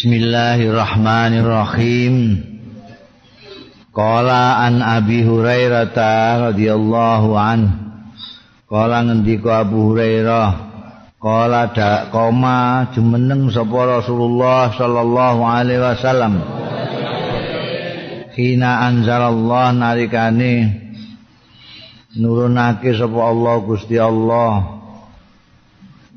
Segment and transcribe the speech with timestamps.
[0.00, 2.40] Bismillahirrahmanirrahim.
[3.92, 5.92] Qala an Abi Hurairah
[6.48, 7.60] radhiyallahu an.
[8.64, 10.48] Qala ngendika Abu Hurairah
[11.20, 16.48] Qala da koma jumeneng sapa Rasulullah sallallahu alaihi wasallam.
[18.40, 20.80] Hina anzalallah narikane
[22.16, 24.79] nurunake sapa Allah Gusti Allah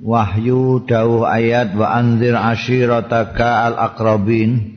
[0.03, 4.75] wahyu dawuh ayat wa anzir ashirataka al aqrabin.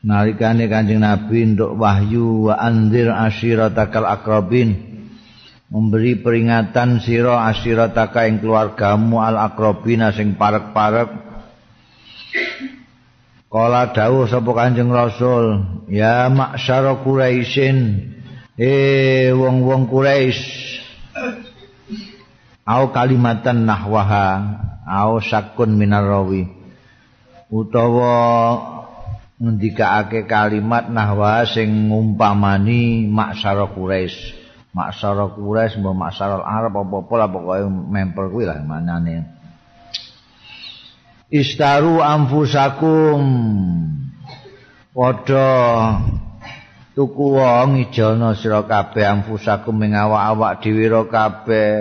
[0.00, 4.96] Nalikane kanjeng nabi untuk wahyu wa anzir ashirataka al aqrabin.
[5.66, 11.28] Memberi peringatan sira ashirataka ing keluargamu al aqrabin sing parek-parek.
[13.46, 17.78] Kala dawuh sapa Kanjeng Rasul, ya maksyara Quraisyin,
[18.58, 20.76] eh wong-wong Quraisy,
[22.66, 26.50] au kalimatan nahwaha au sakun minarawi
[27.46, 28.14] utawa
[29.38, 34.34] ngendikaake kalimat nahwa sing ngumpamani maksara Quraisy.
[34.72, 39.24] Maksara Quraisy mbok maksara Arab apa-apa lah pokoke memper kuwi lah manane
[41.30, 43.24] istaru anfusakum.
[44.96, 45.52] Padha
[46.96, 51.76] tuku wong ijono sira kabeh anfusakum ing awak-awak dhewe kabeh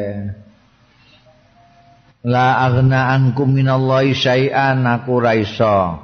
[2.26, 6.02] la aghna ankum minallahi syai'an aku ra iso.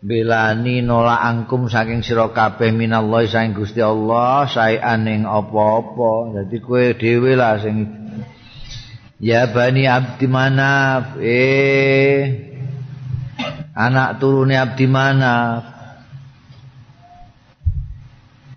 [0.00, 6.40] Belani nolak angkum saking sira kabeh minallahi saking Gusti Allah syai'an ing apa-apa.
[6.40, 7.84] Dadi kowe dhewe lah sing
[9.20, 11.20] ya bani abdi manaf.
[11.20, 12.48] Eh
[13.76, 15.76] anak turune abdi manaf.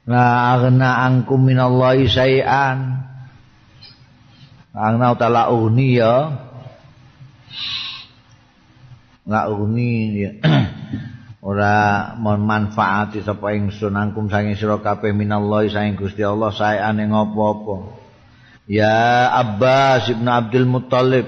[0.07, 3.10] La aghna ankum minallahi syai'an
[4.71, 6.31] Angna utala uni ya.
[9.27, 10.31] La uni ya.
[11.47, 17.99] Ora mon manfaati sapa ingsun angkum saking sira kabeh minallahi saking Gusti Allah saeane ngopo-opo.
[18.69, 21.27] Ya Abbas ibn Abdul Muttalib.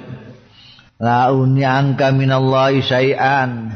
[1.01, 3.73] La uni angka minallahi saean.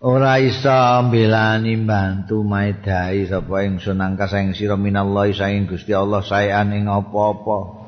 [0.00, 6.72] Ora isa mbelani bantu maedai sapa ingsun angka saing sira minallahi saing Gusti Allah saean
[6.72, 7.78] ing apa-apa.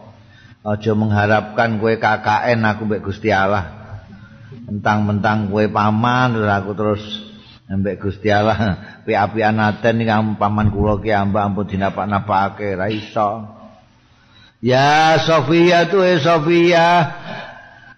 [0.63, 3.97] Aja mengharapkan kowe KKN aku mbek Gusti Allah.
[4.69, 7.03] Mentang-mentang kowe paman aku terus
[7.67, 8.79] mbek Gusti Allah.
[9.09, 13.59] Pi-apian aten ning paman kula ki ambak ampun dinapak-napake ra isa
[14.63, 17.11] ya Sofia tu eh Sofia.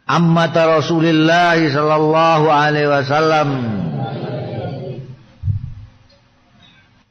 [0.05, 3.49] Amma Rasulullah sallallahu alaihi wasallam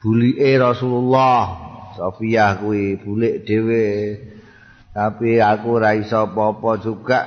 [0.03, 1.71] bulike Rasulullah.
[1.95, 4.19] Sofiyah kuwi bulik dhewe.
[4.91, 7.21] Tapi aku ora iso apa-apa juga.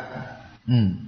[0.68, 1.06] Hmm.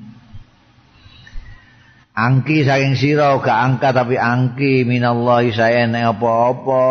[2.18, 6.86] angki saking sira gak angka tapi angki minallahi saen apa-apa.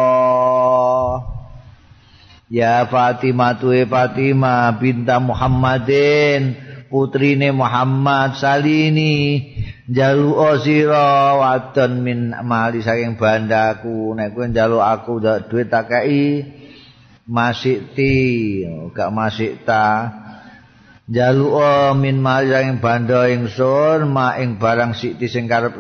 [2.48, 6.56] Ya Fatimah tuwe Fatimah binta Muhammadin
[6.88, 9.52] putrine Muhammad salini
[9.88, 16.44] jalu sira wadon min mali saking bandaku nek kowe njaluk aku duit tak kei
[17.28, 18.14] masih ti
[18.92, 20.24] gak masih ta.
[21.08, 21.56] Jalu
[21.96, 25.80] min mali saking banda ingsun ma ing barang sikti sing karep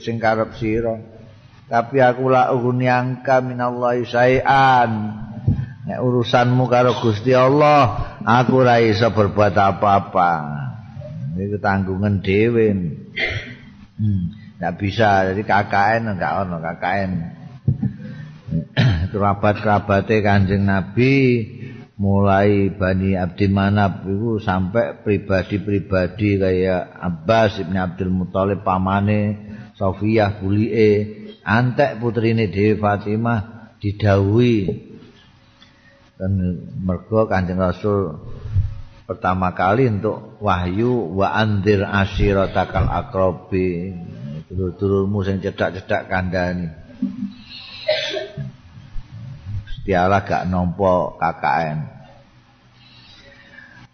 [0.00, 0.96] sing karep sira.
[1.64, 4.90] Tapi aku la uguni angka minallahi sayan
[5.84, 10.32] nek urusanmu karo Gusti Allah aku ora iso berbuat apa-apa.
[11.36, 13.03] Iki tanggungan dhewe
[14.00, 14.24] hmm.
[14.58, 17.12] nggak bisa jadi KKN enggak ono KKN.
[19.14, 21.14] Kerabat-kerabate Kanjeng Nabi
[21.94, 29.38] mulai Bani Abdi Manab itu sampai pribadi-pribadi kayak Abbas Ibn Abdul Muthalib pamane
[29.78, 31.22] Sofiyah bulie.
[31.44, 34.64] Antek putrine Dewi Fatimah didawuhi
[36.16, 36.32] dan
[36.80, 38.16] mergo Kanjeng Rasul
[39.04, 43.92] pertama kali untuk wahyu wa andir asyiratakal akrobi.
[44.44, 46.68] Turun-turunmu sing cedak-cedak kandani
[49.72, 51.78] Setialah gak nompo KKN.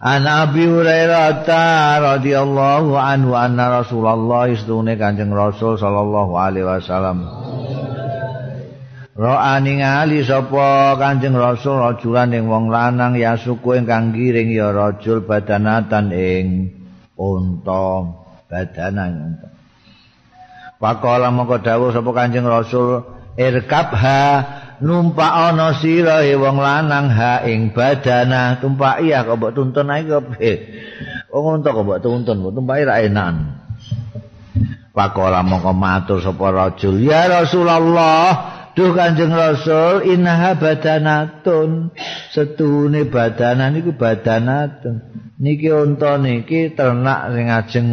[0.01, 1.45] An Abi Hurairah
[2.01, 7.29] radhiyallahu anhu anna Rasulullah istune Kanjeng Rasul sallallahu alaihi wasallam
[9.21, 15.29] Ro'a ningali sapa Kanjeng Rasul rajulan ing wong lanang ya suku ingkang giring ya rajul
[15.29, 16.73] badanatan ing
[17.21, 18.17] unta
[18.49, 19.49] badanan unta.
[20.81, 23.05] Pakola moko dawuh sapa Kanjeng Rasul
[23.37, 24.25] irkabha
[24.81, 30.33] numpak ana sira wong lanang ha ing badana tumpak iya kok mbok tuntun ae kok
[31.29, 33.37] Wong unta kok mbok tuntun, mbok tumpahi ra enakan.
[34.97, 41.95] Pakola mongko matur sapa rajul, "Ya Rasulullah, duh Kanjeng Rasul, innaha badanatun."
[42.31, 45.03] Setune badanan iku badanatun.
[45.41, 47.89] Niki unta niki ternak sing ajeng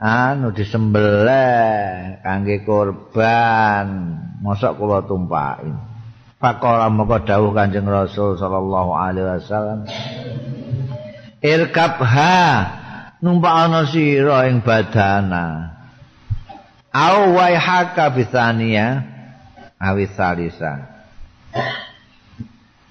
[0.00, 4.16] anu disembelih kangge korban.
[4.40, 5.68] Mosok kula tumpahi.
[6.40, 9.84] Pakola mongko dawuh Kanjeng Rasul sallallahu alaihi wasallam.
[11.44, 12.40] Irkabha
[13.20, 15.76] numpak ana sira ing badana
[16.88, 19.09] au waihaka bisania
[19.80, 20.84] awi salisa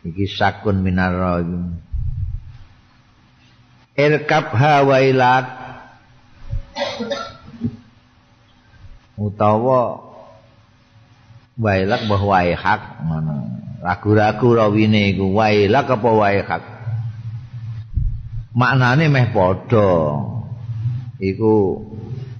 [0.01, 1.77] iki sakun minar rajul
[3.99, 5.45] irkab hawailak
[9.19, 10.09] utawa
[11.59, 13.37] wailak mbah waihak ngono.
[13.79, 15.35] Ragu-ragu rawine iku.
[15.35, 16.63] Wailak apa waihak
[18.55, 19.91] maknane meh padha.
[21.19, 21.83] Iku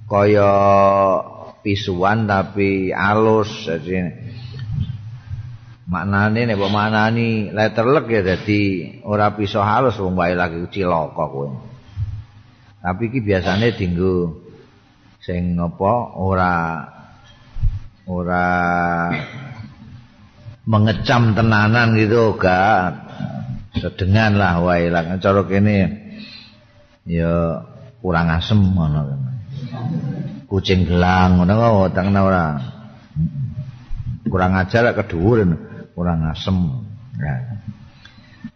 [0.08, 0.52] kaya
[1.60, 4.19] pisuan tapi alus jadi
[5.90, 8.62] maknane nek maknani letterlek ya jadi
[9.02, 11.50] ora piso halus wong wae lagi cilaka kowe.
[12.80, 14.38] Tapi iki biasane dinggo
[15.20, 16.54] sing apa ora
[18.06, 18.46] ora
[20.64, 22.94] mengecam tenanan gitu gak
[23.82, 25.18] sedengan lah wae lah.
[25.18, 25.76] Cara kene
[27.02, 27.66] ya
[27.98, 29.18] kurang asem ngono.
[30.46, 32.46] Kucing gelang ngono kok weteng ora.
[34.30, 35.42] Kurang ajar kedhuwur
[36.00, 36.56] kurang asem.
[37.20, 37.60] Ya.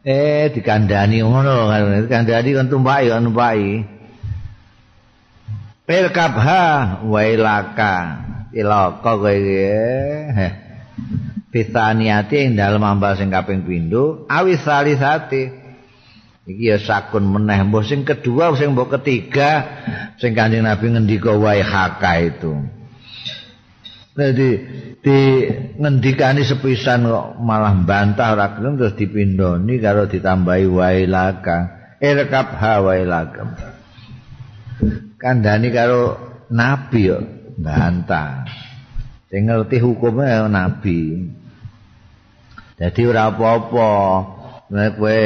[0.00, 1.69] eh dikandani ngono
[2.08, 3.85] dikandani kan tumpaki kan tumpaki.
[5.85, 6.64] Perkabha
[7.05, 8.25] wailaka.
[8.55, 9.67] Ilaka kowe iki
[11.52, 15.52] Bisaniati ing dalem ambal sing kaping pindho awis salisate
[16.49, 17.61] iki ya sakun meneh.
[17.69, 19.69] Mbok sing kedua sing mbok ketiga
[20.17, 22.56] sing kanjeng Nabi ngendika wae haka itu
[24.14, 24.50] Jadi
[25.02, 25.19] di
[25.75, 31.58] ngendikani sepisan kok malah bantah ora gelem terus dipindoni karo ditambahi wae laka
[31.99, 33.43] irkab ha wae laka
[35.19, 36.14] kandhani karo
[36.52, 37.19] nabi yo
[37.58, 38.46] bantah.
[39.32, 41.31] Sing ngerti hukumnya nabi.
[42.78, 43.90] Jadi ora apa-apa.
[44.70, 45.20] Nek kowe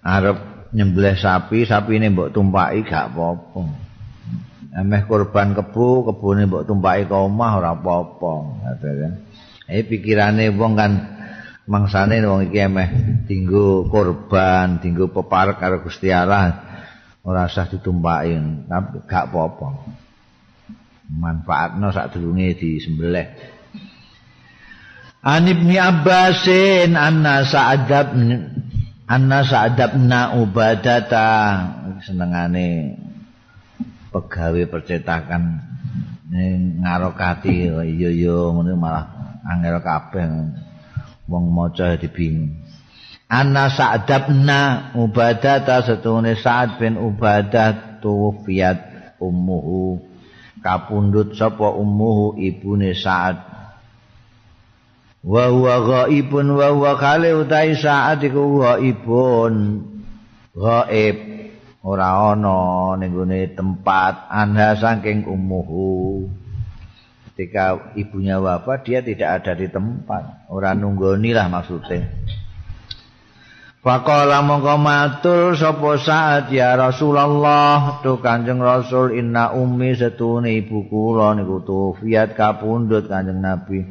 [0.00, 0.38] arep
[0.72, 3.79] nyembelih sapi, sapi ini mbok tumpaki gak apa-apa.
[4.70, 8.34] Emeh korban kebu, kebune mbok tumpaki ke omah ora apa-apa.
[9.66, 10.92] Eh pikirane wong kan
[11.66, 12.88] mangsane wong iki emeh
[13.26, 16.54] dinggo korban, dinggo peparek karo Gusti Allah
[17.26, 18.38] ora usah ditumpaki,
[19.10, 19.68] gak apa-apa.
[21.10, 23.26] Manfaatno sak durunge disembelih.
[25.20, 28.14] Anibni Abbasin anna sa'adab
[29.10, 31.28] anna sa'adabna ubadata
[32.06, 32.94] senengane
[34.10, 35.42] pegawe percetakan.
[36.30, 39.06] Ning ngarokati iya iya ngene malah
[39.46, 40.26] angel kabeh.
[41.30, 42.54] Wong maca dibingung.
[43.30, 48.78] Anna sa'adabna ubadata setune Sa'ad bin Ubadah tuwfiat
[49.22, 50.02] ummuhu.
[50.60, 53.50] Kapundhut sapa ummuhu ibune Sa'ad
[55.20, 59.86] wa huwa ghaibun wa huwa kale utai saat iku ghaibun.
[60.50, 61.29] Ghaib
[61.80, 63.12] ora ana ning
[63.56, 66.28] tempat anha saking umuhu
[67.40, 70.52] ketika ibunya wafat dia tidak ada di tempat.
[70.52, 72.04] Ora nunggoni lah maksudnya.
[73.80, 78.04] Faqala mongko matur sapa saat ya Rasulullah?
[78.04, 83.88] Tu Kanjeng Rasul inna ummi setune ibu kula niku tufiat kapundhut Kanjeng Nabi.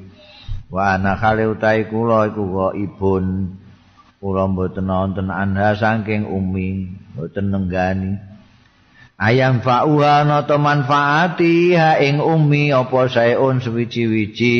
[0.69, 3.25] Wa ana khale utahe kula iku kok ibun
[4.19, 8.19] kula mboten wonten anha saking umi mboten nenggani.
[9.19, 14.55] Ayam fa'uha nata manfaati ha ing umi apa saeun suwiji-wiji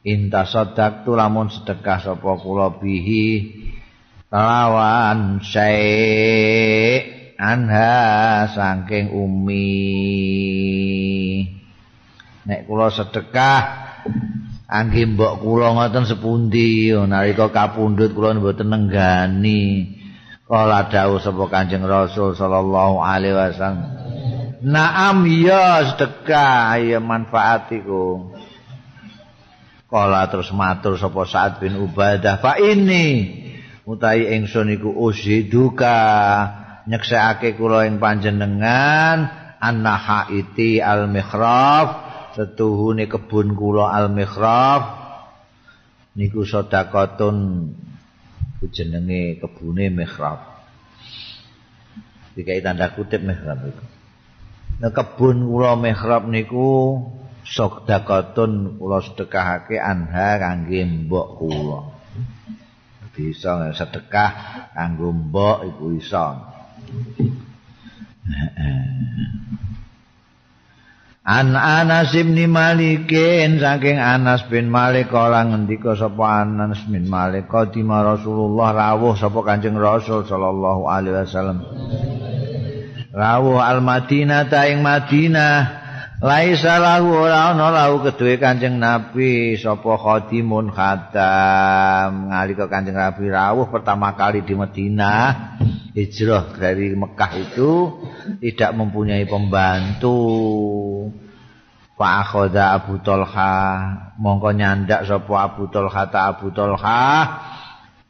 [0.00, 3.52] inta sadak lamun sedekah sapa kula bihi.
[4.32, 7.04] Lawan sae
[7.36, 9.68] anha saking umi.
[12.48, 13.60] Nek kula sedekah
[14.66, 19.94] Angge mbok kula ngoten sepundi nalika kapundhut kula mboten nenggani.
[20.46, 23.82] Kala dawuh sapa Kanjeng Rasul sallallahu alaihi wasallam.
[24.62, 28.34] Naam ya sedekah ya manfaatiku.
[29.86, 33.06] Kala terus matur sapa Sa'ad bin Ubadah fa ini
[33.86, 35.94] utahi ingsun iku usiduka
[36.90, 39.30] nyeksekake kula ing panjenengan
[39.62, 42.05] annahaiti al-mihraf
[42.36, 44.82] setuhune kebun kula al-mihrab
[46.12, 47.36] niku sedekahun
[48.68, 50.60] jenenge kebune mihrab.
[52.36, 53.84] Dikai tanda kutip mihrab iku.
[54.84, 57.00] Nah kebun kula mihrab niku
[57.48, 61.80] sedekatun kula sedekahake anha kangge mbok kula.
[63.16, 64.32] Bisa sedekah
[64.76, 66.36] kanggo mbok iku iso
[71.26, 77.50] An Anas bin Malikin saking Anas bin Malik kala ngendika sapa Anas bin Malik.
[77.50, 81.66] Qadima Rasulullah rawuh sapa Kanjeng Rasul sallallahu alaihi wasallam.
[83.10, 85.82] Rawuh al Madinah ta ing Madinah.
[86.22, 92.30] Laisa lahu ora ana lahu keduwe Kanjeng Nabi sapa khadimun khatam.
[92.30, 95.58] Nalika Kanjeng Nabi rawuh pertama kali di Madinah
[95.96, 97.70] hijrah dari Mekah itu
[98.44, 100.20] tidak mempunyai pembantu.
[101.96, 103.56] Pak Akhoda Abu Tolha
[104.20, 107.08] mongko nyandak sapa Abu Tolha ta Abu Tolha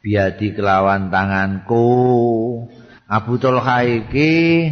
[0.03, 1.87] biadi kelawan tanganku.
[3.07, 4.67] Abu Tolha iki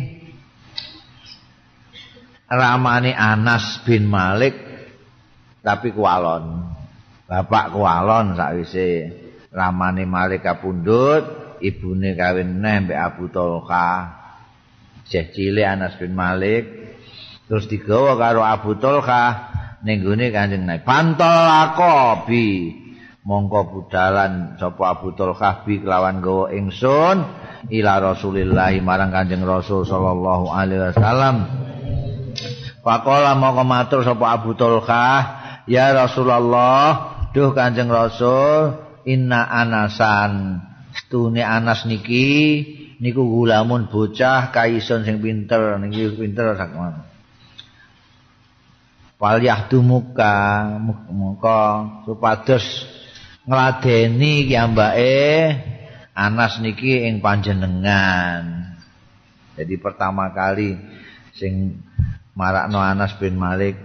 [2.51, 4.60] ramane Anas bin Malik
[5.63, 6.75] tapi kualon.
[7.31, 9.15] Bapak kualon sakwise
[9.55, 14.24] ramane Malik kapundhut ibune kawin neh mbek Abu Tolha.
[15.05, 16.65] Syekh cilik Anas bin Malik
[17.45, 19.53] terus digawa karo Abu Tolha
[19.85, 20.81] ning gone Kanjeng Nabi.
[20.81, 22.50] Pantol akobi.
[23.25, 27.25] Mongko budalan sapa Abu Tolha bi kelawan gawa ingsun
[27.74, 31.35] ila Rasulillah marang Kanjeng Rasul sallallahu alaihi wasallam.
[32.85, 35.09] Pakola mongko matur sapa Abu Tolha,
[35.65, 38.77] "Ya Rasulullah, duh Kanjeng Rasul,
[39.09, 40.62] inna anasan
[40.95, 42.63] stune Anas niki
[43.03, 47.03] niku gulamun bocah kaison sing pinter niki pinter sakmene.
[49.19, 50.35] Wal yahdumuka
[51.11, 51.59] muka
[52.03, 52.63] supados
[53.47, 55.23] ngladeni ki ambake
[56.15, 58.75] Anas niki ing panjenengan.
[59.55, 60.75] Jadi pertama kali
[61.35, 61.79] sing
[62.35, 63.75] marakno Anas bin Malik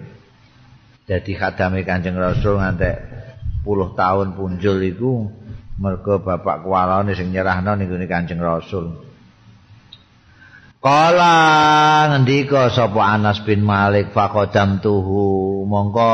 [1.11, 3.03] jadi khadame Kanjeng Rasul ngantek
[3.67, 5.27] puluh tahun punjul iku
[5.81, 9.01] mergo bapak kuwalane sing nyerahno ning Kanjeng Rasul.
[10.81, 11.37] Kala
[12.13, 16.13] ngendika sapa Anas bin Malik faqadam tuhu mongko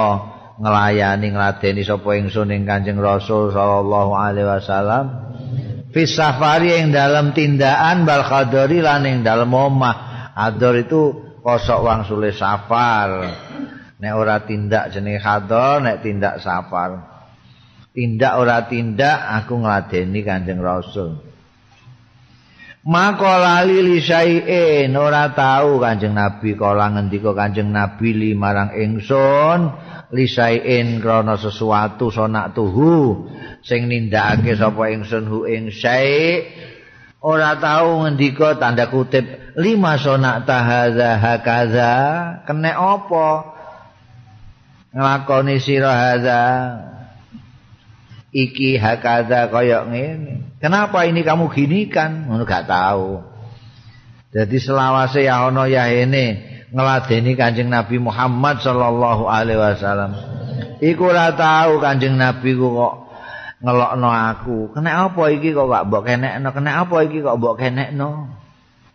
[0.62, 5.04] nglayani ngladeni sapa ingsun ing Kanjeng Rasul sallallahu alaihi wasallam.
[5.90, 10.30] Fi safari ing dalam tindakan bal khadari lan ing dalem omah.
[10.36, 11.00] Ador itu
[11.42, 13.34] kosok wang sule safar.
[13.98, 17.15] Nek ora tindak jenenge khadar nek tindak safar
[17.96, 21.16] tindak ora tindak aku ngladeni Kanjeng Rasul.
[22.86, 29.72] Maka lali li syai'in ora tahu Kanjeng Nabi kala ngendika Kanjeng Nabi li marang ingsun
[30.12, 33.26] li syai'in krana sesuatu sonak tuhu
[33.64, 36.46] sing nindakake sapa ingsun hu ing syai'
[37.24, 39.24] ora tahu ngendika tanda kutip
[39.56, 41.92] lima sonak tahadza hakaza
[42.44, 43.56] kene apa?
[44.94, 46.40] Nglakoni sira hadza
[48.34, 50.58] iki hakada kaya ngene.
[50.58, 52.26] Kenapa ini kamu gini kan?
[52.26, 53.22] Ngono gak tahu.
[54.34, 56.36] Jadi selawase ya ono ya ini
[56.74, 60.12] ngeladeni Kanjeng Nabi Muhammad sallallahu alaihi wasallam.
[60.82, 62.94] Iku ora tahu Kanjeng Nabi ku kok
[63.64, 64.58] ngelokno aku.
[64.76, 66.48] Kena apa iki kok gak mbok kenekno?
[66.52, 68.10] Kena apa iki kok mbok kenekno?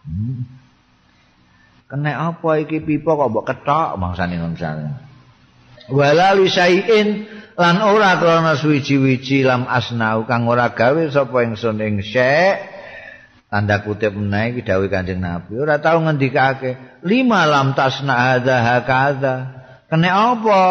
[0.05, 0.45] Hmm.
[1.89, 4.55] Kena apa iki pipa kok mbok ketok mangsane ngono
[5.91, 6.47] Wala li
[7.57, 12.67] lan ora krana suwi-wiji lam asnau kang ora gawe sapa ingsun ing syek
[13.51, 19.61] tanda kutip menae iki dawuh Kanjeng Nabi ora tau ngendikake lima lam tasna hadza hakadha
[19.91, 20.63] kene apa?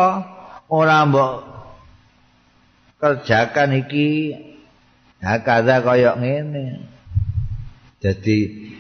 [0.73, 1.51] Ora mbok
[3.01, 4.37] kerjakan iki.
[5.21, 6.89] Hakadha kaya ngene.
[8.01, 8.73] Jadi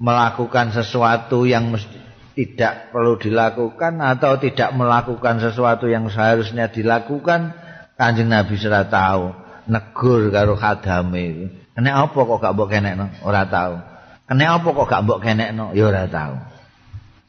[0.00, 2.00] melakukan sesuatu yang mesti
[2.34, 7.54] tidak perlu dilakukan atau tidak melakukan sesuatu yang seharusnya dilakukan
[7.94, 9.30] kanjeng Nabi sudah tahu
[9.70, 11.54] negur karo khadame.
[11.74, 13.06] Kene apa kok gak mbok kenekno?
[13.22, 13.74] Ora tahu
[14.26, 15.74] kene apa kok gak mbok kenekno?
[15.78, 16.34] Ya ora tahu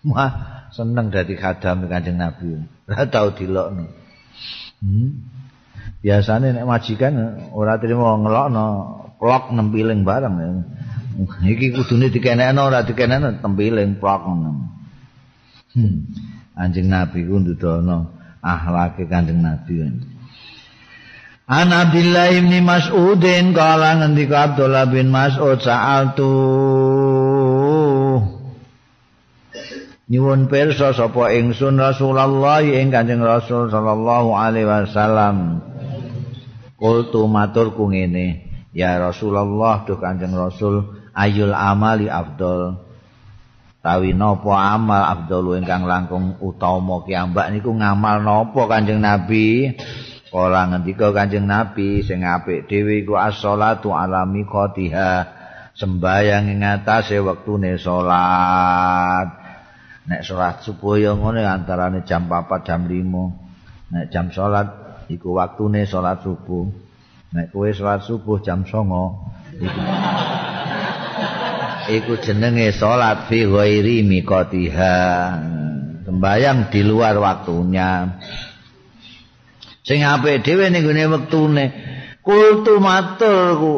[0.09, 0.31] wah
[0.73, 2.65] seneng dadi khadame kanjeng Nabi.
[2.89, 3.85] Ora tahu dilokno.
[4.81, 5.31] Hmm.
[6.03, 7.13] biasane nek majikan
[7.53, 8.65] ora trimo ngelokno
[9.21, 10.65] plok nempiling bareng.
[11.45, 14.21] Iki kudune dikenekno ora dikenekno tempiling plok.
[14.25, 14.74] ngono.
[16.55, 19.83] Anjing Nabi ku ndudono akhlake Kanjeng Nabi.
[21.45, 26.31] An Abdullah bin Mas'udin kala ngendika Abdullah bin Mas'ud sa'altu
[30.05, 35.65] nyuwun pirsa sapa ingsun Rasulullah ing Kanjeng Rasul sallallahu alaihi wasallam.
[36.75, 42.84] Qultu maturku ngene, ya Rasulullah duh Kanjeng Rasul ayul amali afdol.
[43.85, 49.77] Tawi napa amal afdalu ingkang langkung utama kiambak niku ngamal napa Kanjeng Nabi?
[50.33, 55.09] Ora ngendika Kanjeng Nabi sing apik dhewe iku as-shalatu ala miqatiha
[55.77, 59.45] sembayang ing atase wektune salat.
[60.09, 64.67] Nek salat subuh ya ngene antarane jam 4 jam 5 nek jam salat
[65.13, 66.65] iku wektune salat subuh.
[67.37, 69.81] Nek kowe salat subuh jam 09 iku
[71.89, 74.97] iku jenenge salat fi ghairi miqatiha.
[76.05, 78.21] Sembayang di luar waktunya.
[79.85, 81.65] Sing apik dhewe ning gone wektune.
[82.25, 83.75] Kultu matur ku.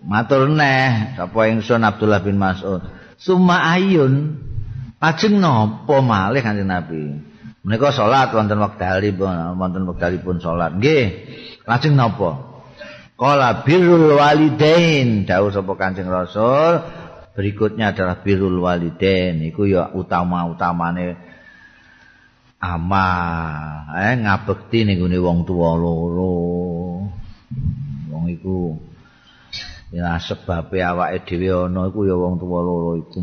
[0.00, 2.80] Matur neh sapa ingsun Abdullah bin Mas'ud.
[3.20, 4.40] Summa ayun.
[5.00, 7.20] Ajeng napa malih kanjeng Nabi?
[7.60, 10.76] Menika salat wonten wektalipun wonten wektalipun salat.
[10.76, 11.28] Nggih.
[11.68, 12.50] Lajeng napa?
[13.20, 15.28] Kala birrul walidain.
[15.28, 16.80] Dawuh sapa Kanjeng Rasul
[17.34, 21.14] berikutnya adalah birrul walidain iku ya utama-utamane
[22.60, 26.36] amal eh ngabekti ning wong tuwa loro.
[28.10, 28.76] Wong iku
[29.94, 33.20] ya sebab awake dhewe ana iku ya wong tuwa loro iku.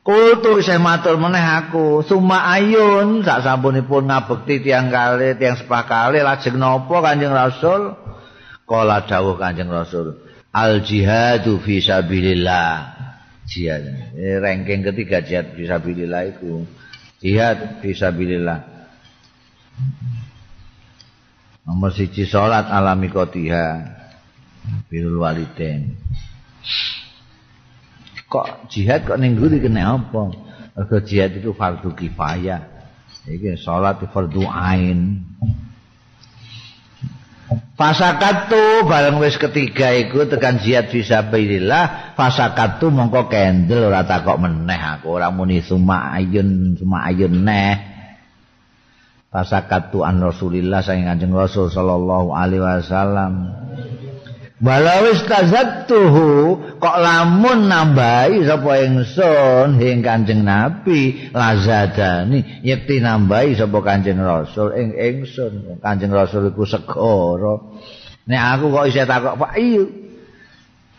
[0.00, 3.20] Kultu saya matur meneh aku Suma ayun.
[3.20, 8.00] Sak sampunipun ngabekti tiang kali Tiang sepakali Lajeng nopo kanjeng Rasul?
[8.64, 12.98] Kala dawuh kanjeng Rasul al jihadu fi sabilillah.
[13.50, 14.14] Jihad.
[14.14, 16.62] Ini ranking ketiga jihad fi sabilillah itu.
[17.18, 18.60] Jihad fi sabilillah.
[21.66, 23.98] Nomor siji salat alami kotiha
[24.90, 25.96] birul waliden
[28.30, 30.30] kok jihad kok ning guri kena apa?
[30.78, 32.62] Mergo jihad itu fardu kifayah.
[33.26, 35.26] Iki salat fardu ain
[37.50, 45.18] Fasakatu bareng wis ketiga iku tekan jihad fisabilillah fasakatu mongko kendel ora takok meneh aku.
[45.18, 47.74] Ora muni suma ayun suma ayun neh.
[49.30, 53.32] Fasakatu an Rasulillah saking Kanjeng Rasul sallallahu alaihi wasallam
[54.60, 64.20] Walawis tazattuhu kok lamun nambahi sapa ingsun ing Kanjeng Nabi lazadani yekti nambahi sapa Kanjeng
[64.20, 67.56] Rasul ing ingsun Kanjeng Rasul iku segara.
[68.28, 69.84] Nek aku kok isih takok Pak iya.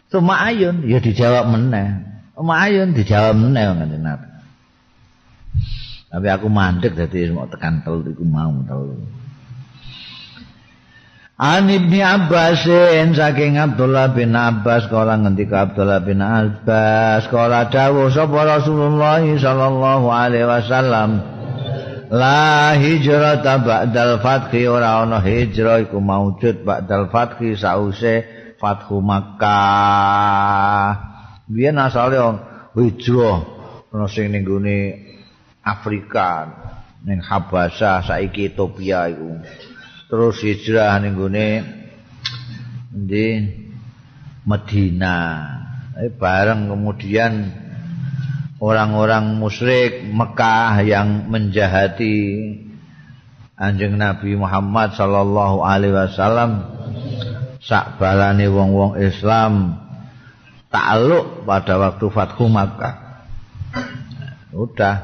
[0.09, 2.01] Cuma ayun ya dijawab meneh.
[2.33, 4.27] Cuma ayun dijawab meneh Kanjeng Nabi.
[6.09, 9.20] Tapi aku mandek dadi mau tekan telu iku mau telu
[11.41, 12.69] An Ibni Abbas
[13.17, 20.45] saking Abdullah bin Abbas kala ngendika Abdullah bin Abbas kala dawuh sapa Rasulullah sallallahu alaihi
[20.45, 21.17] wasallam
[22.13, 28.21] La hijrah ba'dal fathi ora ana hijrah iku maujud ba'dal fathi sause
[28.61, 30.93] fathu Makkah.
[31.49, 32.21] Biyen asale
[32.77, 33.41] hijrah
[33.89, 34.45] ana sing ning
[35.65, 36.53] Afrika
[37.01, 39.41] ning Habasah saiki Ethiopia iku.
[40.11, 41.47] Terus hijrah ning gone
[42.91, 43.27] di
[44.43, 45.47] Medina.
[45.95, 47.47] Eh, bareng kemudian
[48.59, 52.19] orang-orang musyrik Mekah yang menjahati
[53.55, 56.65] Anjing Nabi Muhammad sallallahu alaihi wasallam
[57.63, 59.79] sak balane wong-wong Islam
[60.67, 63.23] takluk pada waktu Fathu Makkah.
[64.51, 64.95] Udah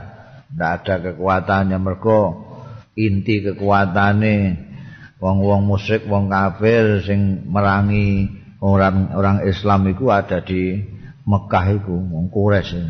[0.52, 2.44] ndak ada kekuatannya mergo
[2.98, 4.67] inti kekuatannya
[5.18, 8.30] wong-wong musyrik, wong kafir sing merangi
[8.62, 10.82] orang-orang Islam iku ada di
[11.28, 12.82] Mekah iku, wong Quraisy.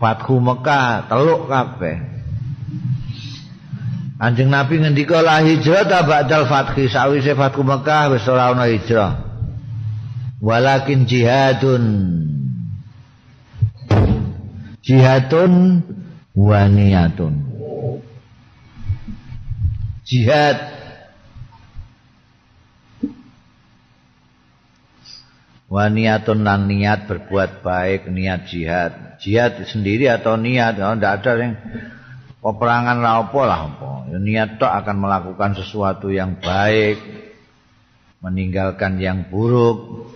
[0.00, 1.96] Fathu Mekah teluk kabeh.
[4.20, 9.16] Anjing Nabi ngendika la hijrah ta ba'dal fathi sawise Fathu Mekah wis ora ana hijrah.
[10.40, 11.84] Walakin jihadun.
[14.80, 15.84] Jihadun
[16.32, 17.49] waniyatun.
[20.10, 20.58] Jihad.
[25.70, 29.22] Waniatun lan niat berbuat baik niat jihad.
[29.22, 31.54] Jihad sendiri atau niat kalau tidak ada yang
[32.42, 33.90] peperangan lah apa lah apa.
[34.18, 36.98] Niat tok akan melakukan sesuatu yang baik
[38.18, 40.10] meninggalkan yang buruk.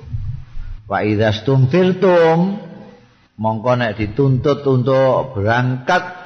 [0.91, 2.59] Wa idzastum firtum
[3.39, 6.24] mongko nek dituntut untuk berangkat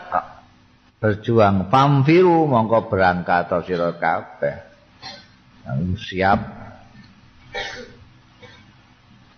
[0.98, 1.70] berjuang.
[1.70, 4.56] Pamfiru mongko berangkat sira kabeh.
[5.98, 6.40] Siap.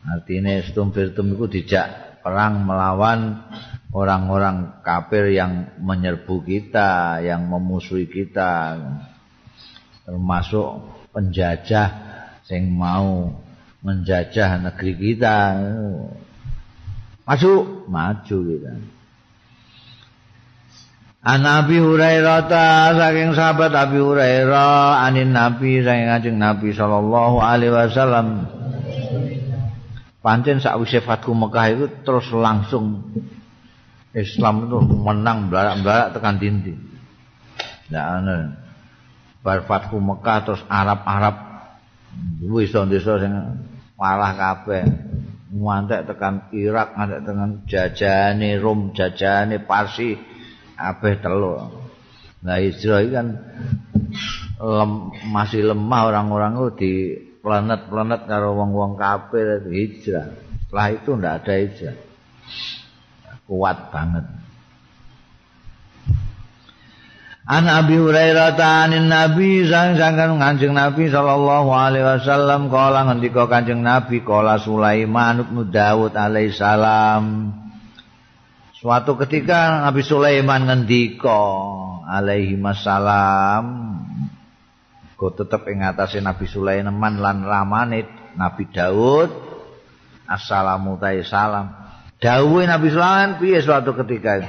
[0.00, 3.44] Artinya stumfirtum itu dijak perang melawan
[3.92, 8.78] orang-orang kafir yang menyerbu kita yang memusuhi kita
[10.06, 11.88] termasuk penjajah
[12.50, 13.30] yang mau
[13.80, 15.36] menjajah negeri kita.
[17.22, 17.52] Maju,
[17.86, 18.70] maju gitu.
[21.20, 27.76] An Nabi Hurairah ta saking sahabat Abi Hurairah anin Nabi saking Kanjeng Nabi sallallahu alaihi
[27.76, 28.48] wasallam
[30.24, 33.04] pancen sakwise Fathu Mekah itu terus langsung
[34.16, 36.72] Islam itu menang belarak-belarak tekan dinti.
[37.92, 38.36] Nah, ana
[39.44, 41.36] bar Fathu Mekah terus Arab-Arab
[42.48, 43.32] wis desa sing
[44.00, 44.88] malah kabeh
[45.52, 50.29] ngantek tekan Irak ngantek tekan jajane Rom jajane Parsi
[50.80, 51.68] kabeh telu.
[52.40, 53.26] Nah hijrah kan
[54.56, 54.92] lem,
[55.28, 56.92] masih lemah orang-orang itu di
[57.44, 60.32] planet-planet karo wong-wong kafir hijrah.
[60.68, 61.96] Setelah itu ndak ada hijrah.
[63.44, 64.24] Kuat banget.
[67.50, 73.82] An Abi Hurairah ta'anin Nabi sang sangkan Kanjeng Nabi sallallahu alaihi wasallam kala ngendika Kanjeng
[73.82, 77.50] Nabi kala Sulaiman bin Daud alaihi salam
[78.80, 81.36] Suatu ketika Nabi Sulaiman ngendika
[82.08, 83.92] alaihi masalam
[85.20, 88.08] go tetep ing atase Nabi Sulaiman lan ramane
[88.40, 89.28] Nabi Daud.
[90.24, 91.68] Assalamu ta'i salam.
[92.24, 94.48] Dawuhe Nabi Sulaiman piye suatu ketika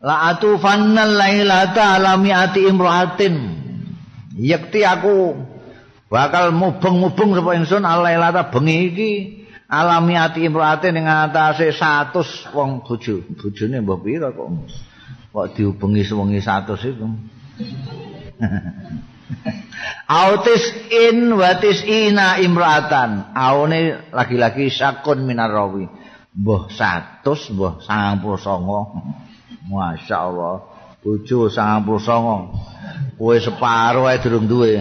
[0.00, 3.36] la atu fannal lailata alami ati imraatin.
[4.40, 5.44] Yakti aku
[6.08, 9.12] bakal mubeng-mubeng sapa ingsun alailata bengi iki
[9.68, 13.24] alami ati imraate ning atase 100 wong bojo.
[13.38, 14.48] Bojone mbah pira kok?
[15.32, 17.08] Kok diubengi sewengi 100 itu
[20.04, 25.88] Autis in watis ina imraatan aune lagi-lagi sakun minarawi
[26.36, 27.24] mbah 100
[27.56, 28.20] mbah 99
[29.64, 30.60] Masya Allah.
[31.04, 34.72] Bojo 99 kowe separo ae durung duwe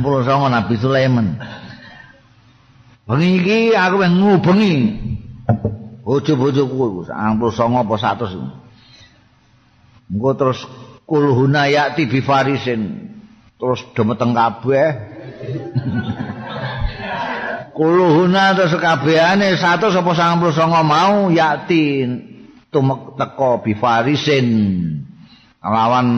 [0.00, 1.36] puluh songo Nabi Sulaiman.
[3.08, 4.74] Bengi iki aku wis ngubengi.
[6.04, 8.24] Bojo-bojoku sangang puluh songo apa satu
[10.08, 10.64] Engko terus
[11.04, 13.12] kulhuna yakti bifarisin
[13.60, 14.88] terus demeteng kabeh.
[17.78, 22.08] kulhuna terus kabehane satu apa sangang puluh songo mau yakti
[22.72, 24.48] tumek teko bifarisin
[25.62, 26.08] lawan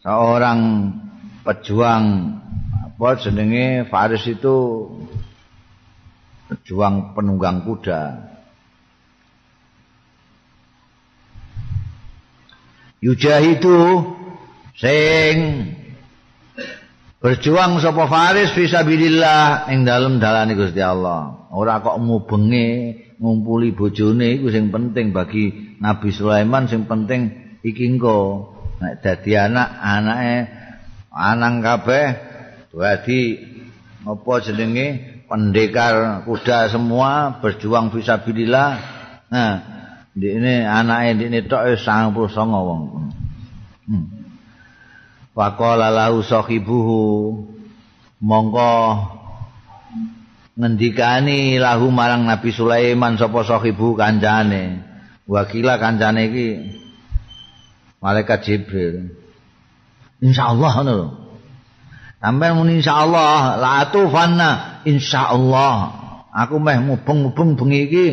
[0.00, 0.60] seorang
[1.44, 2.04] pejuang
[2.96, 4.88] apa jenenge Faris itu
[6.48, 8.32] pejuang penunggang kuda.
[13.04, 14.00] Yujahidu
[14.80, 15.36] sing
[17.20, 21.52] berjuang sapa Faris fisabilillah ing dalem dalane Gusti Allah.
[21.52, 28.48] Ora kok mubenge ngumpuli bojone iku sing penting bagi Nabi Sulaiman sing penting iki engko
[28.80, 30.36] nek dadi anak anake
[31.12, 32.25] anang kabeh
[32.76, 33.40] Wadi
[34.04, 35.00] apa jenenge
[35.32, 38.70] pendekar kuda semua berjuang fisabilillah.
[39.32, 39.52] Nah,
[40.12, 42.82] di ini anake di ini tok 99 wong.
[43.88, 44.06] Hmm.
[45.32, 47.00] Faqala lahu sahibuhu
[48.20, 48.76] mongko
[50.60, 54.84] ngendikani lahu marang Nabi Sulaiman sapa sahibu kancane.
[55.24, 56.48] Wakila kancane iki
[58.04, 59.16] malaikat Jibril.
[60.20, 61.25] Insyaallah ngono lho.
[62.26, 65.74] Sampai muni insyaallah la atufanna insyaallah.
[66.34, 68.06] Aku meh mubeng-mubeng bengi iki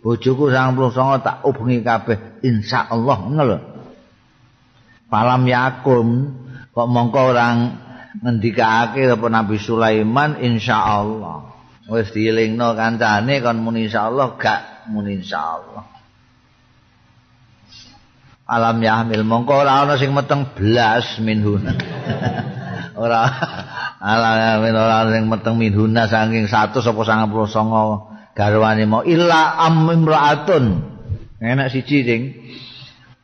[0.00, 3.58] bojoku 99 tak ubengi kabeh insyaallah lho.
[5.12, 6.32] Palam yakum
[6.72, 7.56] kok mongko orang
[8.24, 11.52] ngendikake apa Nabi Sulaiman insyaallah.
[11.92, 15.84] Wis dielingno kancane kon muni insyaallah gak muni insyaallah.
[18.48, 21.76] Alam yahmil mongko ora ana sing meteng blas minhuna.
[22.98, 23.22] ora
[24.02, 30.64] ala ora sing meteng minhuna saking 100 apa 99 garwane mau illa amimraatun
[31.38, 32.22] enak siji sing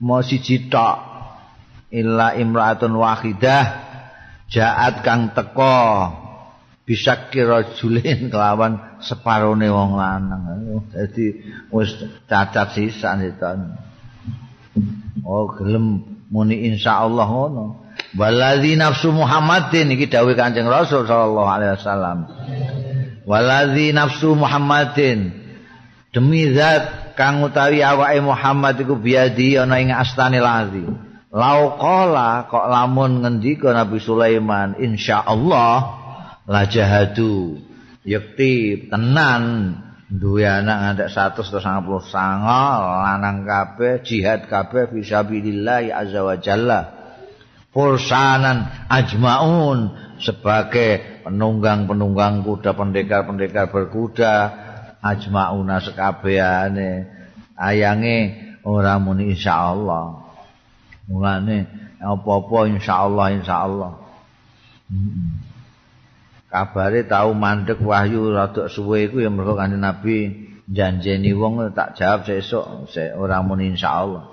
[0.05, 1.15] mau siji tok.
[1.95, 3.67] Illa imraatun wahidah.
[4.51, 6.11] Jaat kang teko.
[6.85, 10.85] Bisa kira julin kelawan separone wong lanang.
[10.93, 11.33] Dadi
[11.73, 11.97] wis
[12.29, 13.17] cacat sisa
[15.25, 17.84] oh gelem muni insyaallah ngono
[18.15, 19.91] Waladzi nafsu Muhammadin.
[19.91, 22.19] Iki dawuh Kanjeng Rasul sallallahu alaihi wasallam.
[23.27, 25.35] Waladzi nafsu Muhammadin.
[26.15, 30.87] Demi zat kang utawi awake Muhammad iku biadi ana ing astane lazi.
[31.35, 35.77] Lau qala kok lamun ngendika Nabi Sulaiman insyaallah
[36.47, 37.59] la jahadu.
[38.07, 39.75] Yakti tenan.
[40.15, 41.91] Duwe anak ngantek 199
[43.03, 46.94] lanang kabeh jihad kabeh fisabilillah azza wa jalla
[47.75, 54.35] fursanan ajmaun sebagai penunggang-penunggang kuda pendekar-pendekar berkuda
[55.03, 57.11] ajmauna sekabehane
[57.59, 58.17] ayange
[58.63, 60.23] ora muni insyaallah
[61.11, 61.67] mulane
[61.99, 63.93] apa-apa insyaallah insyaallah
[64.95, 65.29] hmm.
[66.49, 70.17] kabare tau mandek wahyu rada suwe iku ya mergo kanjeng Nabi
[70.71, 74.25] janjeni wong tak jawab sesuk se ora muni insyaallah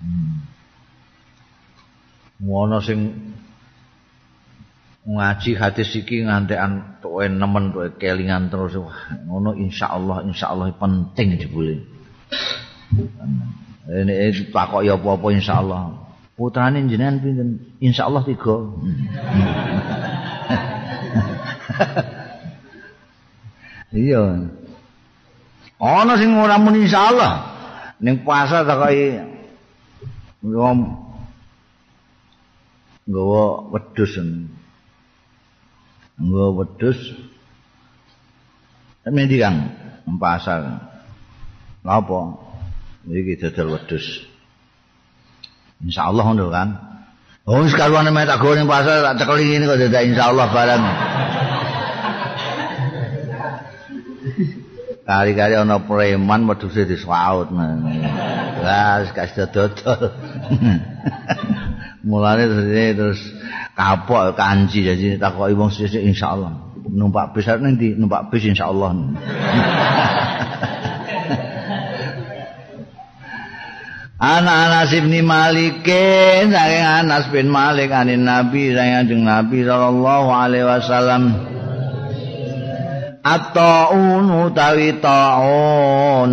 [0.00, 0.55] hmm.
[2.42, 3.32] Ngono sing
[5.06, 8.74] ngaji hadis iki ngantekan tuwe nemen tuwe kelingan terus.
[8.76, 11.86] Wah ngono insyaallah insyaallah penting jebule.
[13.86, 15.82] Ini takok ya apa-apa insyaallah.
[16.36, 17.48] Putrane jenengan pinten?
[17.80, 18.56] Insyaallah tiga.
[23.96, 24.52] Iya.
[25.80, 27.32] Ana sing ora muni insyaallah.
[28.02, 29.24] Ning pasar takoki
[30.44, 31.05] ngom
[33.06, 34.12] nggawa wedhus
[36.18, 37.00] nggawa wedhus
[39.06, 39.70] Mendi kang
[40.18, 40.82] pasar.
[41.86, 42.18] Apa?
[43.06, 44.26] Iki dodol wedhus.
[45.78, 46.68] Insyaallah ngono kan.
[47.46, 50.82] Oh, sekaluane mek tak gawe ning pasar tak cekeli ngene kok dadak insyaallah barang.
[55.06, 57.46] Kali-kali ana preman wedhuse diswaut.
[58.66, 60.10] Lah, kasih dodol.
[62.06, 62.46] mulane
[62.94, 63.18] terus
[63.74, 66.78] kapok kanji jadi takoki wong sesuk insyaallah.
[66.86, 68.94] Numpak bis ning ndi numpak bis insyaallah.
[74.16, 76.54] Ana Anas bin Malik saking
[76.88, 81.36] Anas bin Malik anin Nabi saking Nabi sallallahu alaihi wasallam.
[83.26, 86.32] At-ta'un utawi ta'un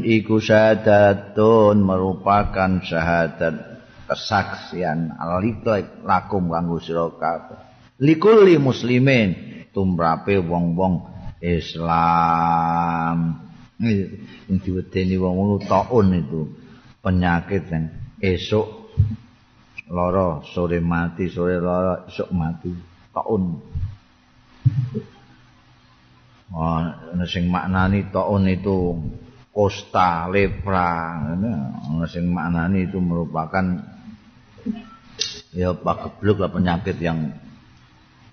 [0.00, 3.73] iku syahadatun merupakan syahadat
[4.14, 7.58] kesaksian aliklik lakum kanggo sira kabeh.
[7.98, 9.34] Likulli muslimin
[9.74, 11.10] tumrape wong-wong
[11.42, 13.18] Islam.
[13.74, 13.92] Ini
[14.62, 16.46] diwedeni wong-wong taun itu.
[17.02, 17.90] Penyakit yang
[18.22, 18.66] esok
[19.90, 22.70] loro sore mati sore loro esok mati.
[23.10, 23.42] Taun.
[26.54, 26.78] Oh,
[27.26, 28.94] sing maknani taun itu
[29.50, 31.18] kosta lepra.
[31.34, 33.93] Ana sing maknani itu merupakan
[35.54, 37.30] ya pagebluk lah penyakit yang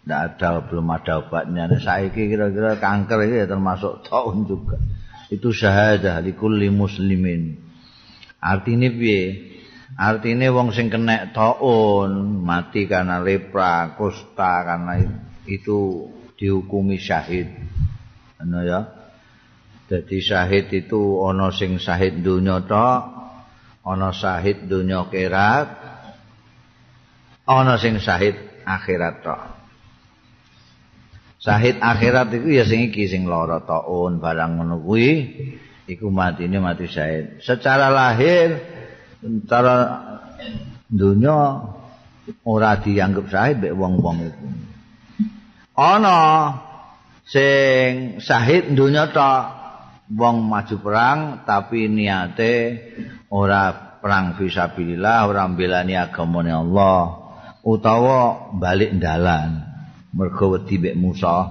[0.01, 1.69] tidak ada belum ada obatnya.
[1.69, 4.81] Nah, saiki kira-kira kanker itu ya termasuk tahun juga.
[5.29, 7.61] Itu syahadah di kulli muslimin.
[8.41, 9.53] Artinya piye?
[9.93, 15.05] Artinya wong sing kena tahun mati karena lepra kusta karena
[15.45, 17.53] itu dihukumi syahid.
[18.41, 18.89] Ano ya.
[19.85, 23.01] Jadi syahid itu ono sing syahid dunya tok
[23.85, 25.80] ono syahid dunya kerat
[27.45, 29.41] ana sing syahid akhirat tok.
[31.41, 35.09] Syahid akhirat iku ya sing iki sing lara taun barang ngono kuwi
[35.89, 37.41] iku matine mati syahid.
[37.41, 38.61] Secara lahir
[39.21, 39.75] secara
[40.85, 41.65] dunya
[42.45, 44.45] ora dianggap syahid mek wong-wong iku.
[45.73, 46.19] Ana
[47.25, 49.43] sing syahid dunya tok
[50.13, 52.53] wong maju perang tapi niate
[53.31, 57.20] ora perang fisabilillah ora mbelani agamane Allah.
[57.65, 59.65] Utawa balik dalan.
[60.11, 61.47] Mergo wedi mek Musa.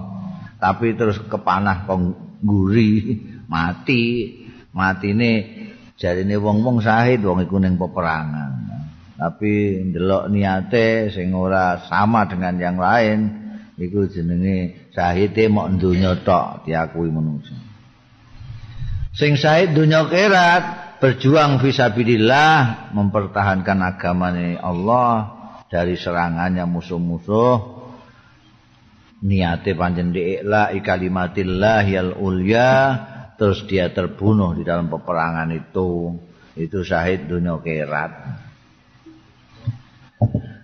[0.61, 3.17] Tapi terus kepanah kongguri
[3.51, 4.37] mati.
[4.71, 5.31] Matine
[5.99, 8.51] jarine wong-wong sahid wong iku ning peperangan.
[9.19, 13.41] Tapi ndelok niate sing ora sama dengan yang lain
[13.81, 17.57] iku jenenge sahide mok donya tok diakui manusia
[19.17, 20.63] sing sahid donya kerat
[21.01, 25.40] berjuang fisabilillah mempertahankan agamane Allah
[25.71, 27.79] dari serangannya musuh-musuh
[29.23, 32.69] niate panjen diikla ikalimatillah yal ulya
[33.39, 36.19] terus dia terbunuh di dalam peperangan itu.
[36.51, 38.11] Itu syahid dunia kerat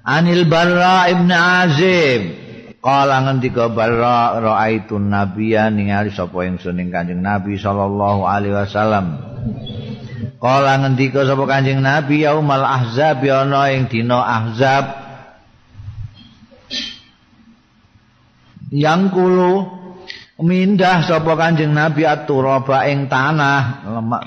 [0.04, 2.22] Anil Barra ibn Azib
[2.84, 9.06] Kala ngendika Barra ra'aitun nabiya ningali sapa ingsun ing Kanjeng Nabi sallallahu alaihi wasallam
[10.38, 14.86] Kala ngendika sapa Kanjeng Nabi yaumal ahzab ya ana ing dina ahzab.
[18.70, 19.54] Yang kulo
[20.38, 24.24] mindah sapa Kanjeng Nabi aturaba ing tanah lemak.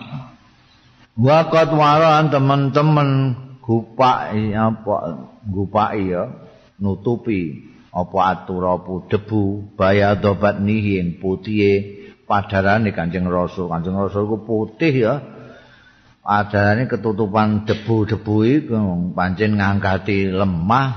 [1.14, 3.08] Waqat waran teman-teman
[3.62, 6.26] gupai apa gupai ya
[6.82, 13.70] nutupi apa aturapu debu bayadobat nihi ing putih padarane Kanjeng Rasul.
[13.70, 15.14] Kanjeng Rasul ku putih ya
[16.24, 18.76] adarane ketutupan debu-debu iku
[19.16, 20.90] pancen ngangkati lemah.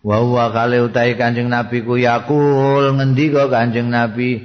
[0.00, 4.40] Wa huwa kale utahe kanjeng nabi ku yakul ngendika kanjeng nabi?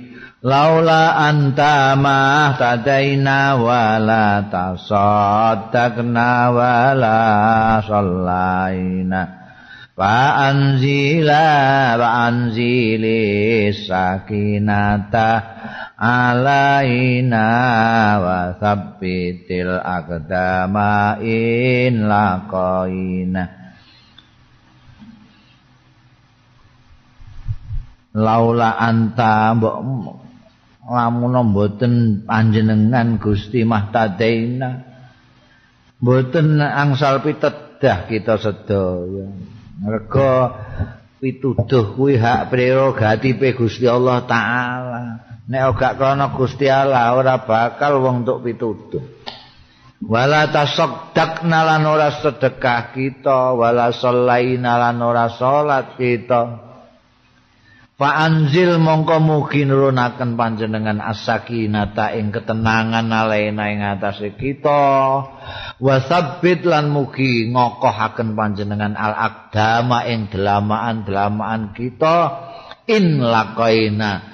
[0.45, 7.17] Laula anta ma tadaina wala tasaddaqna wala
[7.81, 9.44] sallaina
[9.95, 15.29] wa anzila wa anzili sakinata
[15.95, 17.47] alaina
[18.19, 23.43] wa sabbitil aqdama in laqaina.
[28.15, 29.75] Laula anta mbok
[30.87, 34.87] lamun mboten panjenengan Gusti Mahtadaina
[35.99, 40.55] mboten angsal pitedah kita sedaya mergo
[41.19, 45.03] pituduh kuwi hak prerogatif Gusti Allah taala.
[45.45, 49.03] Nek gak krana Gusti Allah ora bakal wong untuk pituduh.
[50.05, 56.64] Wala tasaddaqna lan ora sedekah kita wala shallaina lan ora salat kita
[57.95, 64.83] Fa anzil mongko mugi nurunaken panjenengan as-sakinata ing ketenangan alaina ing atase kita.
[65.79, 72.17] Wa sabbit lan mugi ngokohaken panjenengan al-aqdama ing delamaan-delamaan kita
[72.91, 74.27] in laqaina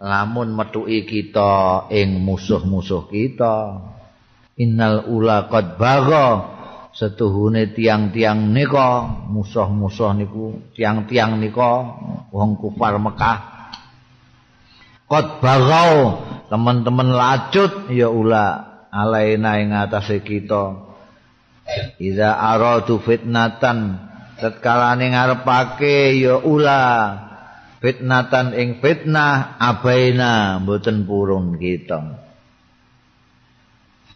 [0.00, 3.56] lamun metuki kita ing musuh-musuh kita.
[4.56, 6.55] Innal ula qad bagha
[6.96, 11.70] setuhune tiang-tiang nika musuh-musuh niku tiang-tiang nika
[12.32, 13.38] wong kufar Mekah.
[15.06, 20.88] Kot bagau teman-teman lacut ya ula alaina ing atase kita.
[22.00, 24.00] Iza aradu fitnatan
[24.40, 26.82] tatkala ning ngarepake ya ula
[27.82, 32.25] fitnatan ing fitnah abaina mboten purun kita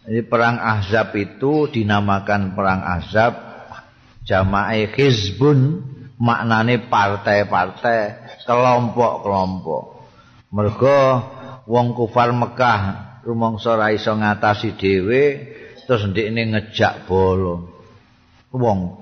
[0.00, 3.32] Jadi perang Ahzab itu dinamakan perang Ahzab
[4.24, 5.84] jamaah hizbun
[6.16, 7.98] maknane partai-partai
[8.44, 9.82] kelompok-kelompok.
[10.50, 11.00] Mergo
[11.68, 12.80] wong kufar Mekah
[13.24, 15.22] rumangsa ora iso ngatasi dhewe
[15.84, 17.68] terus ndekne ngejak bolo.
[18.50, 19.00] Wong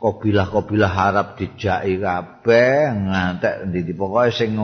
[0.00, 4.56] kabilah-kabilah Arab dijaki kabeh ngantek ndi pokoke sing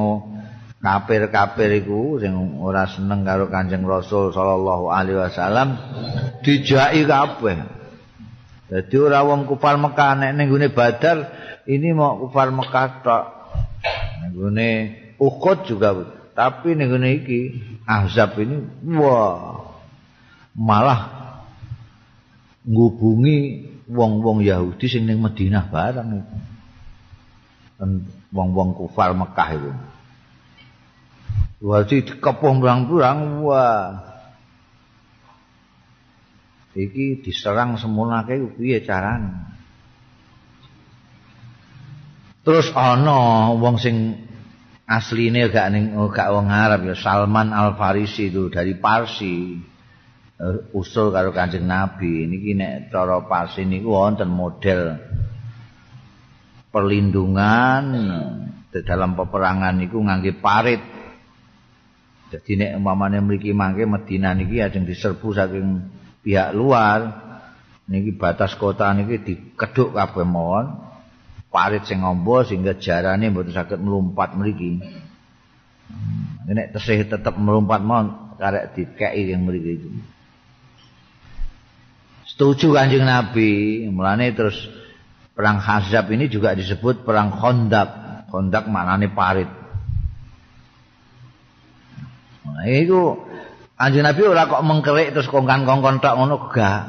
[0.81, 5.69] kafir-kafir iku sing ora seneng karo Kanjeng Rasul sallallahu alaihi wasallam
[6.45, 7.59] dijaki kabeh.
[8.67, 11.19] Dadi ora wong kufar Mekah nek ning gone Badar
[11.71, 13.25] ini mau kufar Mekah tok.
[14.23, 14.71] Ning gone
[15.17, 15.91] Uhud juga
[16.37, 17.41] tapi ning gone iki
[17.87, 18.67] Ahzab ini
[18.99, 19.65] wah
[20.53, 21.01] malah
[22.67, 26.27] ngubungi wong-wong Yahudi sing ning Madinah bareng.
[28.35, 29.73] Wong-wong kufar Mekah itu.
[31.57, 34.05] Wajib dikepung berang-berang, wah.
[36.77, 39.57] Iki diserang semula kayak piye carane.
[42.45, 44.29] Terus ana wong sing
[44.85, 49.57] asline gak ning oh, gak wong Arab ya Salman Al Farisi itu dari Parsi.
[50.37, 55.01] Uh, usul karo Kanjeng Nabi niki nek cara Parsi niku wonten model
[56.69, 57.85] perlindungan
[58.69, 60.96] dalam peperangan niku ngangge parit
[62.37, 65.89] Jadi nek umpamane mriki mangke Madinah niki ajeng diserbu saking
[66.21, 67.25] pihak luar.
[67.89, 70.85] Niki batas kota niki dikeduk kabeh mawon.
[71.49, 74.85] Parit sing ngombo sehingga jarane mboten saged melompat mriki.
[75.89, 76.53] Hmm.
[76.53, 79.89] Nek tesih tetep melompat mawon karek dikeki yang mriki itu.
[82.37, 84.61] Setuju Kanjeng Nabi, mulane terus
[85.33, 87.89] perang Hazab ini juga disebut perang Khandaq.
[88.29, 89.49] Khandaq maknane parit.
[92.47, 93.27] Nah, iku
[93.77, 96.85] Anjing Nabi ora kok mengkerik terus kongkan-kongkon tok ngono gak.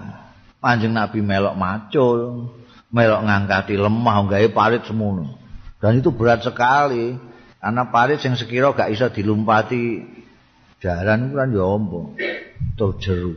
[0.63, 2.47] Anjing Nabi melok macul,
[2.95, 5.35] melok ngangkati lemah gawe parit semono.
[5.83, 7.19] Dan itu berat sekali.
[7.59, 9.99] Karena parit yang sekira gak bisa dilumpati
[10.79, 12.15] jalan itu kan ya ombo.
[12.79, 13.35] Tuh jeru.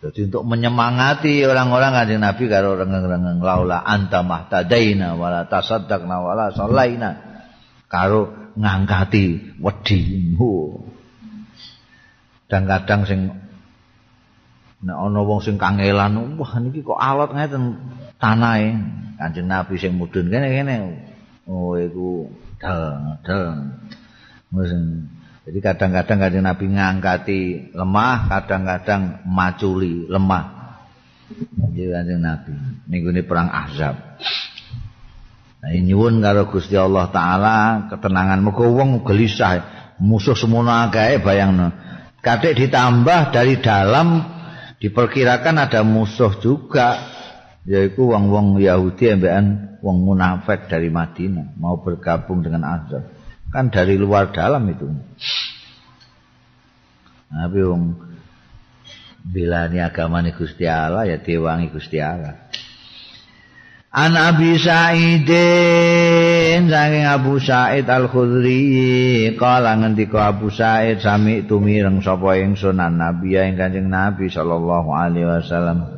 [0.00, 7.10] Jadi untuk menyemangati orang-orang kanjeng Nabi karo rengeng-rengeng laula anta mahtadaina wala tasaddaqna wala sallaina.
[7.86, 10.00] karo ngangkati wedi
[12.46, 13.20] dan kadang sing
[14.86, 17.76] nek ana wong sing kangelan wah niki kok alot ngeten
[18.22, 18.76] tanahe?
[19.16, 20.74] Kanjeng nabi sing mudhun kene kene
[21.48, 22.28] oh iku
[22.60, 23.72] dal dal.
[25.46, 27.40] Jadi kadang-kadang kanjeng nabi ngangkati
[27.72, 30.44] lemah kadang-kadang maculi lemah.
[31.72, 32.52] Jadi kanjeng nabi.
[32.92, 33.96] Niku perang ahzab
[35.74, 37.56] nyuwun karo Gusti Allah taala
[37.90, 39.62] ketenangan muga wong gelisah
[39.98, 41.72] musuh semono akeh bayangno.
[42.22, 44.22] Kadek ditambah dari dalam
[44.82, 46.98] diperkirakan ada musuh juga
[47.66, 53.02] yaiku wong-wong Yahudi ambekan wong munafik dari Madinah mau bergabung dengan Azab.
[53.50, 54.86] Kan dari luar dalam itu.
[57.26, 57.82] Tapi wong
[59.26, 62.45] bilani agama Gusti Allah ya diwangi Gusti Allah.
[63.96, 65.24] An Abi Sa'idin
[66.68, 73.56] saking Abu Sa'id Al-Khudri kala ngendika Abu Sa'id sami tumireng sapa ingsun an Nabi ing
[73.56, 75.88] Kanjeng Nabi sallallahu alaihi wasallam.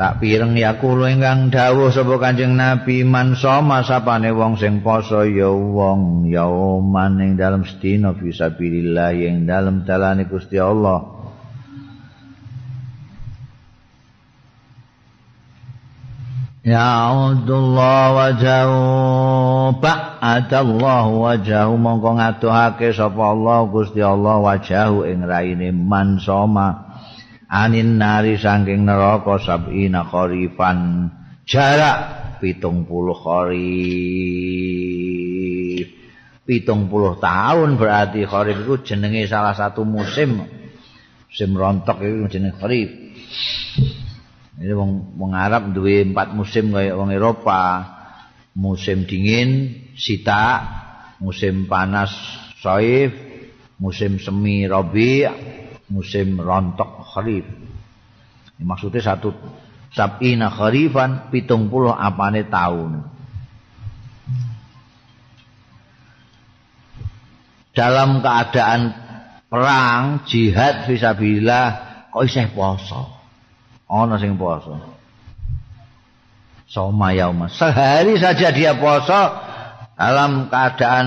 [0.00, 5.52] Tak pireng yakulo ingkang dawuh sapa Kanjeng Nabi man soma sapane wong sing poso ya
[5.52, 11.15] wong yauman ing dalem sedina fisabilillah ing dalem dalane Gusti Allah
[16.66, 26.90] Ya'udullah wajahu Ba'adallah wajahu Mongko ngaduhake sapa Allah Gusti Allah wajahu ing raine man soma
[27.46, 31.06] Anin nari saking neraka sab'ina kharifan.
[31.46, 33.54] Jarak pitung puluh kharif.
[36.42, 40.42] Pitung puluh tahun berarti kharif itu jenenge salah satu musim.
[41.30, 42.90] Musim rontok itu jenenge kharif
[44.56, 47.92] Ini wong wong Arab duwe empat musim kaya wong Eropa.
[48.56, 50.64] Musim dingin sita,
[51.20, 52.08] musim panas
[52.64, 53.12] saif,
[53.76, 55.28] musim semi rabi,
[55.92, 57.44] musim rontok kharif.
[58.56, 59.36] Ini maksudnya satu
[59.92, 63.04] sab'ina kharifan pitung puluh apane tahun.
[67.76, 68.80] Dalam keadaan
[69.52, 71.66] perang, jihad visabilillah,
[72.08, 73.15] kok isih poso.
[73.86, 74.96] Ana sing poso
[76.66, 77.46] soma yauma.
[77.48, 79.16] Sehari saja dia poso
[79.96, 81.06] dalam keadaan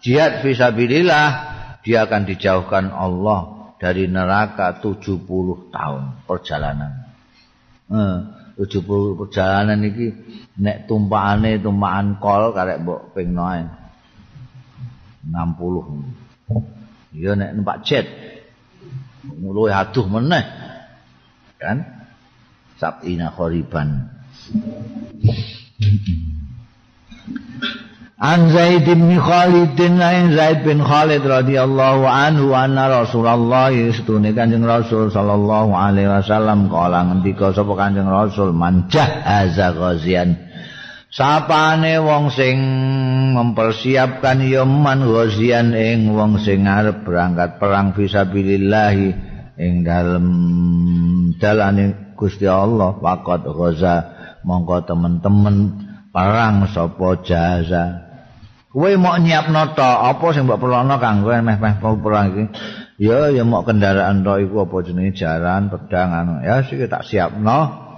[0.00, 1.50] jihad fisabilillah
[1.84, 5.26] dia akan dijauhkan Allah dari neraka 70
[5.74, 6.92] tahun perjalanan.
[7.90, 8.16] Eh,
[8.60, 10.14] 70 perjalanan iki
[10.60, 13.74] nek tumpakane tumpakan kol karek mbok ping 60
[17.16, 18.06] iya nek numpak jet.
[19.20, 20.44] Mulai aduh meneh.
[21.60, 21.99] Kan
[22.80, 24.08] sab'ina khoriban.
[28.20, 35.08] An Zaid bin Khalid lain Zaid bin Khalid radhiyallahu anhu anna Rasulullah istune Kanjeng Rasul
[35.08, 36.68] sallallahu alaihi wasallam.
[36.68, 38.52] Kala ngendika sapa Kanjeng Rasul?
[38.52, 40.36] Manjah azza ghazian.
[41.08, 42.60] Sapane wong sing
[43.34, 48.94] mempersiapkan yaman ghazian ing wong sing arep berangkat perang fisabilillah
[49.56, 50.26] ing dalem
[51.40, 53.96] dalane Gusti Allah faqad ghaza
[54.44, 55.56] mongko temen-temen
[56.12, 57.84] perang sapa jaza.
[58.70, 59.82] Kowe mau nyiapno to?
[59.82, 62.44] Apa sing mbok perlono kanggo meh-meh perang iki?
[63.02, 65.18] Ya ya mau kendaraan to iku apa jenenge?
[65.18, 66.34] Jaran pedang anu.
[66.44, 67.88] Ya sik tak siapno.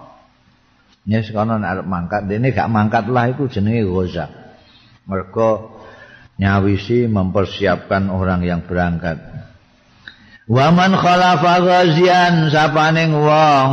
[1.04, 2.22] Nyes kono nek arep mangkat.
[2.30, 4.32] Dene gak mangkat lah iku jenenge ghaza.
[5.04, 5.82] Mergo
[6.40, 9.20] nyawisi mempersiapkan orang yang berangkat.
[10.48, 13.68] Waman khalafa ghazian sapaning wong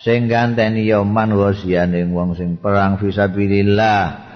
[0.00, 4.26] sing ganteni ya man wasiyaning wong sing perang fisabilillah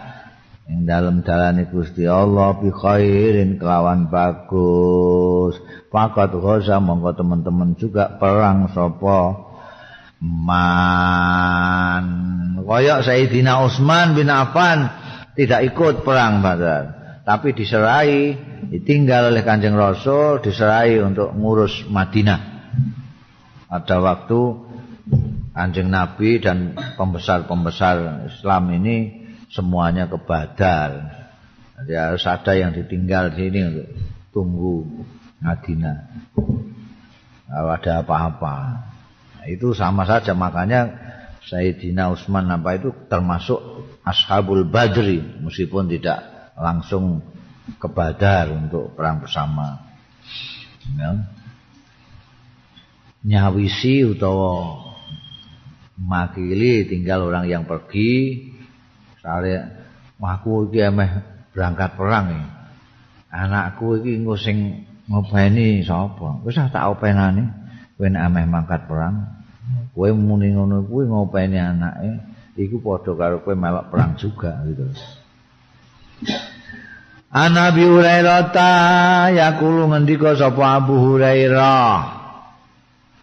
[0.71, 5.59] ing dalem dalane Gusti Allah bi khairin kelawan bagus.
[5.91, 9.51] Fakat ghaza monggo teman-teman juga perang sapa
[10.23, 12.05] man
[12.63, 14.87] kaya Sayyidina Utsman bin Affan
[15.35, 17.03] tidak ikut perang Badar.
[17.27, 18.39] Tapi diserai
[18.71, 22.41] ditinggal oleh Kanjeng Rasul diserai untuk ngurus Madinah.
[23.71, 24.70] Ada waktu
[25.51, 28.97] Kanjeng Nabi dan pembesar-pembesar Islam ini
[29.51, 30.91] semuanya ke Badar.
[31.81, 33.89] Jadi harus ada yang ditinggal di sini untuk
[34.31, 34.87] tunggu
[35.43, 35.99] Madinah.
[37.51, 38.57] Kalau ada apa-apa.
[39.41, 40.95] Nah, itu sama saja makanya
[41.51, 43.59] Sayyidina Utsman apa itu termasuk
[44.07, 47.27] Ashabul Badri meskipun tidak langsung
[47.81, 49.83] ke Badar untuk perang bersama.
[50.95, 51.27] Ya.
[53.21, 54.80] Nyawisi utawa
[56.01, 58.49] makili tinggal orang yang pergi.
[59.21, 59.61] Sare
[60.17, 61.11] aku iki emeh
[61.53, 62.61] berangkat perang nih
[63.31, 66.43] anakku iki engko sing ngopeni sapa?
[66.43, 67.47] Wis tak openane
[67.95, 69.39] kowe nek emeh mangkat perang.
[69.95, 72.11] Kowe muni ngono kuwi ngopeni anake.
[72.59, 74.85] Iku padha karo kowe melok perang juga gitu.
[77.31, 78.73] Anabi Hurairah ta
[79.31, 82.20] yaqulu ngendika sapa Abu Hurairah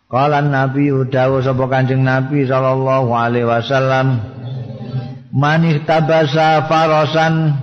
[0.08, 4.24] Kala Nabi Udawu sapa Kanjeng Nabi sallallahu alaihi wasallam
[5.36, 7.60] manih tabasa farosan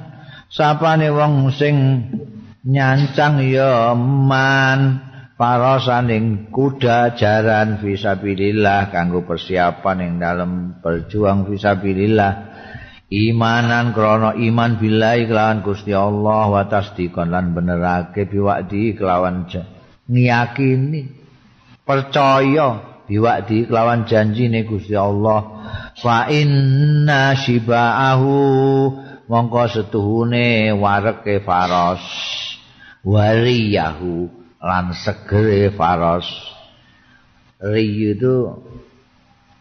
[0.53, 2.05] sapane wong sing
[2.68, 6.24] nyancang ya man Parosan ing
[6.55, 12.55] kuda jaran fisabilillah kanggo persiapan ing dalam berjuang fisabilillah.
[13.11, 19.51] Imanan krana iman billahi kelawan Gusti Allah wa tasdiqan lan benerake biwakdi kelawan
[20.07, 21.23] ngiyakini
[21.85, 22.93] percaya.
[23.05, 25.45] Biwakdi kelawan janjine Gusti Allah.
[26.01, 28.35] Fa inna shibaahu.
[29.28, 32.05] Mongko setuhune wareke faros.
[33.05, 34.28] Wariyahu.
[34.64, 36.26] Lan segere faros.
[37.61, 38.35] Riyu itu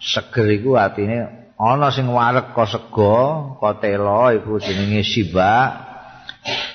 [0.04, 3.16] seger iku artine ana sing warek kok sego
[3.56, 5.80] kok telo iku jenenge siba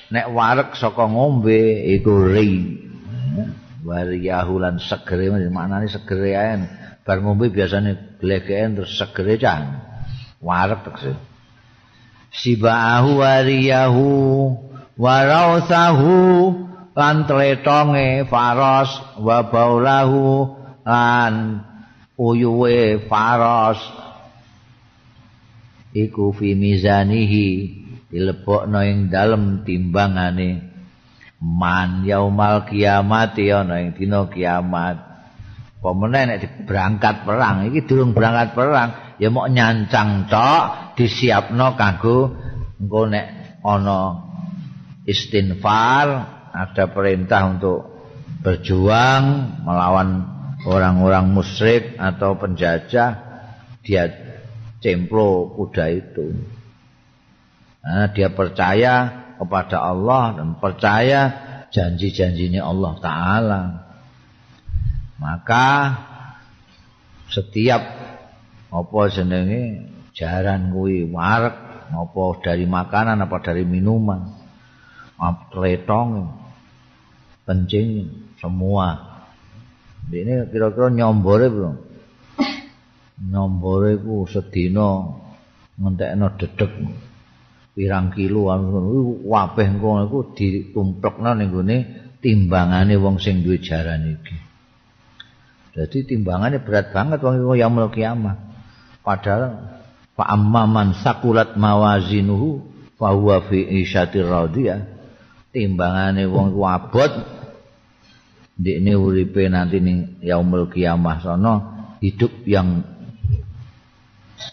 [0.09, 2.53] nek warek saka ngombe iku ri
[3.85, 6.55] wariyahu lan segere maknane segere ae.
[7.05, 9.81] Bar ngombe biasane glegeken terus segere can
[10.39, 11.29] warek tekse
[12.33, 14.07] sibaahu wariyahu
[14.95, 16.17] warausahu
[16.93, 20.53] lan tletonge faros wa baulahu
[20.85, 21.63] lan
[22.19, 23.79] uyuwe faros.
[25.89, 27.49] Iku fi mizanihi
[28.13, 30.68] dilebokno ing dalem timbangane
[31.39, 35.09] man yaumal kiamat ya ana ing dina kiamat.
[35.79, 37.71] Pemene nek berangkat perang?
[37.71, 39.15] Iki durung berangkat perang.
[39.15, 42.35] Ya mok nyancang tok disiapno kanggo
[42.79, 43.99] engko nek ana
[45.07, 46.07] istinfar
[46.51, 47.79] ada perintah untuk
[48.43, 49.23] berjuang
[49.63, 50.27] melawan
[50.67, 53.09] orang-orang musyrik atau penjajah
[53.83, 54.03] dia
[54.83, 56.35] cemplo kuda itu.
[57.79, 61.21] Nah, dia percaya kepada Allah dan percaya
[61.71, 63.61] janji-janjinya Allah Ta'ala
[65.19, 65.67] maka
[67.31, 67.81] setiap
[68.69, 71.55] apa jenenge jaran kuwi warek
[71.89, 74.29] apa dari makanan apa dari minuman
[75.19, 76.31] apa letong
[77.49, 79.09] kencing semua.
[80.09, 81.71] Ini kira-kira nyombore bro.
[83.19, 85.17] Nyombore ku sedina
[85.75, 86.71] ngentekno dedek
[87.79, 88.51] pirang kilo
[89.23, 91.77] wabeh engko iku ditumplekno ning gone
[92.19, 94.35] timbangane wong sing duwe jaran iki.
[95.79, 98.35] Jadi timbangane berat banget wong iku yaumul kiamah.
[98.99, 99.63] Padahal
[100.11, 102.67] fa amman sakulat mawazinuhu
[102.99, 104.83] fa huwa fi isyatir radiyah.
[105.55, 107.13] Timbangane wong iku abot
[108.59, 111.53] ndekne uripe nanti ning yaumul kiamah sono
[112.03, 112.83] hidup yang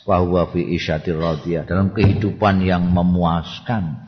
[0.07, 4.07] bahwa fi isyatir radiyah dalam kehidupan yang memuaskan.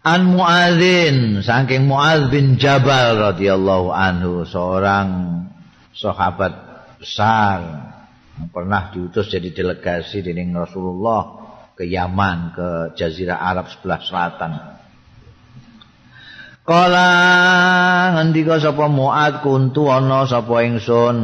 [0.00, 5.08] An Muadzin saking Muadz bin Jabal radhiyallahu anhu seorang
[5.92, 6.52] sahabat
[6.96, 7.60] besar
[8.40, 11.44] yang pernah diutus jadi delegasi dening Rasulullah
[11.76, 14.52] ke Yaman ke jazirah Arab sebelah selatan.
[16.64, 17.12] Kala
[18.16, 21.16] ngendika sapa Muad kuntu ana sapa ingsun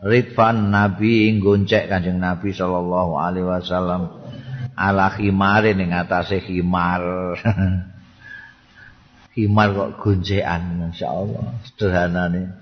[0.00, 4.24] Ridvan Nabi nggoncek Kanjeng Nabi sallallahu alaihi wasallam
[4.72, 7.36] ala khimare ning atase khimar.
[9.36, 12.56] khimar kok goncekan masyaallah sederhanane.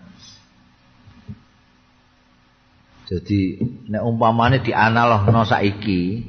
[3.09, 6.29] Jadi nek umpamane dianalogno saiki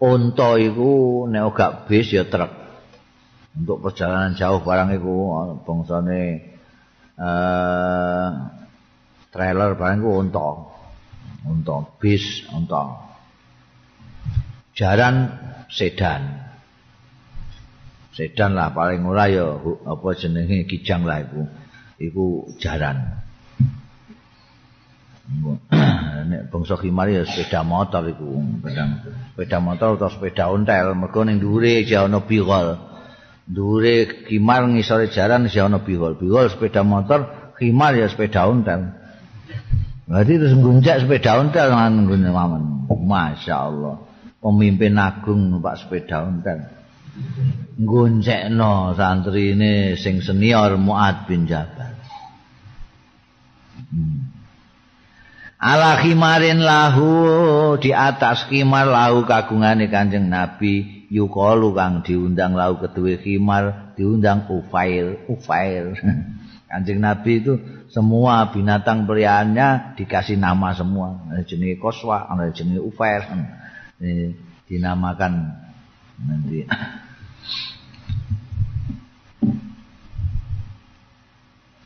[0.00, 2.64] unta iku nek gak bis ya truk.
[3.54, 5.14] untuk perjalanan jauh barang itu
[5.62, 6.22] bangsane
[7.14, 8.28] eh
[9.34, 10.70] trailer barang itu untuk
[11.42, 13.02] untuk bis untuk
[14.78, 15.34] jaran
[15.66, 16.46] sedan.
[18.14, 21.50] Sedan lah paling murah ya apa jenenge kijang lah itu
[21.98, 23.26] itu jaran.
[26.30, 28.38] Nek bangsa khimar ya sepeda motor iku
[29.34, 30.94] sepeda motor atau sepeda ontel.
[30.94, 32.94] Mergo ning dhuwure jauh no bigol
[33.44, 36.16] Dure khimar ngisore jaran si ana bihol.
[36.16, 39.03] Bihol sepeda motor, khimar ya sepeda ontel.
[40.04, 42.62] Berarti terus ngunjak sepeda ontel lan nggone mamen.
[42.88, 43.96] Masya Allah.
[44.40, 46.68] Pemimpin agung numpak sepeda ontel.
[47.80, 51.96] Ngunjekno santri ini sing senior Muad bin Jabal.
[53.74, 54.34] Hmm.
[55.64, 57.08] Ala khimarin lahu
[57.80, 65.24] di atas khimar lahu kagungane Kanjeng Nabi yukalu kang diundang lau kedue khimar diundang ufail
[65.24, 65.96] ufail
[66.74, 67.54] Kanjeng Nabi itu
[67.86, 71.22] semua binatang peliharaannya dikasih nama semua.
[71.30, 73.22] Ada jenis koswa, ada jenis ufail.
[74.02, 74.34] Ini
[74.66, 75.54] dinamakan
[76.18, 76.66] nanti.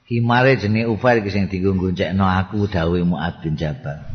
[0.08, 4.08] Himare jenis ufail kisah digunggun cekno aku dawe Mu'ad bin Jabal.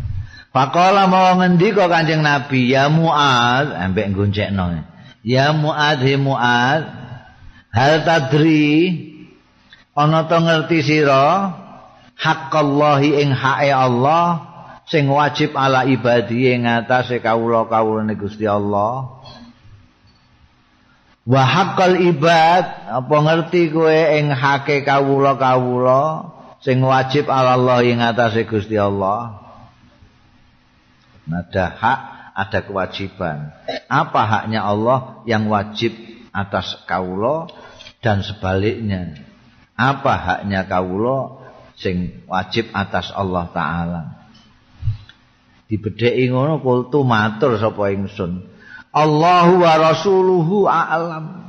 [0.50, 4.82] Pakola mau ngendiko kanjeng Nabi ya Mu'ad, ambek goncekno.
[5.22, 6.82] Ya Mu'ad, he Mu'ad,
[7.70, 9.13] hal tadri,
[9.94, 11.54] ana to ngerti sira?
[12.14, 14.54] Haqqallahi ing hae Allah
[14.86, 19.22] sing wajib ala ibadi ing ngatasé kawula-kawulane Gusti Allah.
[21.24, 28.46] Wa haqqal ibad apa ngerti kowe ing hake kawula-kawula sing wajib ala Allah ing ngatasé
[28.46, 29.42] Gusti Allah?
[31.24, 32.00] Ada hak
[32.36, 33.56] ada kewajiban.
[33.88, 35.96] Apa haknya Allah yang wajib
[36.36, 37.48] atas kawula
[38.04, 39.33] dan sebaliknya
[39.84, 41.44] apa haknya kawula
[41.76, 44.02] sing wajib atas Allah taala?
[45.68, 48.46] Dibedheki ngono kultu matur sapa ingsun.
[48.94, 51.44] Allahu wa rasuluhu a'lam.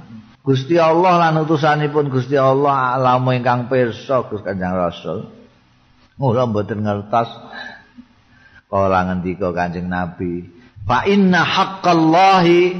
[0.45, 5.29] Gusti Allah lan utusanipun Gusti Allah alam ingkang pirsa Gusti Kanjeng Rasul.
[6.21, 7.33] Ora mboten ngertos
[8.69, 10.45] kala ngendika Kanjeng Nabi.
[10.85, 12.77] Fa inna haqqallahi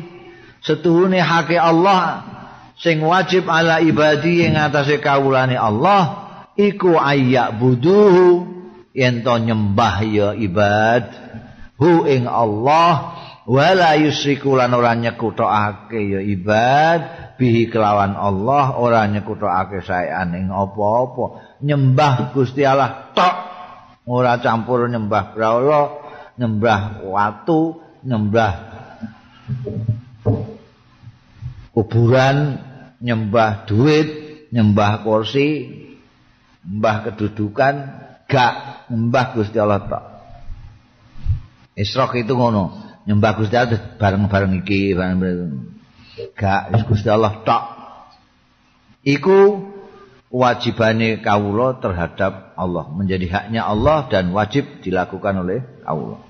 [0.61, 2.34] setuhune hake Allah
[2.79, 6.03] sing wajib ala ibadi ing atase kawulane Allah
[6.59, 8.47] iku ayak buduhu
[8.95, 11.05] yen to nyembah ya ibad.
[11.75, 17.01] Hu ing Allah wala yusriku lan ora nyekutake ya ibad.
[17.35, 21.59] Bihi kelawan Allah ora nyekutake saean ing apa-apa.
[21.67, 23.35] Nyembah Gusti Allah tok
[24.07, 25.83] ora campur nyembah brahala
[26.37, 28.53] nyembah watu nyembah
[31.75, 32.63] kuburan
[33.03, 34.09] nyembah duit
[34.55, 35.83] nyembah kursi
[36.65, 37.75] nyembah kedudukan
[38.31, 38.55] gak
[38.89, 40.05] nyembah Gusti Allah tok.
[41.77, 45.21] Isrok itu ngono nyembah Gusti Allah bareng-bareng iki bareng
[46.39, 47.65] gak Gusti Allah tok.
[49.05, 49.69] Iku
[50.33, 56.24] wajibane kawula terhadap Allah menjadi haknya Allah dan wajib dilakukan oleh Allah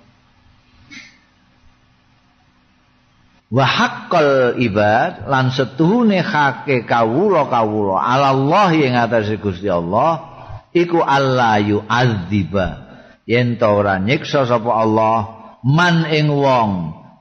[3.55, 10.34] wa haqqal ibad lan setuhune hake kawula kawula ala Allah ing atase Gusti Allah
[10.74, 12.82] iku Allah yu'adziba.
[13.24, 15.18] Yen ta ora nyiksa sapa Allah
[15.62, 16.70] man ing wong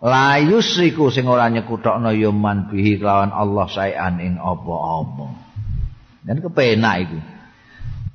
[0.03, 5.37] la yusriku sing ora nyekutokno ya man bihi kelawan Allah saean ing apa-apa.
[6.25, 7.19] Dan kepenak iku.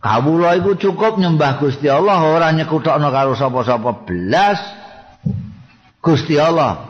[0.03, 4.59] Kawula iku cukup nyembah Gusti Allah ora nyekutokno karo sapa-sapa belas
[6.03, 6.83] Gusti Allah.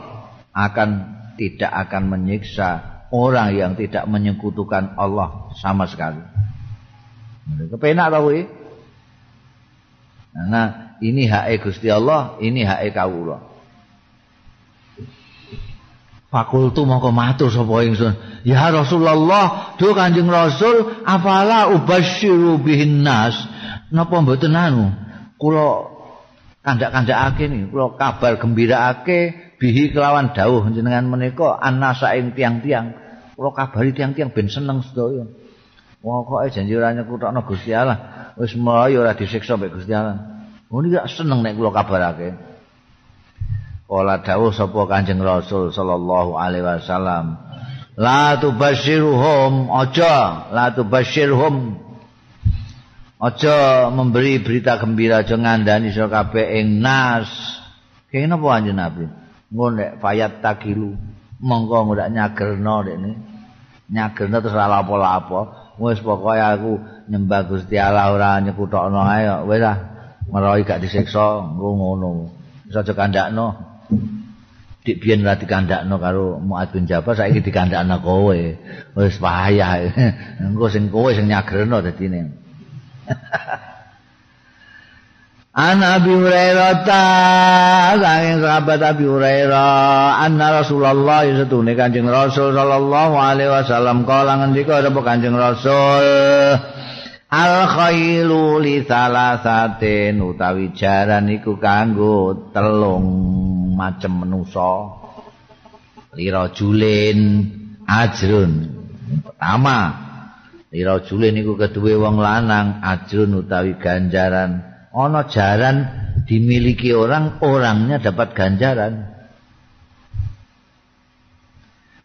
[0.58, 6.20] Akan tidak akan menyiksa orang yang tidak menyekutukan Allah sama sekali.
[7.72, 8.44] Kepenak tau kuwi?
[10.36, 13.48] Nah, ini hak Gusti Allah, ini hak kawula.
[16.28, 18.12] Fakultu mongko matur sapa ingsun,
[18.44, 23.48] "Ya Rasulullah, duh Kanjeng Rasul, afala ubasyiru bihin nas?"
[23.88, 24.92] Napa mboten anu?
[25.40, 25.88] Kula
[26.60, 32.94] kandak-kandakake niki, kula kabar gembiraake bihi kelawan dawuh jenengan menika anasa ing tiang-tiang.
[33.34, 35.26] Kula kabari tiang-tiang ben seneng sedaya.
[35.98, 38.32] Kok janji ora nyekutokno Gusti Allah?
[38.38, 40.46] Wis mlayu ora disiksa mek Gusti Allah.
[40.70, 42.38] Ngono iki seneng nek kula kabarake.
[43.88, 47.40] Kala dawuh sapa Kanjeng Rasul sallallahu alaihi wasallam
[47.96, 51.72] La tubashiruhum aja la tubashirhum
[53.16, 57.32] aja memberi berita gembira aja ngandani sira kabeh ing nas.
[58.12, 59.17] Kene apa anjen Nabi
[59.48, 60.92] ngono fayat takilu
[61.40, 63.12] monggo ndak nyagerno dekne
[63.88, 65.40] nyagerno terus ora apa-apa
[65.78, 66.72] wis pokoke aku
[67.08, 69.78] nyembah Gusti Allah ora nyekutokno ae wis ah
[70.28, 72.28] meroi gak disiksa ngono.
[72.68, 73.56] Wis aja kandakno.
[74.84, 78.38] Dik biyen ora dikandakno karo Muad bin Jabal saiki dikandakno kowe.
[78.98, 79.88] Wis payah.
[80.44, 82.20] Engko sing kowe sing nyagerno dadine
[85.56, 87.04] An Abi Hurairah ta
[87.96, 95.00] saking sahabat Abi Hurairah anna Rasulullah satune Kanjeng Rasul sallallahu alaihi wasallam kala ngendika sapa
[95.00, 96.04] Kanjeng Rasul?
[97.28, 103.08] Al khailu li salasatin utawi jaran iku kanggo telung
[103.72, 105.00] macem manusa
[106.12, 107.48] lira julin
[107.88, 108.52] ajrun.
[109.24, 109.78] Pertama
[110.72, 114.68] lira julin iku keduwe wong lanang ajrun utawi ganjaran
[114.98, 115.76] ana jaran
[116.26, 119.14] dimiliki orang orangnya dapat ganjaran.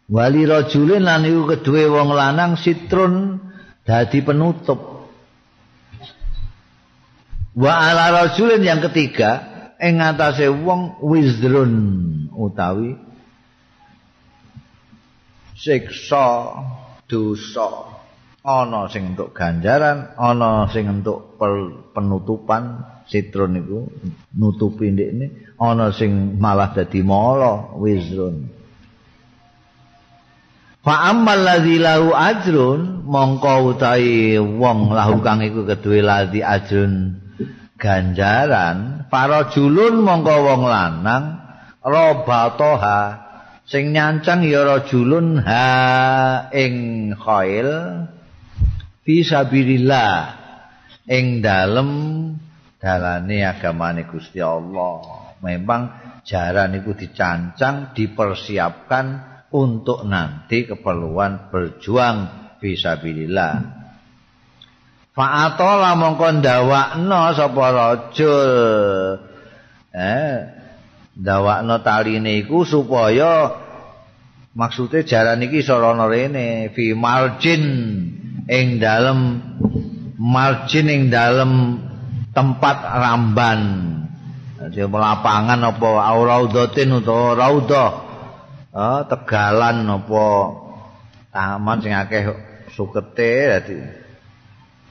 [0.06, 3.40] Wali rajulin lan iku kedue wong lanang sitrun
[3.82, 5.10] dadi penutup.
[7.58, 9.42] Wa ala rajulin yang ketiga
[9.82, 11.74] ing ngatasé wong wizrun
[12.36, 12.94] utawi
[15.54, 16.26] siksa
[17.06, 17.93] dosa
[18.44, 21.40] ana sing entuk ganjaran ana sing entuk
[21.96, 23.88] penutupan sitrun iku
[24.36, 28.52] nutupi ndekne ana sing malah dadi mala wizrun.
[30.84, 37.24] Fa ammal ladzi lahu ajrun mongko utahi wong lahu kang iku keduwe ladzi ajrun
[37.80, 41.40] ganjaran para julun mongko wong lanang
[41.80, 43.24] robatoha
[43.64, 45.64] sing nyancang ya rajulun ha
[46.52, 46.76] ing
[47.16, 47.68] khail
[49.04, 50.16] fisabilillah
[51.06, 51.90] ing dalem
[52.80, 55.82] dalane agamane Gusti Allah memang
[56.24, 59.06] jaran itu dicancang dipersiapkan
[59.52, 62.18] untuk nanti keperluan berjuang
[62.58, 63.84] fisabilillah.
[65.14, 68.50] Fa'atola mongko ndawakno sapa rajul.
[69.94, 70.34] Eh,
[71.14, 73.54] ndawakno taline iku supaya
[74.58, 77.62] maksude jaran iki iso ana rene fi margin
[78.48, 79.40] ing dalem
[80.18, 81.80] margin ing dalem
[82.34, 83.60] tempat ramban.
[84.64, 87.90] Jadi lapangan apa auraudatin utawa raudhah
[88.74, 90.24] oh, tegalan apa
[91.30, 92.22] taman sing akeh
[92.74, 93.76] sukete dadi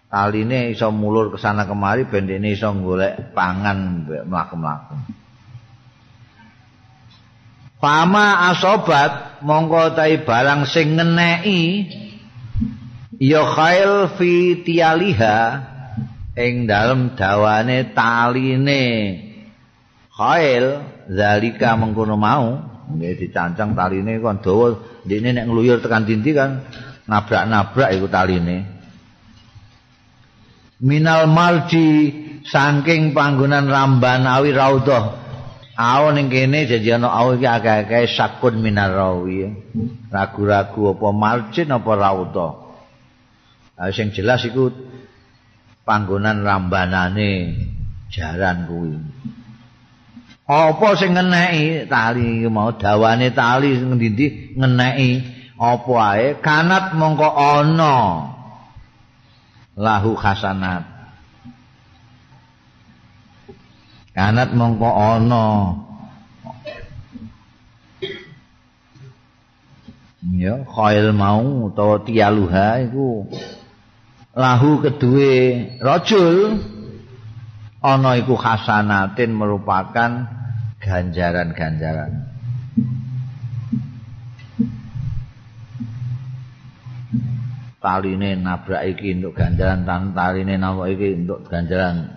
[0.07, 4.95] taline iso mulur ke sana kemari ben dene iso golek pangan mlaku-mlaku
[7.83, 9.91] Pama asobat mongko
[10.23, 11.61] barang sing ngeneki
[13.19, 15.37] ya khail fi tialiha
[16.37, 18.85] ing dalem dawane taline.
[20.13, 20.65] Khail
[21.09, 22.45] zalika mengkono mau
[22.83, 26.65] nggih dicancang taline kon dawa ndekne nek ngluyur tekan dinti kan
[27.09, 28.69] nabrak-nabrak iku taline.
[30.83, 32.11] Minal marji
[32.43, 35.23] saking panggonan ramban awi raudhah.
[35.73, 39.49] Awo ning kene janji ana awo iki akeh-akeh sakun minar rawi.
[40.13, 42.62] Ragu-ragu apa marjin apa raudhah
[43.75, 44.71] nah, sing jelas iku
[45.87, 47.57] panggonan rambanane
[48.13, 48.97] jaran kuwi.
[50.43, 52.43] Apa sing ngeneki tali?
[52.51, 55.11] Mau dawane tali sing ndi ngeneki.
[55.55, 56.25] Apa ae?
[56.43, 57.95] Kanat mongko ana.
[59.73, 60.93] Lahu hasanat
[64.13, 65.45] kanat mongko ana.
[70.33, 73.27] Ya khail mau utawa tialuha iku
[74.33, 76.57] lahu kedue rajul
[77.83, 80.25] ana iku hasanatin merupakan
[80.81, 82.33] ganjaran-ganjaran.
[87.83, 92.07] Taline nabrak iki untuk ganjaran, tan taline nabrak iki untuk ganjaran.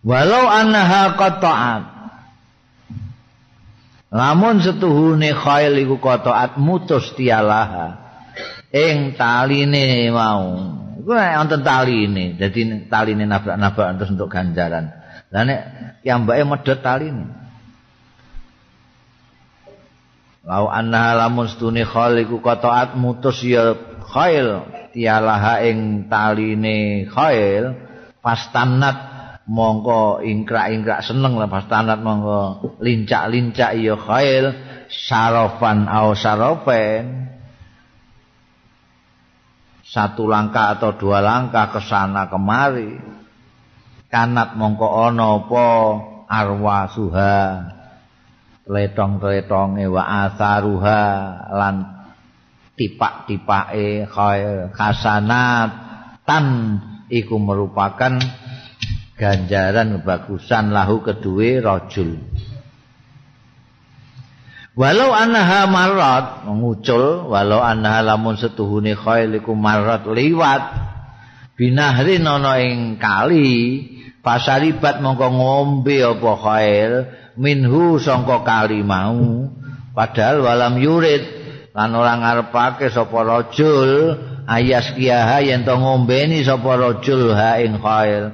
[0.00, 1.84] Walau annaha qata'at.
[4.08, 8.05] Lamun setuhune khail iku qata'at mutus tialaha.
[8.76, 14.90] Ing taline mau Iku nek wonten tali ini, dadi tali ini nabrak-nabrak terus untuk ganjaran.
[15.30, 15.60] Lah nek
[16.02, 17.26] kiambake medhot tali ini.
[20.42, 27.78] Lau anna lamun stune khaliku qata'at mutus ya khail tialaha ing taline khail
[28.18, 28.98] pastanat
[29.46, 34.58] mongko ingkrak-ingkrak seneng lah pastanat mongko lincak-lincak ya khail
[34.90, 37.30] sarofan au sarofen
[39.96, 43.00] satu langkah atau dua langkah ke sana kemari.
[44.12, 45.68] Kanat mongko ana apa?
[46.28, 47.40] Arwa suha.
[48.68, 51.02] Letong-letonge wa asaruha
[51.48, 51.76] lan
[52.76, 54.04] tipak-tipake
[54.76, 55.70] khasanat.
[56.28, 56.46] Tan
[57.08, 58.20] iku merupakan
[59.16, 62.35] ganjaran bagusan lahu kedue rajul
[64.76, 70.92] Walau anha marat mengucul walau anha lamun setuhune khail iku marat liwat.
[71.56, 73.80] Binahrin ana ing kali
[74.20, 76.92] pasaribat mongko ngombe apa khail
[77.40, 79.48] minhu sangka kali mau.
[79.96, 81.24] Padahal walam yurid
[81.72, 84.12] lan ora ngarepake sapa rajul
[84.44, 88.28] ayas kiyaha yen to ngombeni sapa rajul ha ing khail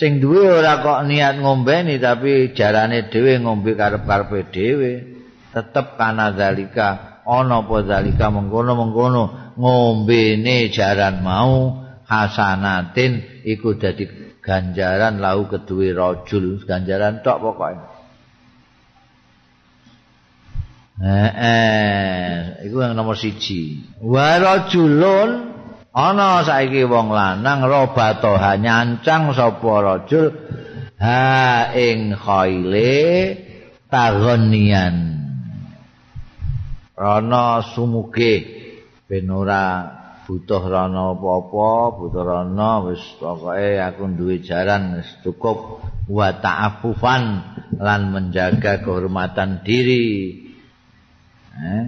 [0.00, 5.17] sing duwe ora kok niat ngombeni tapi jarane dhewe ngombe karep-karepe dhewe
[5.58, 14.06] tetep kana zalika ana apa zalika mengkono-mengkono ngombene jaran mau hasanatin iku dadi
[14.38, 17.98] ganjaran lau kedue rajul ganjaran tok pokoke.
[20.98, 22.34] Eh, eh
[22.66, 23.86] iku yang nomor siji.
[24.02, 25.58] Wa rajulun
[25.94, 30.32] ana saiki wong lanang robato nyancang sapa rajul
[30.98, 32.94] ha ing khaile
[33.86, 35.17] tagonian
[36.98, 38.34] rana sumuge.
[39.06, 39.94] Ben ora
[40.26, 45.80] butuh rana apa-apa butuh rana wis pokoke aku duwe jaran wis cukup
[46.10, 47.24] wa ta'affufan
[47.78, 50.36] lan menjaga kehormatan diri.
[51.56, 51.84] Eh?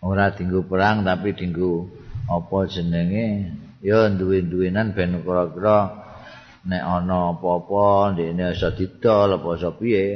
[0.00, 1.90] Ora dinggo perang tapi dinggo
[2.30, 3.52] apa jenenge?
[3.84, 6.06] Ya duwe-duwenan ben kira-kira
[6.66, 10.06] nek ana apa-apa ndekne iso didol apa iso piye.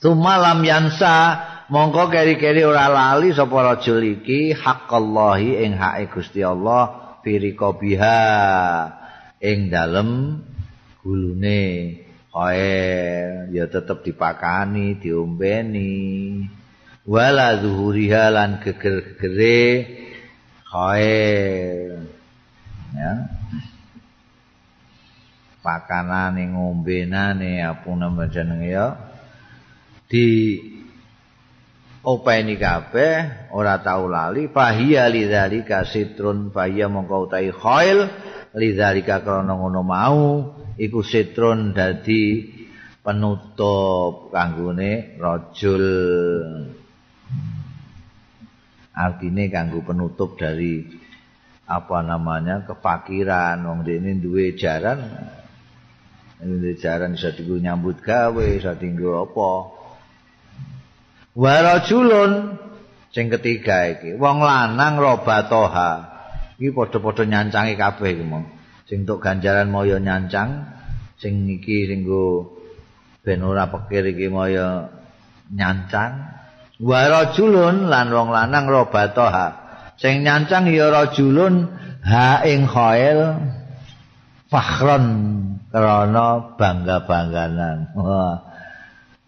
[0.00, 1.16] Tumalam yansa
[1.70, 8.20] mongko keri-keri ora lali sapa rajul iki haqqallahi ing hake Gusti Allah firika biha
[9.40, 10.42] ing dalem
[11.00, 11.62] gulune.
[12.30, 16.46] Khair ya tetep dipakani diombeni.
[17.02, 19.62] Wala zuhuriha lan geger-gegere.
[20.62, 22.06] Khair
[22.94, 23.12] ya.
[25.60, 28.86] Pakanane ngombenane apa namanya jenenge ya.
[30.06, 30.26] Di
[32.00, 38.08] openi kabeh ora tau lali fahiya lidzalika sitrun fahiya mongko utahi khail
[38.56, 40.24] lidzalika krana ngono mau
[40.80, 42.56] iku sitrun dadi
[43.00, 45.84] penutup kanggone rajul.
[48.90, 50.84] Artine kanggo penutup dari
[51.64, 55.00] apa namanya kefakiran wong dene duwe jaran.
[56.40, 59.79] Duwe jaran iso dienggo nyambut gawe iso dienggo apa
[61.34, 62.58] warajulun
[63.10, 66.10] sing ketiga iki wong lanang robatoha.
[66.60, 68.44] Iki padha-padha nyancangi kabeh iki mong.
[68.84, 70.66] Sing tok ganjaran moyo nyancang
[71.16, 72.52] sing iki sing go
[73.24, 74.90] ben ora pikir iki moyo
[75.50, 76.36] nyancang.
[76.80, 79.68] Warajulun lan wong lanang robatoha.
[80.00, 81.68] Sing nyancang ya rajulun
[82.04, 83.20] ha ing khail
[84.48, 85.06] fakhron
[85.70, 87.94] krana bangga-bangganan.
[87.94, 88.49] Wah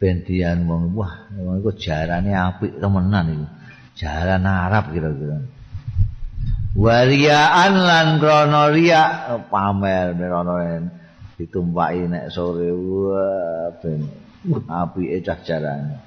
[0.03, 3.46] bentian wong wah iku jarane apik temenan iku.
[3.94, 5.38] Jaran Arab kira-kira.
[6.74, 10.59] Wariaan lan krono riya pamer merono
[11.38, 14.11] ditumpaki nek sore wah ben
[14.66, 16.03] apike cah jarane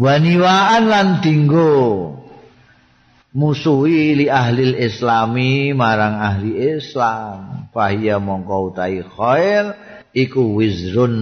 [0.00, 1.76] waniwaan lan dinggo.
[3.36, 7.68] Musuhi li ahli islami marang ahli islam.
[7.68, 9.76] Fahiya mongko utahi khair
[10.16, 11.16] iku wizrun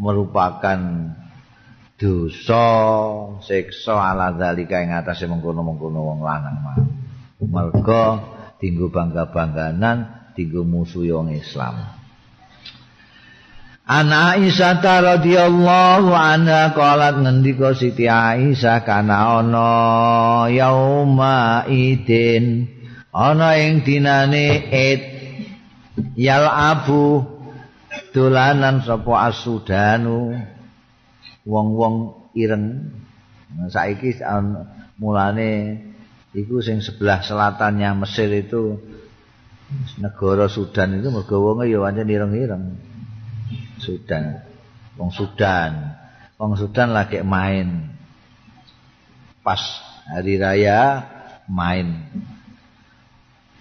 [0.00, 1.12] merupakan
[2.00, 2.64] dosa
[3.44, 6.76] siksa ala zalika ing atase mengkono-mengkono wong lanang mah.
[7.44, 8.04] Mergo
[8.56, 11.92] dinggo bangga-bangganan dinggo musuh wong Islam.
[13.86, 19.70] Ana Aisyah radhiyallahu anha qalat ngendika Siti Aisyah kana ana
[20.50, 22.66] yauma idin
[23.14, 25.02] ana ing dinane id
[26.18, 27.35] yal abu
[28.16, 30.32] dolanan sapa asudanu?
[31.44, 32.88] Wong-wong ireng.
[33.68, 34.16] Saiki
[34.96, 35.84] mulane
[36.32, 38.80] iku sing sebelah selatannya Mesir itu
[40.00, 42.64] negara Sudan itu mergo wonge ya pancen ireng-ireng.
[43.84, 44.40] Sudan.
[44.96, 46.00] Wong Sudan.
[46.40, 47.92] Wong Sudan lagi main.
[49.44, 49.60] Pas
[50.08, 51.04] hari raya
[51.46, 52.08] main.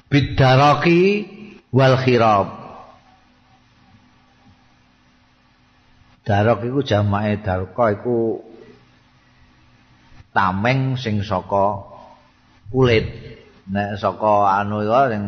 [0.07, 1.27] Bidaraki
[1.75, 2.54] wal khirab
[6.25, 8.41] Darok iku jamake darka iku
[10.33, 11.85] tameng sing saka
[12.73, 13.05] kulit.
[13.69, 15.23] Nek saka anu iku sing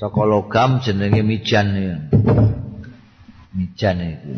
[0.00, 1.92] saka logam jenenge mijan iki.
[3.52, 4.32] Mijan iku.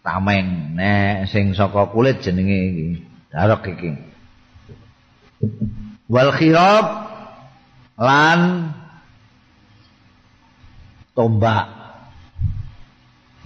[0.00, 2.86] Tameng nek sing saka kulit jenenge iki.
[3.28, 3.92] Darok iki.
[6.08, 6.86] Wal khirab
[8.00, 8.40] lan
[11.12, 11.68] tombak.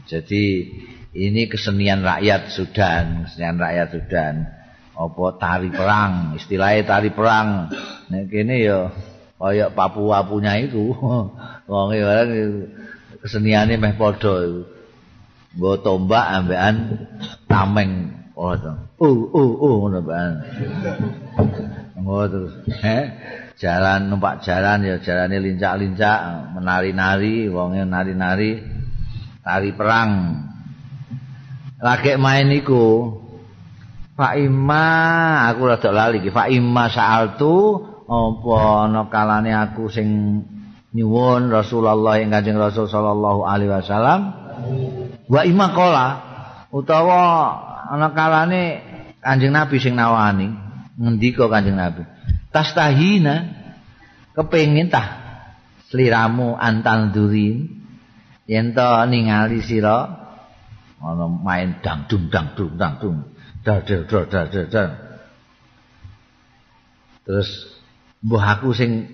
[0.06, 0.44] Jadi
[1.16, 4.34] ini kesenian rakyat Sudan, kesenian rakyat Sudan.
[4.96, 7.72] Apa tari perang, istilahnya tari perang.
[8.08, 8.92] Nek kene ya
[9.36, 10.92] kaya Papua punya itu.
[11.72, 12.30] Wong orang
[13.20, 14.62] keseniane meh padha iku.
[15.56, 16.76] Nggo tombak ambekan
[17.48, 20.28] tameng oh uh uh uh ngono bae.
[22.28, 22.52] terus
[23.56, 28.60] jalan numpak jalan ya jalane lincak-lincak menari-nari wonge nari-nari
[29.40, 30.10] tari perang
[31.80, 33.12] lagi main iku
[34.16, 34.88] Pak Ima
[35.52, 36.32] aku rada lali iki.
[36.32, 40.40] Pak Ima saaltu apa ana kalane aku sing
[40.96, 44.20] nyuwun Rasulullah ing Kanjeng Rasul sallallahu alaihi wasallam.
[45.28, 46.06] Wa ima qala
[46.72, 47.20] utawa
[47.92, 48.80] ana kalane
[49.20, 50.48] Kanjeng Nabi sing nawani.
[50.96, 52.08] Ngendika Kanjeng Nabi
[52.48, 53.52] tastahina
[54.32, 55.06] kepengin tah
[55.92, 57.68] sliramu antal durin.
[58.48, 60.25] Yen to ningali sira
[61.02, 63.18] ana main dangdung dangdung dangdung.
[63.66, 64.26] Dar dar
[64.70, 64.88] dar
[67.26, 67.50] terus
[68.22, 69.10] mbah aku sing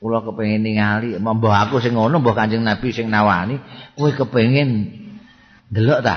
[0.00, 3.60] kula kepengin ningali mbah aku sing ngono mbah Kanjeng Nabi sing nawani
[3.92, 4.88] kowe kepengin
[5.68, 6.16] ndelok ta?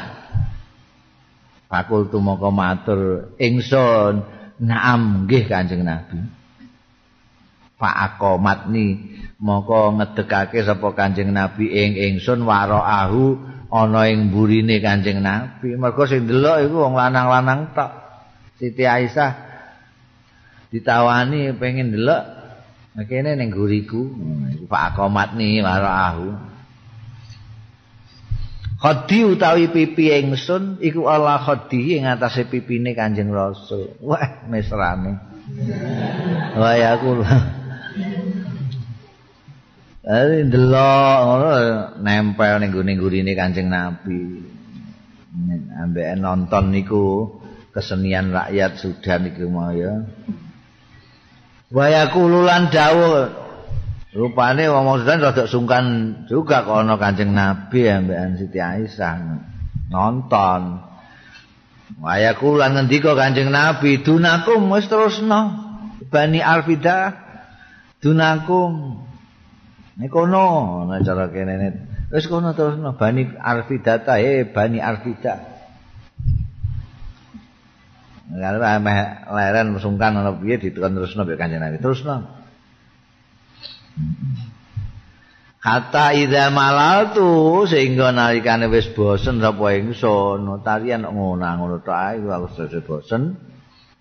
[1.67, 4.23] Fakultu moko matur ingsun
[4.63, 6.15] naam nggih kanjeng nabi.
[7.77, 8.87] Fa'aqamatni
[9.37, 13.35] moko ngedekake sapa kanjeng nabi ing ingsun waraahu
[13.67, 17.91] ana ing burine kanjeng nabi mergo sing delok iku wong lanang-lanang tok
[18.57, 19.31] Siti Aisyah
[20.71, 22.23] ditawani pengen delok
[23.05, 24.09] kene ning guriku
[24.65, 26.47] fa'aqamatni waraahu
[28.77, 33.97] Khadi utawi pipi ingsun iku Allah khadi ing atase pipine Kanjeng Rasul.
[34.05, 35.17] Wah, mesrane.
[36.53, 37.25] Wah, aku.
[40.07, 41.49] Ari ndelok ngono
[41.99, 44.39] nempel ning gune-gurine Kanjeng Nabi.
[45.83, 47.35] Ambek nonton niku
[47.75, 50.07] kesenian rakyat Sudan iku mau ya.
[51.67, 53.47] Wa yaqululan dawuh
[54.15, 55.85] Rupane wong Sudan rada sungkan
[56.25, 59.43] juga kok ana Kanjeng Nabi ambekan Siti Aisyah
[59.91, 60.87] nonton.
[61.99, 65.53] Waya kula ngendika Kanjeng Nabi, "Dunakum wis terusno
[66.07, 67.11] Bani Alfida
[67.99, 69.06] dunakum."
[69.97, 71.73] Nek kono ana cara kene
[72.13, 75.57] wis kono terusno Bani Alfida ta eh Bani Alfida.
[78.29, 78.59] Lalu
[79.33, 81.81] leren sungkan ana piye ditekan terusno Kanjeng Nabi.
[81.81, 82.29] Terusno.
[85.57, 92.45] Kata ida malatu sehingga nalikane wis bosen sapa ingsun tarian ngono ngono tok ae aku
[92.61, 93.33] wis bosen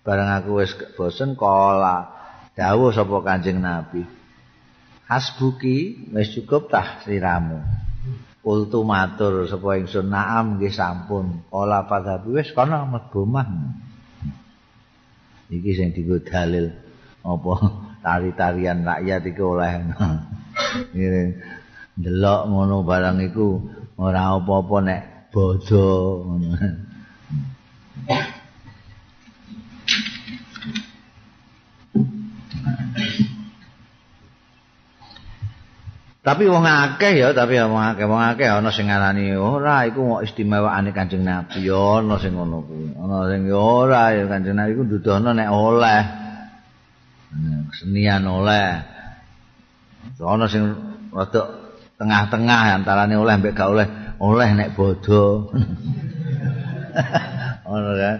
[0.05, 2.13] bareng aku wis bosen kala
[2.53, 4.16] dawuh sapa Kanjeng Nabi
[5.07, 7.63] Hasbuki wis cukup tah siramu
[8.43, 11.43] Kultu matur sapa ingsun naam nggih sampun.
[11.51, 13.27] Kala padhabi wis kana mlebu
[15.51, 16.71] Iki sing digo dalil
[17.27, 17.53] apa
[18.03, 19.91] tari-tarian rakyat iku oleh.
[22.03, 23.47] Delok ngono barang iku
[23.99, 25.87] ora apa-apa nek bodho.
[26.23, 26.47] ngono
[36.27, 40.27] Tapi wong akeh ya, tapi wong akeh, wong akeh ana sing ngarani ora iku kok
[40.27, 41.63] istimewaane Kanjeng Nabi.
[41.63, 42.99] Ya ana sing ngono kuwi.
[42.99, 46.03] Ana sing ora ya Kanjeng Nabi iku dudono nek oleh.
[47.71, 48.83] kesenian oleh.
[50.19, 50.67] Ana sing
[51.15, 53.87] rada tengah-tengah antarane oleh mbek gak oleh
[54.19, 55.47] oleh nek bodho.
[57.63, 58.17] Ngono kan?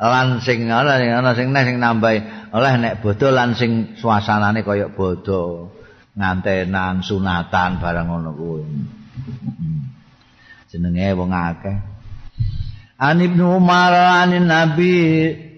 [0.00, 4.64] Lan sing ana sing ana sing nek sing nambahi oleh nek bodho lan sing suasanane
[4.64, 5.68] kaya bodho
[6.12, 8.64] ngantenan sunatan barang ngono kuwi.
[10.68, 11.76] Jenenge wong akeh.
[13.02, 13.92] An Ibnu Umar
[14.24, 14.94] anin Nabi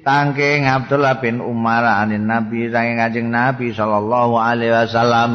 [0.01, 5.33] tangking Abdullah bin Umar anin Nabi saking Kanjeng Nabi sallallahu alaihi wasallam.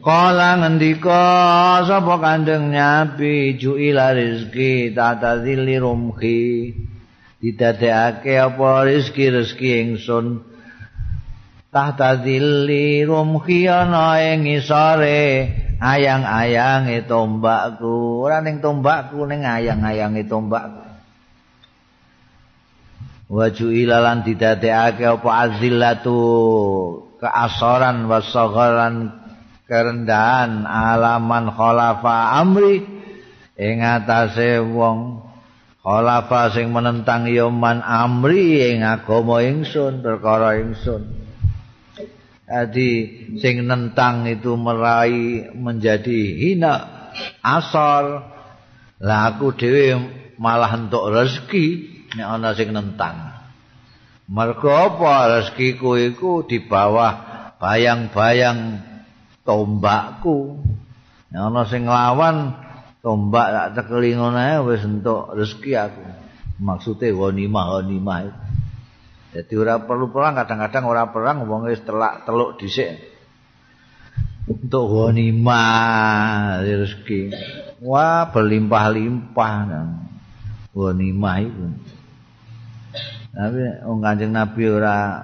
[0.00, 6.72] Kala ngendika sapa Kanjeng Nabi juila rezeki tata zilli rumhi
[7.40, 10.49] didadekake apa rezeki-rezeki ingsun
[11.70, 15.48] tahta zilli rumhi ana ing isore.
[15.80, 18.20] Ayang-ayange tombakku.
[18.20, 20.84] Ora ning tombakku ning ayang-ayange tombakku.
[23.30, 26.18] Waju ilalan didadekake apa azillatu
[27.22, 29.14] keasoran wasagharan
[29.64, 32.84] kerendahan alaman khalafa amri.
[33.56, 35.24] Ing atase wong
[35.80, 41.19] khalafa sing menentang yoman amri ing agama ingsun perkara ingsun
[42.50, 42.90] jadi
[43.38, 46.74] sing nentang itu merai menjadi hina
[47.46, 48.26] asor
[48.98, 49.94] lah aku dhewe
[50.34, 51.66] malah entuk rezeki
[52.18, 53.38] nek ana sing nentang.
[54.26, 58.82] Mergo apa rezekiku iku di bawah bayang-bayang
[59.46, 60.58] tombakku.
[61.30, 62.58] Nek ana sing nglawan
[62.98, 66.02] tombak tak cekeli ngono ae wis entuk rezeki aku.
[66.58, 68.49] Maksude ghanimah ghanimah.
[69.30, 72.98] Jadi ora perlu perang kadang-kadang ora perang wong wis telak teluk dhisik.
[74.50, 77.30] Untuk ghanimah rezeki.
[77.86, 79.54] Wah, berlimpah-limpah.
[80.74, 81.66] Ghanimah itu.
[83.30, 85.22] Tapi wong Kanjeng Nabi ora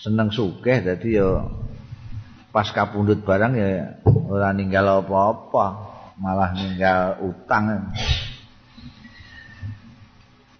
[0.00, 1.44] seneng sugih dadi ya
[2.48, 4.00] pas kapundhut barang ya
[4.32, 5.66] ora ninggal apa-apa,
[6.16, 7.92] malah ninggal utang.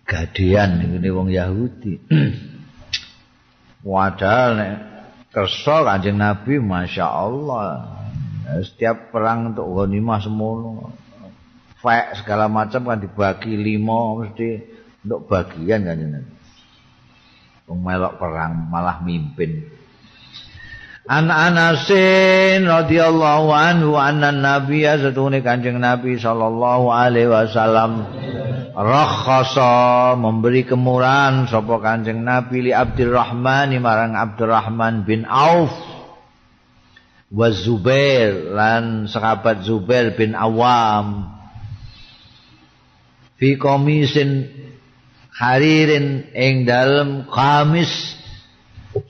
[0.04, 1.96] Gadean ngene wong Yahudi.
[3.82, 4.76] Padahal nek
[5.34, 7.98] kersa Kanjeng Nabi Masya Allah.
[8.62, 10.94] Setiap perang untuk ghanimah semono.
[11.82, 14.48] Fek segala macam kan dibagi lima mesti
[15.02, 16.26] untuk bagian kan jenengan.
[17.72, 19.64] melok perang malah mimpin
[21.12, 28.08] An Anasin radhiyallahu anhu anna nabiyya satune Kanjeng Nabi sallallahu alaihi wasallam
[28.72, 35.76] rakhasa memberi kemurahan sapa Kanjeng Nabi li Abdurrahman marang Abdurrahman bin Auf
[37.28, 41.28] wa Zubair lan sahabat Zubair bin Awam.
[43.36, 44.48] Fi komisin
[45.28, 48.16] haririn ing dalem kamis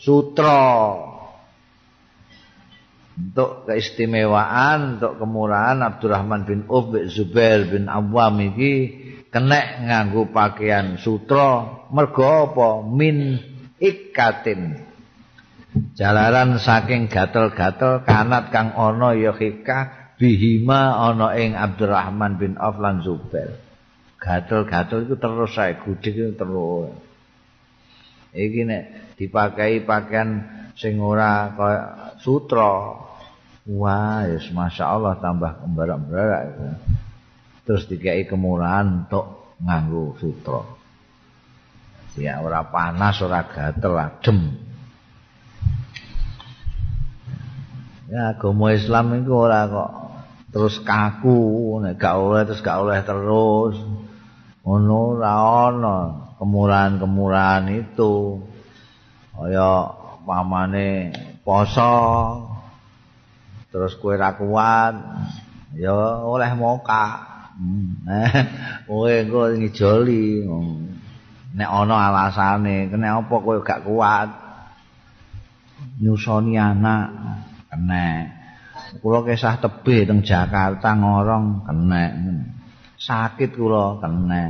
[0.02, 1.11] sutra
[3.12, 8.74] untuk keistimewaan untuk kemurahan Abdurrahman bin Uf bin Zubair bin Awam iki
[9.28, 11.84] kena nganggo pakaian sutra.
[11.92, 12.84] Mergo apa?
[12.88, 13.36] Min
[13.76, 14.92] ikatin
[15.96, 23.04] jalaran saking gatel-gatel kanat kang ana ya hika bihima ana ing Abdurrahman bin Auf lan
[23.04, 23.60] Zubair.
[24.22, 26.94] Gatel-gatel itu terus saya gudik itu terus.
[28.32, 33.02] Nek dipakai pakaian sing ora kaya sutra
[33.62, 36.62] Wah, yes, masya Allah tambah kembarak-kembarak itu.
[37.62, 40.66] Terus dikai kemurahan untuk nganggu sutra.
[42.18, 44.38] Ya, ora panas, ora gatel, adem.
[48.10, 49.90] Ya, agama Islam itu ora kok
[50.52, 53.78] terus kaku, nek gak oleh terus gak oleh terus.
[54.66, 55.32] Ono ora
[55.70, 55.96] ono
[56.42, 58.42] kemurahan-kemurahan itu.
[59.32, 59.70] Kaya
[60.26, 61.94] pamane poso,
[63.74, 64.94] terus kue ra kuat
[65.76, 67.28] ya oleh moka.
[68.88, 70.46] Kowe engko ngijoli.
[71.52, 74.28] Nek ana alasane kene apa kowe gak kuat?
[76.00, 77.06] Nyusoni anak
[77.68, 78.06] kene
[79.04, 82.04] kula kesah tebih teng Jakarta ngorong kene
[82.96, 84.42] sakit kula kene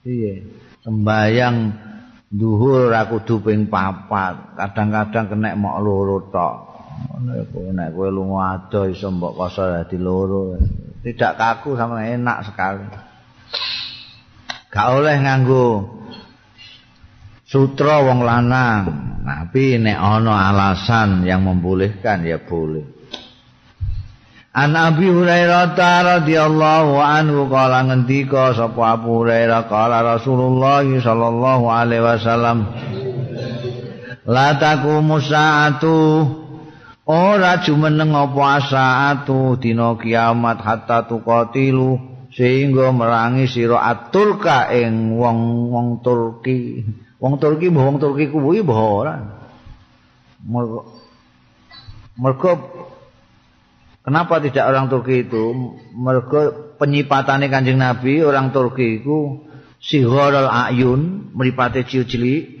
[0.00, 0.48] piye?
[0.80, 1.56] Sembayang
[2.30, 4.54] duhur aku kudu ping papat.
[4.54, 6.56] Kadang-kadang kena mok loro tok.
[7.20, 10.56] Nek kowe lunga ado iso mbok koso dadi loro.
[11.02, 12.86] Tidak kaku sama enak sekali.
[14.70, 15.66] Gak oleh nganggo
[17.42, 19.10] sutra wong lanang.
[19.20, 22.99] Tapi nek ana alasan yang membolehkan ya boleh
[24.50, 32.66] An Abi Hurairah radhiyallahu anhu kala ngendika sapa Abu Hurairah kala Rasulullah sallallahu alaihi wasallam
[34.26, 35.98] La taqumu sa'atu
[37.06, 41.98] ora jumeneng apa saatu dina kiamat hatta tuqatilu
[42.34, 46.82] sehingga merangi sira atulka ing wong-wong Turki.
[47.22, 49.14] Wong Turki mbah wong Turki kuwi mbah ora.
[52.18, 52.79] Mergo
[54.10, 55.54] kenapa tidak orang Turki itu?
[55.94, 59.46] Mergo penyipatane Kanjeng Nabi orang Turki itu
[59.78, 62.58] sihorul ayun mripate cilik-cilik.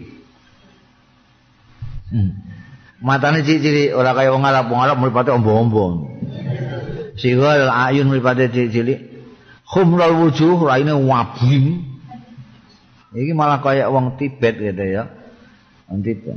[2.10, 2.50] Hmm.
[3.00, 6.10] matane cilik-cilik ora kaya wong Arab wong Arab mripate ombo-ombo
[7.16, 9.24] sihal ayun mripate cilik-cilik
[9.64, 11.86] khumrul wujuh raine wabim
[13.16, 15.08] iki malah kaya wong Tibet gitu ya
[15.88, 16.36] wong Tibet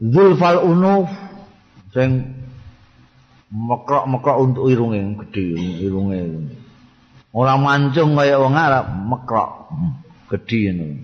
[0.00, 1.12] zulfal unuf
[1.92, 2.35] sing
[3.50, 5.46] mekrok-mekrok untuk irunge gedhe
[5.86, 6.50] irunge.
[7.30, 9.50] Ora mancung kaya wong Arab mekrok
[10.32, 10.98] gedhe ngono.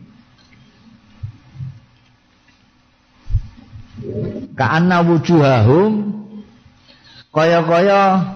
[4.59, 5.93] Ka'anna wujuhahum
[7.31, 8.35] kaya-kaya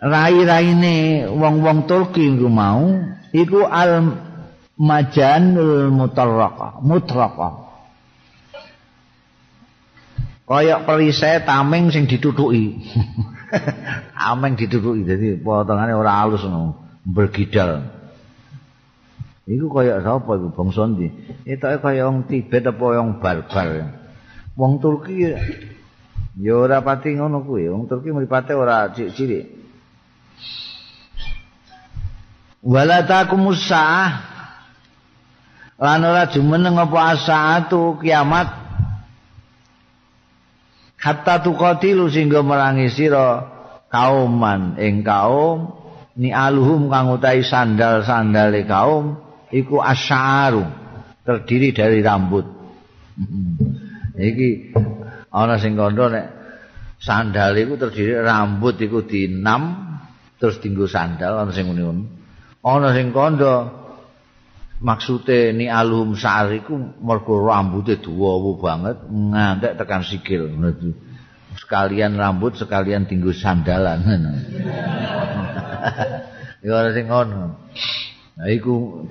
[0.00, 2.96] rai-raine wong-wong Turki iku mau
[3.36, 4.16] iku al
[4.80, 6.80] majanul mutarraqa.
[6.80, 7.67] mutraqa
[10.48, 12.80] kaya perisai tameng sing ditutuki.
[14.18, 17.98] Tameng ditutuki dadi potongane ora halus ngono bergidal
[19.48, 21.08] iku kaya sapa iku bangsa ndi
[21.48, 23.96] etoke kaya wong Tibet apa wong barbar?
[24.52, 25.40] Wong Turki ya.
[26.52, 29.56] Ora pati ngono kuwi wong Turki mripate ora cilik-cilik.
[32.60, 34.36] Wala taqumus saah.
[35.78, 38.57] Lan ora jumeneng apa asaatu kiamat
[40.98, 43.46] hatta tuqatilu sehingga merangi sira
[43.88, 44.76] kauman.
[44.76, 45.78] Ing kaum
[46.18, 49.16] ni aluhum kang utahi sandal-sandale kaum
[49.54, 50.66] iku asyaru
[51.22, 52.44] terdiri dari rambut.
[54.18, 54.74] Iki
[55.30, 56.26] ana sing kandha nek
[56.98, 59.94] sandal iku terdiri rambut iku dinam
[60.42, 61.86] terus dinggo sandal ana sing ngene
[62.66, 63.70] ana sing kandha
[64.78, 70.54] maksude ni alhum sa'ar iku mergo rambuté dawa banget ngantek tekan sikil
[71.58, 73.98] sekalian rambut sekalian dinggo sandalan
[76.64, 77.58] ya ana sing ngono
[78.38, 79.06] nah iku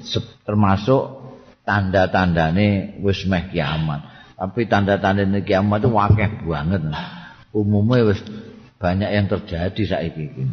[0.48, 1.27] termasuk
[1.68, 6.85] tanda-tandane wis meh kiamat Tapi tanda-tanda kiamat itu wakeh banget.
[7.49, 8.22] Umumnya wis
[8.77, 10.45] banyak yang terjadi saiki iki.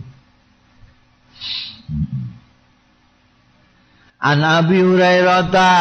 [4.24, 5.72] An Abi Hurairah ta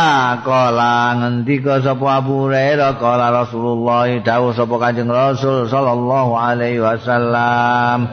[0.43, 8.11] kala ngendika sapa Abu Hurairah kala Rasulullah dawuh sapa Kanjeng Rasul sallallahu alaihi wasallam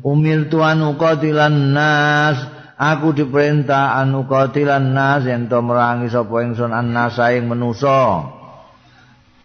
[0.00, 2.40] Umir tuan uqatilan nas.
[2.80, 8.32] Aku diperintah anu qatilan nas ento merangi sapa ingsun annas ing manusa.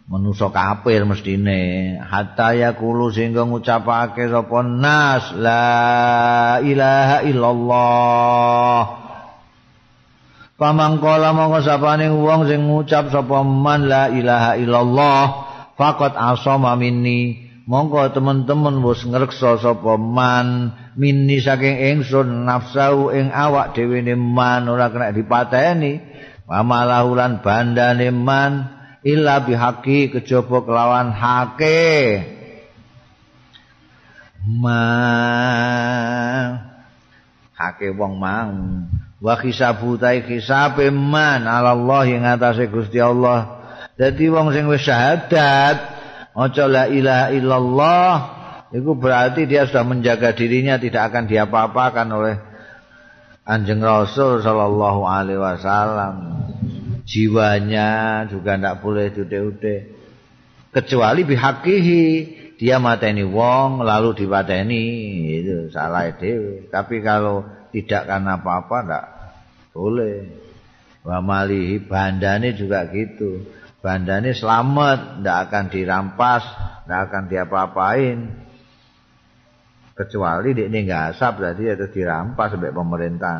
[0.07, 1.99] Manusa kafir mestine.
[1.99, 5.67] Hatta yaqulu sehingga ngucapake sapa nas la
[6.63, 9.04] ilaha illallah
[10.55, 15.23] Pamangkala mongko sapane wong sing ngucap sapa man la ilaha illallah
[15.75, 17.43] faqat asama minni.
[17.67, 24.71] Mongko teman-teman wis ngreksa sapa man minni saking ingsun nafsu ing awak dhewe ne man
[24.71, 25.99] ora kena dipateni.
[26.47, 28.71] Wa malahulan bandane man
[29.03, 32.23] illa bihaqi kejaba kelawan hake.
[34.39, 35.03] Man
[37.59, 38.51] hake wong mang
[39.21, 43.63] wa khisabu tai khisabe man Allah ing atase Gusti Allah.
[43.95, 45.77] Dadi wong sing wis syahadat
[46.35, 48.13] maca la ilaha illallah
[48.75, 52.35] itu berarti dia sudah menjaga dirinya tidak akan diapa-apakan oleh
[53.45, 56.15] Anjing Rasul sallallahu alaihi wasallam.
[57.05, 59.95] Jiwanya juga tidak boleh ude-ude
[60.75, 62.03] kecuali bihakihi
[62.59, 64.83] dia mateni wong lalu dipateni
[65.39, 67.47] itu salah dewe tapi kalau
[67.83, 69.05] tidak karena apa-apa tidak
[69.75, 70.15] boleh.
[71.03, 73.43] Wa malihi bandane juga gitu.
[73.83, 76.43] Bandane selamat tidak akan dirampas
[76.85, 78.17] tidak akan diapa-apain.
[79.95, 83.37] Kecuali dia ini nggak asap berarti itu dirampas sampai pemerintah.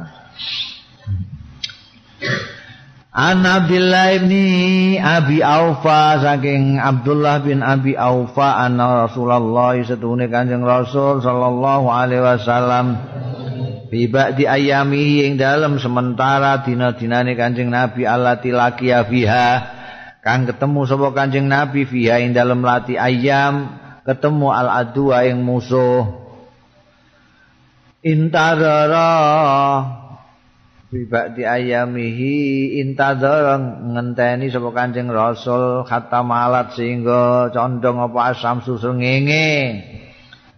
[3.16, 11.24] An Abdullah bin Abi Aufa saking Abdullah bin Abi Aufa anna Rasulullah setune Kanjeng Rasul
[11.24, 12.99] sallallahu alaihi wasallam
[13.96, 19.50] Biba di ayami yang dalam sementara dina-dinane Kanjeng Nabi allati laqiya fiha
[20.20, 23.72] kang ketemu sapa Kanjeng Nabi fiha ing dalam lati ayam
[24.04, 26.28] ketemu al adua yang musuh.
[28.04, 29.16] Intadara.
[30.92, 32.36] Biba di ayamihi
[32.84, 39.00] intadara ngenteni sapa Kanjeng Rasul khatta malat sehingga condong apa asam susul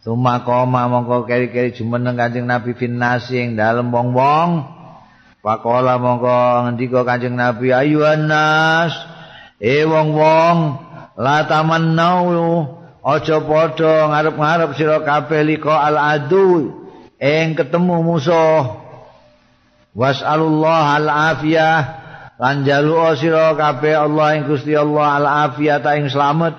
[0.07, 4.63] Tuma koma mongko keri-keri jumeneng Kanjeng Nabi finnasi ing dalem wong-wong.
[5.43, 8.95] Pakola mongko ngendika Kanjeng Nabi ayuhan nas.
[9.59, 10.79] E wong-wong
[11.19, 12.23] la tamannau
[13.03, 16.71] aja padha ngarep-ngarep sira kabeh liko al adu
[17.19, 18.79] ing ketemu musuh.
[19.91, 21.79] Was'alullah al afiyah
[22.39, 26.55] lan jalu sira kabeh Allah ing Gusti Allah al afiyah ta ing slamet.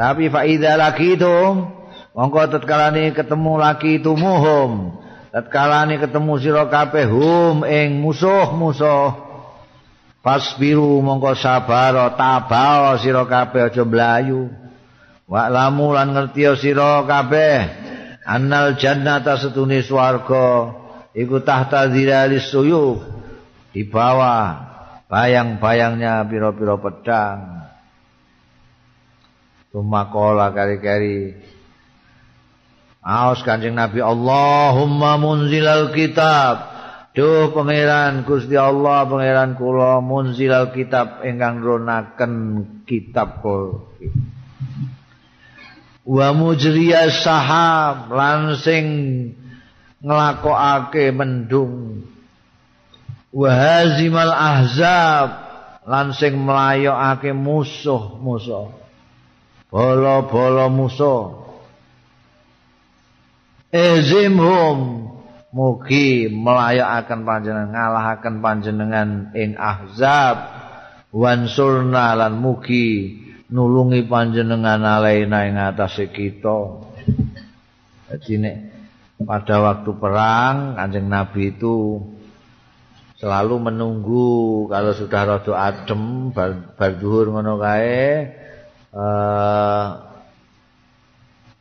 [0.00, 1.75] Tapi fa idza lakitum
[2.16, 4.96] Monggo tatkalane ketemu laki tumuhum.
[5.36, 9.12] Tatkalane ketemu sira kabeh hum ing musuh-musuh.
[10.24, 14.48] Pasbiru monggo sabar tabao sira kabeh aja mlayu.
[15.28, 17.68] Wa lamu lan ngerti sira kabeh
[18.24, 20.72] annal jannata setune swarga
[21.12, 23.04] iku tahta dziralis suyuf
[23.76, 24.56] di bawah
[25.12, 27.68] bayang-bayangnya pira-pira pedang.
[29.68, 31.36] Tumakola kari-kari
[33.06, 36.74] Aos Kanjeng Nabi Allahumma munzilal kitab.
[37.14, 42.32] Duh pangeran Gusti Allah pangeran kula munzilal kitab ingkang ronaken
[42.82, 43.86] kitab kula.
[46.02, 48.84] Wa mujriyas sahab lan sing
[50.02, 52.02] nglakokake mendung.
[53.30, 55.28] Wa hazimal ahzab
[55.86, 58.74] lan sing mlayokake musuh-musuh.
[59.70, 61.45] Bolo-bolo musuh.
[63.76, 65.04] Ezimhum
[65.52, 70.36] mugi melayakaken panjenengan ngalahaken panjenengan ing ahzab
[71.12, 73.20] wansurna lan mugi
[73.52, 76.88] nulungi panjenengan alaina ing atase kita.
[78.08, 78.56] Jadi nek
[79.24, 82.00] pada waktu perang Kanjeng Nabi itu
[83.16, 88.28] selalu menunggu kalau sudah rada adem bar, zuhur ngono kae
[88.92, 89.84] uh,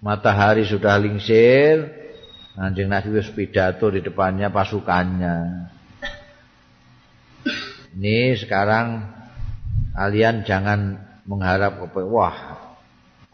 [0.04, 1.95] matahari sudah lingsir
[2.56, 5.36] Anjing Nabi wis pidato di depannya pasukannya.
[7.96, 9.12] Ini sekarang
[9.96, 12.36] kalian jangan mengharap kepengen wah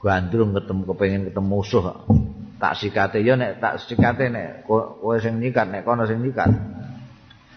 [0.01, 1.85] gandrung ketemu kepengen ketemu musuh
[2.61, 6.53] tak sikate ya nek tak sikate nek kowe sing nikat nek kono sing nikat.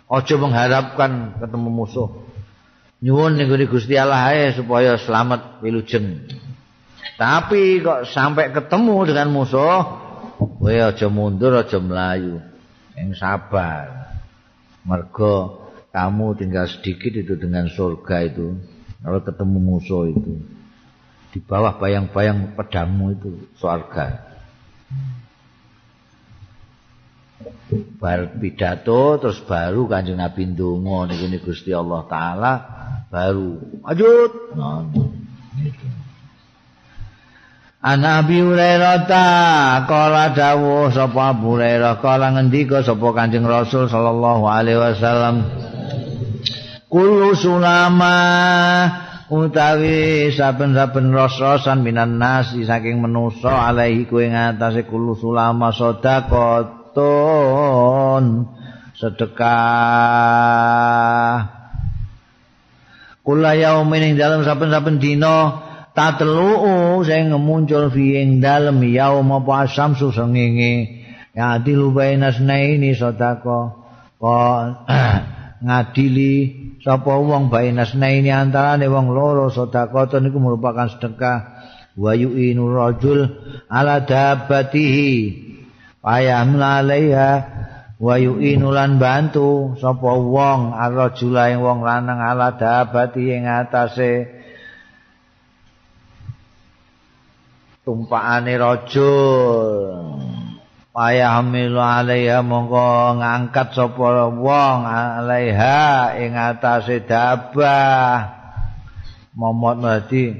[0.09, 2.09] Aja mengharapkan ketemu musuh.
[3.05, 6.25] nyuwun ning Gusti Allah ae supaya selamat wilujeng.
[7.21, 10.04] Tapi kok sampai ketemu dengan musuh,
[10.39, 12.43] kowe aja mundur, aja melayu.
[12.95, 14.15] Yang sabar.
[14.85, 18.59] Mergo kamu tinggal sedikit itu dengan surga itu.
[19.03, 20.33] Kalau ketemu musuh itu.
[21.35, 24.35] Di bawah bayang-bayang pedangmu itu surga.
[27.99, 32.53] Bar pidato terus baru Kanjeng Nabi ndonga niku Gusti Allah taala
[33.11, 34.33] baru lanjut.
[34.55, 34.87] Nah,
[35.59, 36.04] gitu.
[37.85, 39.29] Ana Abi Hurairah ta?
[39.85, 42.01] Kala dawuh sapa Abu Hurairah?
[42.01, 45.45] Kala ngendika sapa Kanjeng Rasul sallallahu alaihi wasallam?
[46.89, 48.17] Kullu sulama
[49.29, 57.05] utawi saben-saben ros-rosan minan nasi saking manusa alaihi kuwi ngatasé kullu sulama sedekahon
[58.97, 59.45] sedekah.
[63.21, 65.61] Kula yaumin ing dalem saben-saben dina
[65.95, 73.67] tatluu sing muncul fi ing dalem yaum apa samsu sengenge ya dilubaina ini sedekah
[74.19, 74.65] kok
[75.65, 76.35] ngadili
[76.85, 81.57] sapa wong bainas ini antarane wong loro sedekah niku merupakan sedekah.
[81.95, 83.23] Wa yu'inu rajul
[83.71, 85.15] ala dabatihi
[86.03, 87.31] payam alaiha
[88.03, 94.34] wa yu'inu lan bantu sapa wong arrajula ing wong lanang ala dabati ing atase
[97.85, 99.93] tumpakane rajul
[100.95, 108.31] Payah hamilu alaiha mongko ngangkat sapa wong alaiha ing atase dabah.
[109.35, 110.31] Momot mati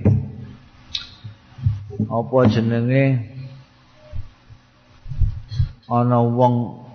[2.07, 3.35] apa jenenge?
[5.91, 6.87] Ana wong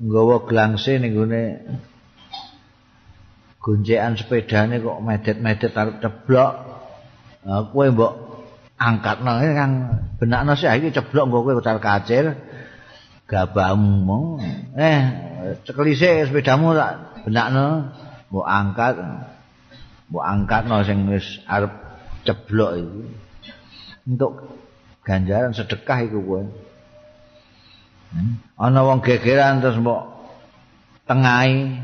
[0.00, 1.44] nggawa glangse ning gone
[3.60, 6.52] gonjekan sepedane kok medet-medet arep ceblok
[7.44, 8.21] kowe mbok
[8.82, 9.72] angkat nang kang
[10.18, 12.34] benakno sih iki ceblok nggo kowe utar kacir
[13.30, 14.42] gabamu
[14.74, 15.00] eh
[15.64, 17.92] cekelise sepedamu tak benakno.
[18.30, 18.94] Mbok angkat.
[20.08, 21.72] Mbok angkatno sing wis arep
[22.24, 23.02] ceblok iki.
[24.08, 24.32] Untuk
[25.06, 26.44] ganjaran sedekah iku kowe.
[28.12, 28.44] Hmm.
[28.60, 30.04] ana wong gegeran terus mbok
[31.08, 31.80] tengahi.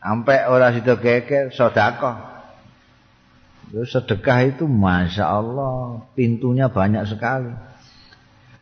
[0.00, 2.29] Sampai ora sida geger sedekah
[3.70, 7.54] sedekah itu masya Allah pintunya banyak sekali.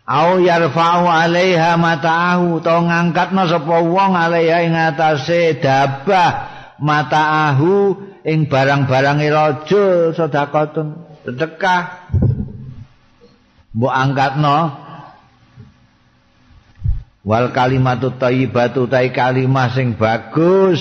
[0.09, 6.33] Au yarfa'u 'alaiha mata'ahu to ngangkatno sapa wong 'alaiha ing atase dabah
[6.81, 9.85] mata'ahu ing barang-barange raja
[10.17, 10.89] sedekahun
[11.25, 12.09] sedekah.
[13.77, 14.59] Mbok angkatno.
[17.29, 20.81] Wal kalimatu thayyibatu ta kalimah sing bagus.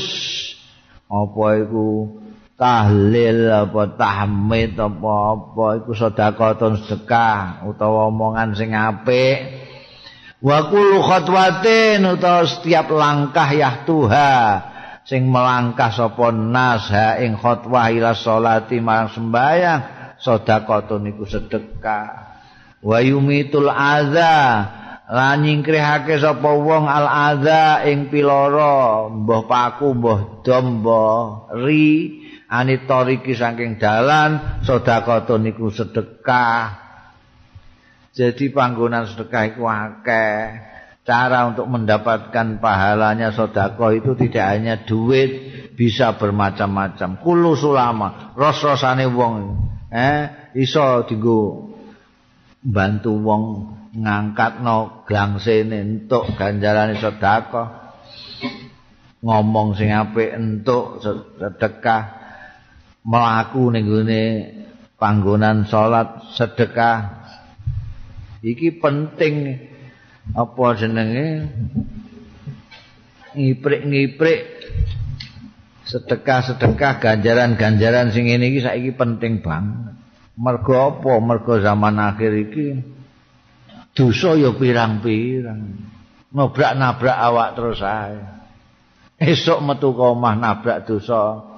[1.12, 2.16] Apa iku
[2.58, 9.70] tahlil apa tahmid apa apa iku sedekahun sedekah utawa omongan sing apik.
[10.42, 14.54] Wa kullu khatwatin utawa setiap langkah ya Tuhan
[15.08, 19.82] sing melangkah sapa nas ha ing khatwah ila sholati marang sembahyang
[20.18, 22.10] sedekahun iku sedekah.
[22.82, 24.38] Wa yumitul adza
[25.08, 32.17] lan nyingkrihake sapa wong al adza ing piloro mbah paku mbah dom mbah ri
[32.48, 36.88] anitoriki saking dalan sedekah niku sedekah.
[38.16, 40.42] Jadi panggonan sedekah iku akeh.
[41.08, 45.30] Cara untuk mendapatkan pahalanya sedekah itu tidak hanya duit
[45.78, 47.22] bisa bermacam-macam.
[47.22, 49.34] Kulo sulama ros-rosane wong
[49.88, 51.72] eh iso dienggo
[52.60, 53.44] bantu wong
[53.96, 57.86] ngangkatno glangsene entuk ganjarane sedekah.
[59.18, 62.17] Ngomong sing apik entuk sedekah
[63.08, 63.88] melaku ning
[65.00, 67.24] panggonan salat sedekah.
[68.44, 69.64] Iki penting
[70.36, 71.48] apa jenenge?
[73.38, 74.42] Ngiprik-ngiprik
[75.88, 79.96] sedekah-sedekah ganjaran-ganjaran sing ngene iki saiki penting banget.
[80.38, 81.12] Mergo apa?
[81.22, 82.82] Mergo zaman akhir iki
[83.94, 85.80] dosa ya pirang-pirang.
[86.34, 88.20] Nabrak-nabrak awak terus ae.
[89.18, 91.57] Esuk metu omah nabrak dosa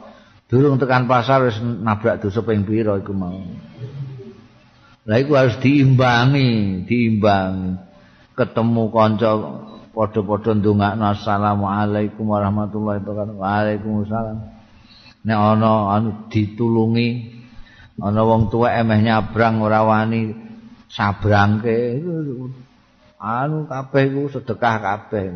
[0.49, 3.37] Durung tekan pasar wis nabrak dosa ping pira iku mau.
[5.05, 7.77] Lah iku harus diimbangi, diimbangi.
[8.33, 9.29] Ketemu kanca
[9.93, 13.37] padha-padha ndongakno assalamualaikum warahmatullahi wabarakatuh.
[13.37, 14.37] Waalaikumsalam.
[15.29, 17.37] Nek ana anu ditulungi
[18.01, 20.33] ana wong tuwa emeh nyabrang ora wani
[20.89, 22.01] sabrangke
[23.21, 25.29] anu kabeh iku sedekah kabeh.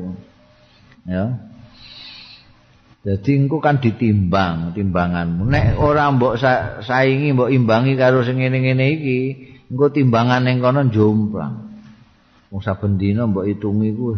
[1.06, 1.53] Ya.
[3.04, 5.44] Jadi engko kan ditimbang timbanganmu.
[5.52, 9.20] Nek ora mbok sa saingi mbok imbangi karo sing ngene-ngene iki,
[9.68, 11.68] engko timbangan ning kono jomplang.
[12.48, 14.16] Wong saben dina mbok itungi ku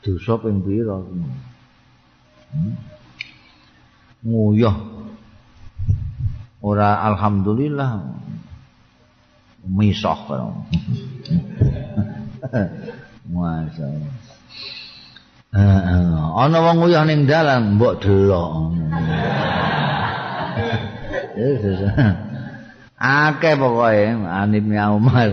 [0.00, 1.04] dosa ping pira.
[2.48, 2.80] Hmm.
[4.24, 4.76] Nguyah.
[6.64, 8.08] Ora alhamdulillah.
[9.68, 10.16] Misah.
[13.32, 14.31] Masyaallah.
[15.52, 18.72] Ana wong nguyah ning dalan mbok delok.
[23.02, 25.30] Akeh pokoke anim ya Umar.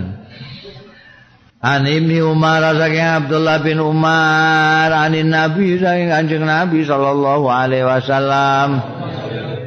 [1.60, 4.92] Anim ni Umar saking Abdullah bin Umar.
[4.92, 8.80] Anin Nabi saking Kanjeng Nabi sallallahu alaihi wasallam.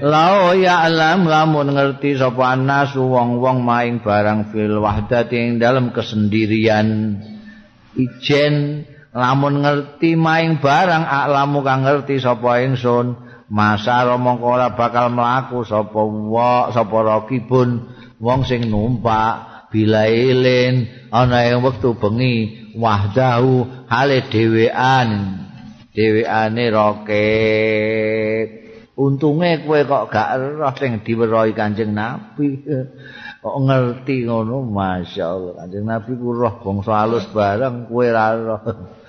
[0.03, 7.23] Lao ya alam lamun ngerti sapa anas wong-wong maing barang fil wahdati ing dalam kesendirian.
[7.95, 8.83] Ijen
[9.13, 13.31] lamun ngerti maing barang aklamu kang ngerti sapa ingsun.
[13.53, 17.85] Masa mongko ora bakal mlaku sapa wa sapa rakibun
[18.17, 22.73] wong sing numpak bilailin ana ing wektu bengi.
[22.73, 25.09] Wahdahu hale dhewean.
[25.93, 28.49] Dhewekane roket.
[28.93, 32.61] Untunge kowe kok gak roh sing diwerohi Kanjeng Nabi.
[33.43, 34.63] Kok ngerti ngono?
[34.69, 38.63] Masyaallah Kanjeng Nabi ku roh bangsa halus bareng kowe ra roh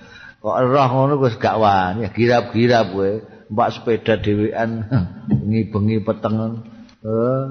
[0.44, 3.24] kok roh ngono wis gak wani girap-girap kowe.
[3.48, 4.84] Mbak sepeda dhewean
[5.40, 6.68] bengi-bengi peteng.
[7.00, 7.44] Eh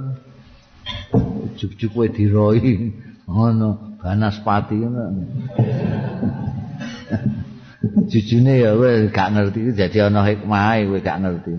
[1.56, 2.92] juk-juk kowe diroi.
[3.24, 5.08] Ngono banaspati ngono.
[8.12, 11.52] Jujune ya kowe gak ngerti dadi ana hikmah kowe gak ngerti.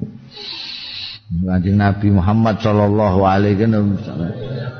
[1.33, 3.97] Kanjeng Nabi Muhammad sallallahu alaihi wasallam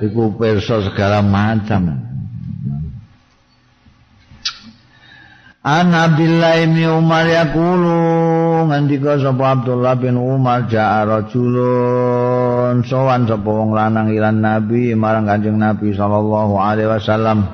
[0.05, 2.12] iku pirsa segala macam
[5.64, 12.84] An Abdullah bin Umar yaqulu ngandika sapa Abdullah bin Umar ja'a rajulun.
[12.84, 17.48] Sowan sapa wong lanang ilan Nabi marang Kanjeng Nabi sallallahu alaihi wasallam.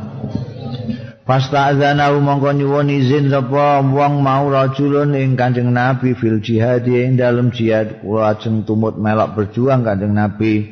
[1.21, 7.53] Fasta'zana mongko nyuwun izin sapa wong mau rajulun ing Kanjeng Nabi fil jihad ing dalem
[7.53, 8.01] jihad.
[8.01, 10.65] Kula ajeng tumut melok berjuang Kanjeng Nabi.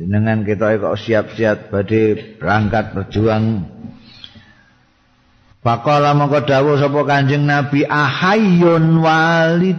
[0.00, 3.71] Dengan kita kok siap-siap badhe berangkat berjuang
[5.62, 9.78] Faqala mongko dawuh sapa Kanjeng Nabi ahayyun walidaka.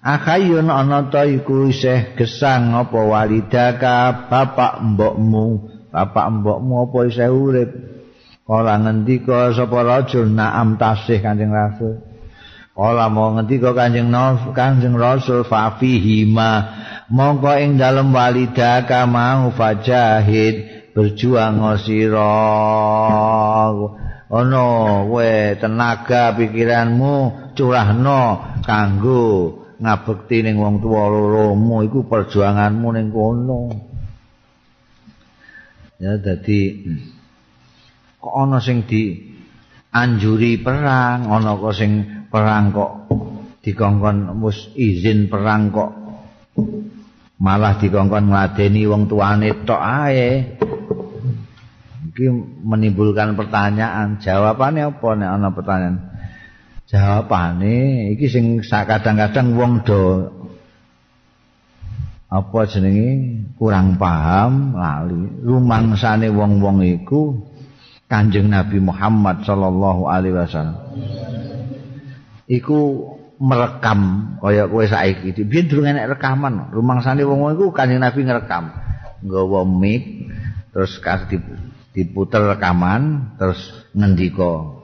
[0.00, 4.32] Ahayyun ana ta iku isih gesang apa walidaka?
[4.32, 5.60] Bapak mbokmu.
[5.92, 7.68] Bapak mbokmu apa isih urip?
[8.48, 12.00] Kala ngendika sapa rajul na'am tasih Kanjeng Rasul.
[12.72, 14.08] Kala mau ngendika Kanjeng
[14.56, 16.80] Kanjeng Rasul fa fihima.
[17.12, 22.34] Mongko ing dalem walidaka mau fajahid berjuang sira
[24.26, 24.66] ana
[25.06, 27.14] kowe tenaga pikiranmu
[27.54, 33.60] curahno kanggo ngabekti ning wong tuwa loromu iku perjuanganmu ning kono.
[36.02, 36.82] Ya dadi
[38.18, 39.22] kok ana sing di
[39.94, 42.92] anjuri perang ana kok sing perang kok
[43.62, 45.90] dikongkon wis izin perang kok
[47.38, 50.58] malah dikongkon ngladeni wong tuane tok ae
[52.18, 52.26] iki
[52.66, 55.96] menimbulkan pertanyaan jawabannya apa nek ana pertanyaan?
[56.90, 60.34] Jawabane iki sing kadang-kadang wong do.
[62.26, 63.46] Apa jenenge?
[63.54, 65.46] Kurang paham lali.
[65.46, 67.38] Rumangsane wong-wong iku
[68.10, 70.76] Kanjeng Nabi Muhammad sallallahu alaihi wasallam.
[72.50, 72.78] Iku
[73.38, 75.38] merekam kaya kowe saiki.
[75.46, 78.74] Biyen durung enek rekaman rumangsane wong-wong iku Kanjeng Nabi ngrekam
[79.22, 80.02] nggawa mic
[80.74, 81.40] terus kasih
[81.92, 83.60] diputer rekaman terus
[83.94, 84.78] ngendika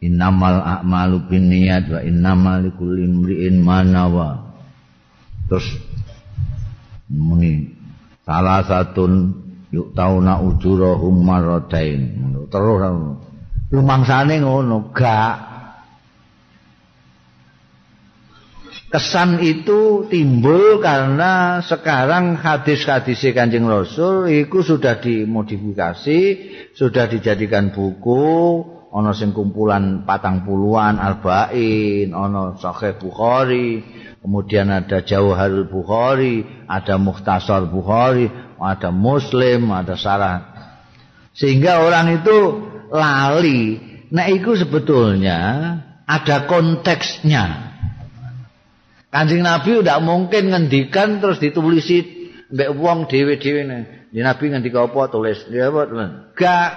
[0.00, 4.54] innamal a'malu binniyat wa innamal likulli imri'in ma nawa.
[5.50, 5.66] Terus
[7.10, 7.74] muni
[8.22, 9.10] salah satu
[9.74, 12.82] yuk tauna ujurahum marratain terus
[13.70, 15.49] rumangsane ngono gak
[18.90, 26.20] kesan itu timbul karena sekarang hadis-hadis Kanjeng Rasul itu sudah dimodifikasi,
[26.74, 28.26] sudah dijadikan buku,
[28.90, 33.86] ana sing kumpulan patang puluhan arba'in, ana Sahih Bukhari,
[34.18, 38.26] kemudian ada Jauharul Bukhari, ada Mukhtasar Bukhari,
[38.58, 40.38] ada Muslim, ada Sarah.
[41.30, 42.36] Sehingga orang itu
[42.90, 43.78] lali.
[44.10, 45.38] Nah, itu sebetulnya
[46.02, 47.69] ada konteksnya.
[49.10, 53.78] Kanjeng Nabi tidak mungkin ngendikan terus ditulisi mbek wong dhewe-dhewe ne.
[54.14, 55.46] Ya Nabi ngendika apa tulis?
[55.50, 56.10] Ya apa tulis?
[56.38, 56.70] Gak.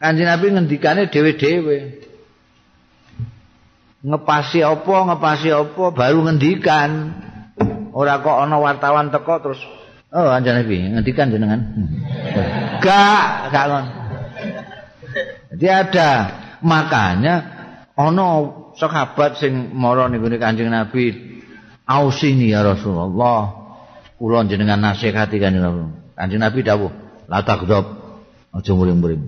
[0.00, 2.06] Kanjeng Nabi ngendikane dhewe-dhewe.
[4.06, 6.90] ngepasi apa ngepasi apa baru ngendikan
[7.90, 9.60] ora kok ana wartawan teko terus
[10.14, 11.60] oh anjane piye ngendikan jenengan
[12.84, 13.90] gak gak ngono
[15.58, 16.10] jadi ada
[16.62, 17.34] makanya
[17.98, 18.26] ana
[18.76, 21.12] sahabat sing mara ning Kanjeng Nabi
[21.84, 23.66] ausini ya Rasulullah.
[24.16, 25.80] Kula jenengan nasihati Kanjeng Nabi.
[26.16, 26.92] Kanjeng Nabi dawuh
[27.28, 27.84] la takdzab
[28.56, 29.22] aja muring-muring.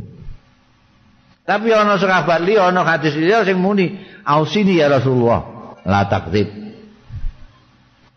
[1.48, 5.74] Tapi ana sahabat liya ana hadis liya sing muni ausini ya Rasulullah.
[5.88, 6.48] La takdzib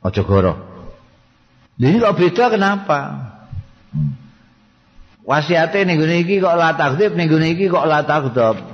[0.04, 0.54] aja goro.
[1.82, 3.00] Ini kok beda kenapa?
[3.90, 4.22] Hmm.
[5.26, 8.71] wasiate ning ngene iki kok la takdzib ning ngene iki kok la takdzab nah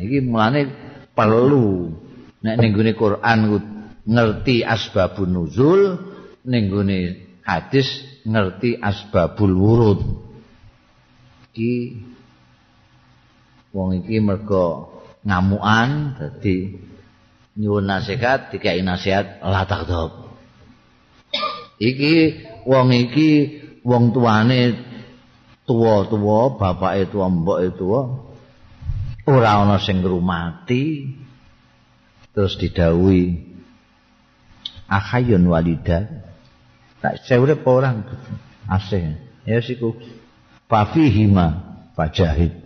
[0.00, 0.70] iki mulane
[1.12, 1.90] perlu.
[2.44, 3.38] Nek ning ngene Quran
[4.04, 5.80] ngerti asbabun nuzul
[6.44, 6.98] ning ngene
[7.46, 7.88] hadis
[8.24, 10.00] ngerti asbabul wurud.
[11.54, 11.74] Iki
[13.74, 14.94] wong iki mergo
[15.26, 16.78] ngamuan dadi
[17.58, 20.24] nyuwun nasihat dikai nasihat la takdzab
[21.78, 23.30] iki wong iki
[23.82, 24.78] wong tuane
[25.66, 28.00] tuwa-tuwa bapake tuwa mboke tuwa
[29.24, 31.12] ora ana sing ngrumati
[32.36, 33.40] terus didhawuhi
[34.88, 36.24] akhayun walida.
[37.00, 38.08] Tak seure orang
[38.68, 39.20] asih.
[39.44, 39.92] Ya siku
[40.72, 42.64] fafihima fajahid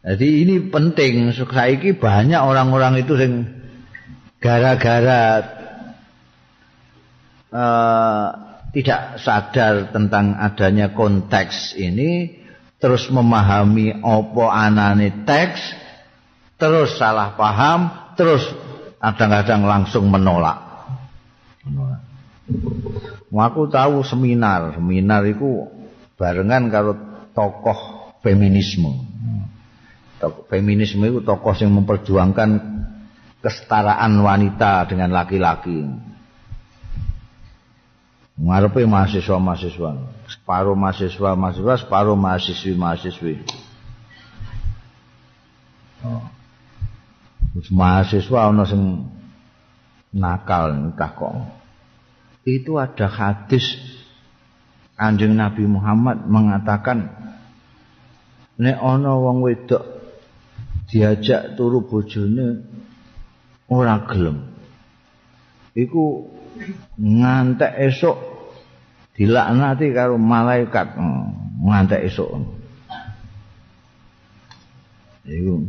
[0.00, 1.28] Jadi ini penting.
[1.36, 3.44] Saiki banyak orang-orang itu sing
[4.40, 5.44] gara-gara
[7.52, 8.28] uh,
[8.72, 12.39] tidak sadar tentang adanya konteks ini
[12.80, 15.76] terus memahami apa anane teks
[16.56, 18.42] terus salah paham terus
[19.00, 20.68] kadang-kadang langsung menolak.
[23.30, 25.70] Aku tahu seminar, seminar itu
[26.20, 26.94] barengan kalau
[27.32, 29.08] tokoh feminisme.
[30.52, 32.50] feminisme itu tokoh yang memperjuangkan
[33.40, 35.80] kesetaraan wanita dengan laki-laki.
[38.36, 39.90] Ngarepe mahasiswa-mahasiswa,
[40.30, 43.34] separuh mahasiswa-mahasiswa, separuh mahasiswi-mahasiswi.
[46.06, 46.24] Oh.
[47.74, 49.10] mahasiswa ana sing
[50.14, 51.34] nakal nikah kok.
[52.46, 53.76] Itu ada hadis
[54.96, 57.08] Kanjeng Nabi Muhammad mengatakan
[58.60, 59.80] nek ana wong wedok
[60.92, 62.60] diajak turu bojone
[63.72, 64.52] ora gelem
[65.72, 66.28] iku
[67.00, 68.29] ngantek esok
[69.20, 70.96] dilaknati karo malaikat.
[70.96, 72.56] Hmm, ngantek esok
[75.28, 75.68] iku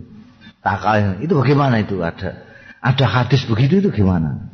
[0.64, 2.00] takal itu bagaimana itu?
[2.00, 2.48] Ada
[2.82, 4.50] ada hadis begitu itu gimana?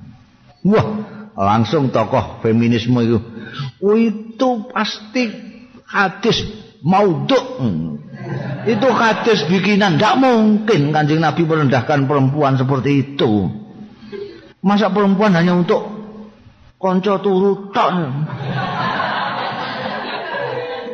[0.65, 0.87] Wah
[1.37, 3.19] langsung tokoh feminisme itu.
[3.79, 5.31] Oh, itu pasti
[5.85, 6.43] hadis
[6.81, 7.61] mauduk.
[8.67, 13.47] Itu hadis bikinan, tidak mungkin kanjeng Nabi merendahkan perempuan seperti itu.
[14.59, 15.79] Masa perempuan hanya untuk
[16.75, 17.89] konco turu tok.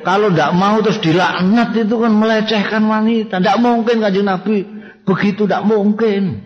[0.04, 3.40] Kalau tidak mau terus dilaknat itu kan melecehkan wanita.
[3.40, 4.68] Tidak mungkin kanjeng Nabi
[5.08, 6.44] begitu, tidak mungkin.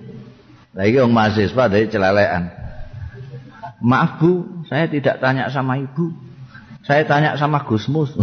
[0.78, 2.54] Lagi orang mahasiswa dari celelean.
[3.82, 6.14] Maaf bu, saya tidak tanya sama ibu.
[6.86, 8.14] Saya tanya sama Gusmus.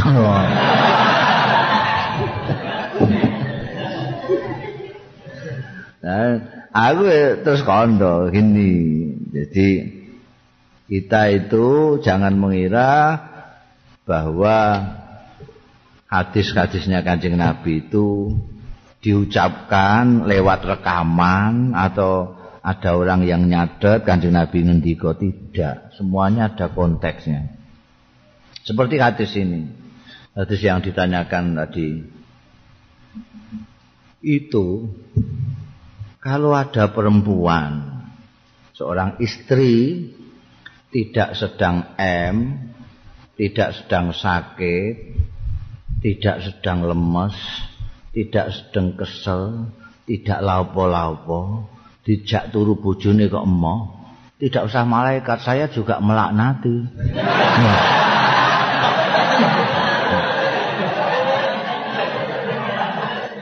[6.04, 6.36] Nah,
[6.68, 7.08] aku
[7.40, 9.08] terus kondo gini.
[9.32, 9.68] Jadi
[10.84, 13.16] kita itu jangan mengira
[14.04, 14.84] bahwa
[16.14, 18.38] hadis-hadisnya Kanjeng Nabi itu
[19.02, 25.90] diucapkan lewat rekaman atau ada orang yang nyadet Kanjeng Nabi ngendiko tidak.
[25.98, 27.50] Semuanya ada konteksnya.
[28.62, 29.68] Seperti hadis ini.
[30.32, 32.00] Hadis yang ditanyakan tadi.
[34.24, 34.88] Itu
[36.16, 38.00] kalau ada perempuan
[38.72, 40.08] seorang istri
[40.88, 42.56] tidak sedang M
[43.36, 45.23] tidak sedang sakit
[46.04, 47.32] tidak sedang lemes
[48.12, 49.72] tidak sedang kesel
[50.04, 51.64] tidak laupo-laupo
[52.04, 53.88] dijak turu bojone kok emoh
[54.36, 56.84] tidak usah malaikat saya juga melaknati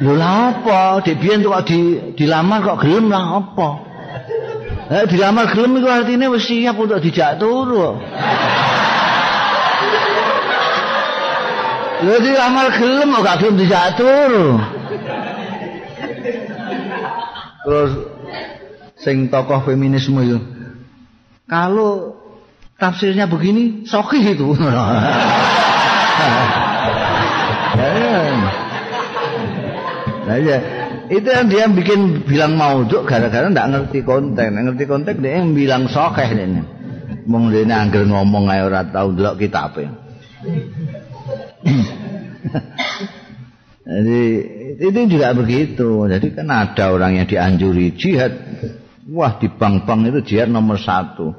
[0.03, 0.99] Lho lah apa?
[1.07, 1.79] Dik biyen kok di
[2.19, 3.69] dilamar kok gelem lah apa?
[4.91, 8.03] Eh dilamar gelem iku artine wis siap untuk dijak turu.
[12.03, 14.59] Lho dilamar gelem kok gak gelem dijak turu.
[17.63, 17.93] Terus
[18.99, 20.39] sing tokoh feminisme itu
[21.53, 22.17] kalau
[22.81, 24.49] tafsirnya begini sokih itu.
[30.23, 30.59] Nah, ya.
[31.11, 34.55] itu yang dia bikin bilang maudhu gara-gara ndak ngerti konteks.
[34.55, 36.63] Ngerti konteks dia yang bilang sokeh ini.
[37.27, 39.91] Mong dene angger ngomong ae ora tau ndelok kitabe.
[43.83, 44.21] Jadi
[44.79, 46.07] itu juga begitu.
[46.07, 48.33] Jadi kan ada orang yang dianjuri jihad.
[49.11, 51.35] Wah di bank-bank itu jihad nomor satu.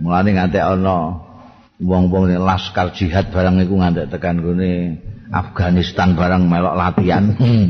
[0.00, 1.20] Mulane ngantek ana
[1.80, 5.00] wong-wong laskar jihad barang iku ngantek tekan gone
[5.32, 7.24] Afghanistan barang melok latihan.
[7.36, 7.68] Hmm.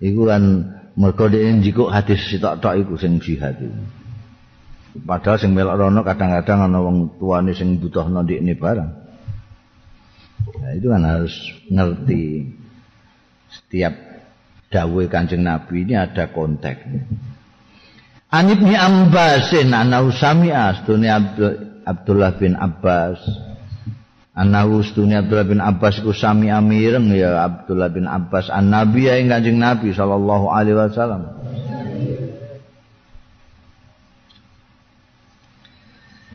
[0.00, 0.42] Iku kan
[0.96, 3.76] mergo dhewe njikuk hadis sitok-tok iku sing jihad iku.
[4.94, 8.90] Padahal sing melok rono kadang-kadang ana wong tuane sing butuhno ndikne barang.
[10.54, 11.34] Nah, itu kan harus
[11.66, 12.46] ngerti
[13.50, 13.94] setiap
[14.70, 16.86] dawuh Kanjeng Nabi ini ada konteks.
[18.30, 21.10] Anib ni Ambasin ana usami astune
[21.82, 23.18] Abdullah bin Abbas.
[24.34, 29.18] Ana ustune Abdullah bin Abbas iku sami amireng ya Abdullah bin Abbas an Nabi ya
[29.26, 31.43] Kanjeng Nabi sallallahu alaihi wasallam.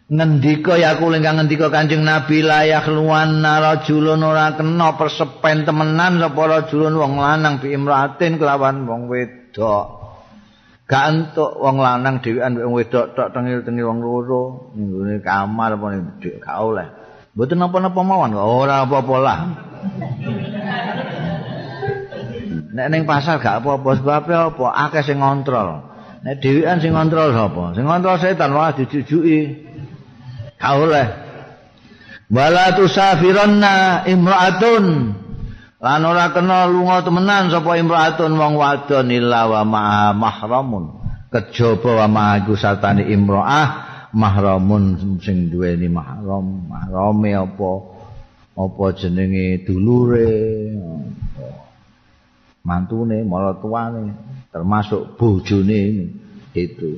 [0.09, 6.41] Ngendika ya kula ingkang ngendika Kanjeng Nabi layak luwan rajulun ora kena persepen temenan sapa
[6.49, 10.01] rajulun wong lanang bi imratin kelawan wong wedok.
[10.89, 16.41] Gak entuk wong lanang dhewean wong wedok tok tengil-tengil wong loro nggone kamar apa nek
[16.41, 16.87] gak oleh.
[17.37, 19.39] Mboten napa-napa mawon ora apa-apa lah.
[22.73, 25.85] Nek ning pasar gak apa-apa sebab apa akeh sing ngontrol.
[26.25, 27.77] Nek dhewean sing ngontrol sapa?
[27.77, 29.68] Sing ngontrol setan wae dijujuki
[30.59, 31.07] kauleh.
[32.29, 34.85] Wala tusafiranna imraatun.
[35.79, 40.99] Lan ora kena lunga temenan sapa imraatun wong wadon illa wa ma mahramun.
[41.31, 47.71] Kejaba wa ma iku satane imraah mahramun sing duweni mahram mahrame apa
[48.57, 50.33] apa jenenge dulure
[52.65, 54.17] mantune maratuane
[54.49, 56.09] termasuk bojone
[56.57, 56.91] itu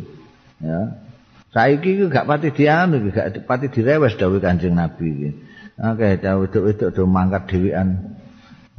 [0.64, 1.11] ya
[1.52, 5.30] Saiki iki gak pati dianu gak pati direwes dawuh Kanjeng Nabi iki.
[5.76, 8.16] Oke, dawuh itu do mangkat dhewean.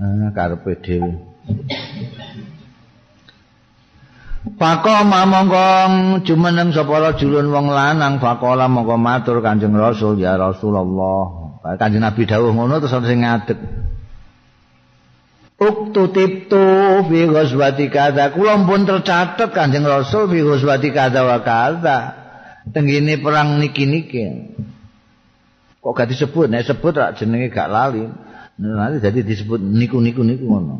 [0.01, 1.21] Ah, karepe dhewe.
[4.43, 11.61] Pako mamongkong jumeneng sapa julun wong lanang fakola mongko matur Kanjeng Rasul ya Rasulullah.
[11.77, 13.61] Kanjeng Nabi dawuh ngono terus sing ngadeg.
[15.61, 16.65] Uktu tiptu
[17.07, 18.33] fi ghazwati kadza.
[18.33, 22.22] Kula pun tercatet Kanjeng Rasul fi ghazwati kadza wa kadza.
[22.71, 24.55] Tenggine perang niki-niki.
[25.83, 28.07] Kok gak disebut, nek sebut rak jenenge gak lali.
[28.63, 30.77] Nanti jadi disebut niku-niku niku ngono.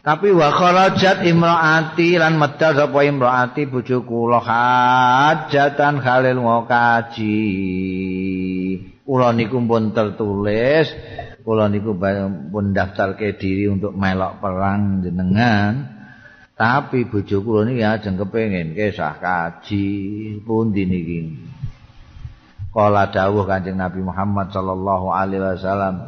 [0.00, 7.44] Tapi wa kharajat imraati lan medal sapa imraati bojo kula hajatan khalil ngokaji.
[9.04, 10.88] Kula niku pun tertulis,
[11.44, 11.92] kula niku
[12.48, 15.99] pun daftarke diri untuk melok perang jenengan.
[16.60, 19.88] Tapi bojo kula niki ajeng kepengin kisah kaji
[20.44, 21.20] pundi niki.
[22.68, 26.04] Kala dawuh Kanjeng Nabi Muhammad sallallahu alaihi wasallam.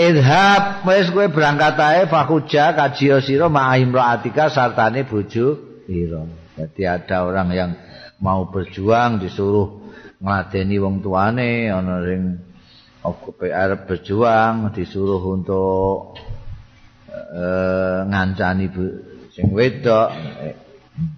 [0.00, 6.24] Idhab wis kowe berangkat ae fakuja kaji sira ma'im raatika sartane bojo sira.
[6.56, 7.70] Jadi ada orang yang
[8.16, 9.92] mau berjuang disuruh
[10.24, 12.40] ngladeni wong tuane ana sing
[13.36, 16.16] PR berjuang disuruh untuk
[17.12, 18.72] uh, ngancani
[19.40, 20.12] sing wedok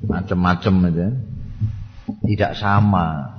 [0.07, 1.09] macam-macam itu.
[2.23, 3.35] Tidak sama.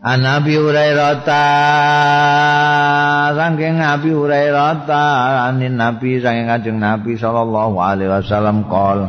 [0.00, 1.44] An Nabi Hurairah ta
[3.36, 5.04] saking Nabi Hurairah ta
[5.48, 9.04] anin Nabi saking Kanjeng Nabi sallallahu alaihi wasallam qol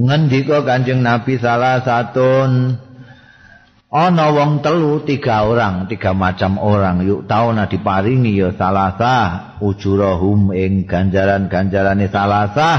[0.00, 2.80] ngendika Kanjeng Nabi salah satun
[3.90, 7.06] ana wong telu tiga orang tiga macam orang.
[7.06, 9.16] Yuk tauna diparingi ya salasa
[9.62, 12.70] ujurahum ing ganjaran-ganjarane salasa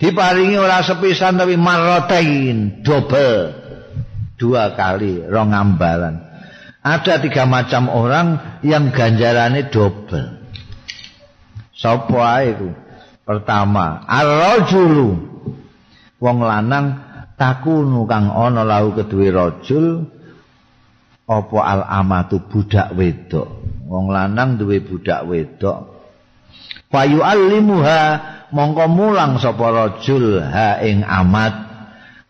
[0.00, 3.56] diparingi ora sepisan tapi marrotain double
[4.40, 6.24] dua kali rong ambalan
[6.80, 10.40] ada tiga macam orang yang ganjarannya double
[11.76, 12.68] sapa itu
[13.24, 15.30] pertama ar-rajulu.
[16.20, 17.00] Wong lanang
[17.40, 20.04] takunu kang ana lahu kedue rajul
[21.30, 23.46] apa al amatu budak wedok
[23.86, 26.00] wong lanang duwe budak wedok
[26.90, 28.02] Fayu alimuha
[28.50, 31.70] mongko mulang sapa rajul ha ing amat.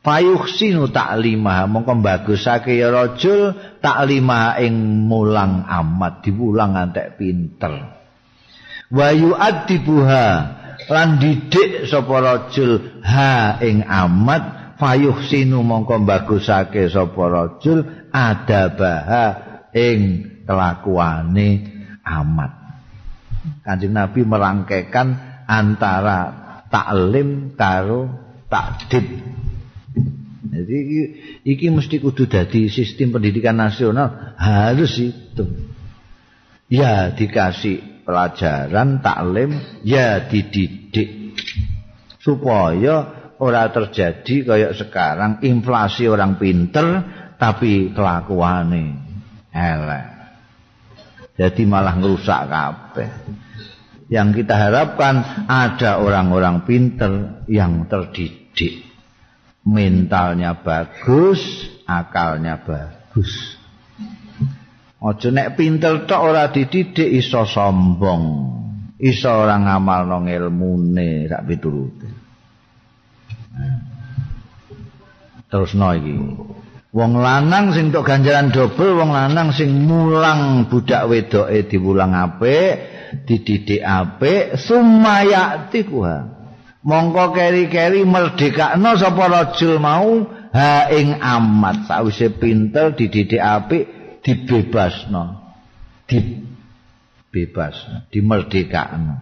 [0.00, 4.76] Fayuhsinu taklimah mongko bagusake ya rajul taklimah ing
[5.08, 8.00] mulang amat diwulang antek pinter.
[8.92, 10.28] Wayu adibuha
[10.92, 19.24] lan didik sapa rajul ha ing amat fayuhsinu mongko bagusake sapa rajul adabaha
[19.74, 20.00] ing
[20.44, 21.48] kelakuane
[22.04, 22.52] amat.
[23.64, 25.08] Kanjeng Nabi merangkaikan
[25.48, 26.18] antara
[26.68, 28.10] taklim karo
[28.50, 29.06] takdib.
[30.50, 30.78] Jadi
[31.46, 35.44] iki, mesti kudu dadi sistem pendidikan nasional harus itu.
[36.70, 39.54] Ya dikasih pelajaran taklim,
[39.86, 41.34] ya dididik
[42.20, 46.86] supaya ora terjadi kayak sekarang inflasi orang pinter
[47.40, 49.00] tapi kelakuane
[49.48, 50.06] elek.
[51.40, 53.10] Jadi malah ngerusak kabeh.
[54.12, 58.84] Yang kita harapkan ada orang-orang pinter yang terdidik.
[59.64, 61.40] Mentalnya bagus,
[61.88, 63.56] akalnya bagus.
[65.00, 68.24] Ojo nek pinter tok ora dididik iso sombong.
[69.00, 72.08] Iso orang ngamal nang ilmune sak piturute.
[75.48, 76.14] Terus no iki.
[76.90, 82.82] Wong lanang sing tok ganjaran dobel, wong lanang sing mulang budak wedoke diwulang apik,
[83.30, 86.18] dididik apik, sumayati kuha.
[86.82, 93.86] Mongko keri-keri merdekakno sapa rajul mau ha ing amat sawise pinter dididik apik
[94.26, 95.38] dibebasno.
[96.10, 99.14] Dibebasno, dimerdekakno.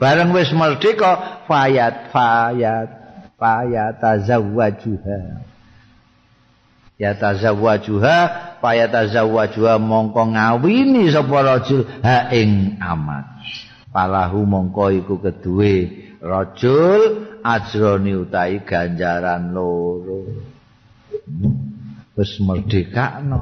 [0.00, 2.88] Bareng wis merdeka fayat fayat
[3.36, 5.47] fayatazawwajuha
[6.98, 8.16] yatazawwajuha
[8.60, 13.26] fayatazawwajuha mongko ngawini sapa rajul ha ing amat
[13.94, 15.74] palahu mongko iku keduwe
[16.18, 20.26] rajul ajroni utahi ganjaran loro.
[22.18, 23.40] Wis merdekakno.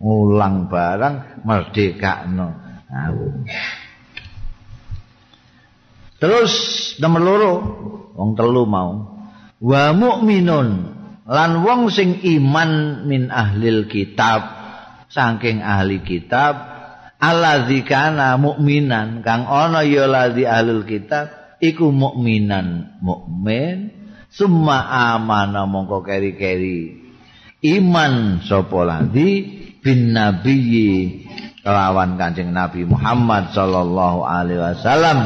[0.00, 2.48] Ulang barang merdekakno.
[6.20, 6.52] Terus
[7.00, 7.52] nomor loro.
[8.16, 9.20] Wong telu mau.
[9.60, 10.99] Wa mukminun
[11.30, 14.42] lan wong sing iman min ahlil kitab
[15.06, 16.58] saking ahli kitab
[17.22, 21.30] allazi kana mukminan kang ana ya lazi ahlul kitab
[21.62, 23.94] iku mukminan mukmin
[24.32, 26.98] summa amana mongko keri-keri.
[27.60, 29.44] Iman sapa lazi
[29.84, 31.28] bin nabiyyi
[31.60, 35.18] kelawan kanjeng nabi Muhammad sallallahu alaihi wasallam.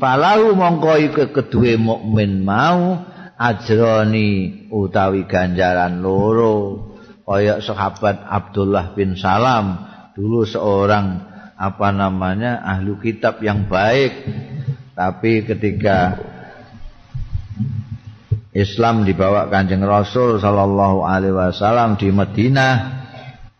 [0.00, 3.07] Falahu mongko iku kedue mukmin mau
[3.38, 6.90] ajroni utawi ganjaran loro.
[7.22, 9.86] Kaya sahabat Abdullah bin Salam
[10.18, 11.22] dulu seorang
[11.54, 14.26] apa namanya ahlu kitab yang baik.
[14.98, 16.18] Tapi ketika
[18.50, 22.74] Islam dibawa kanjeng Rasul Sallallahu Alaihi Wasallam di Madinah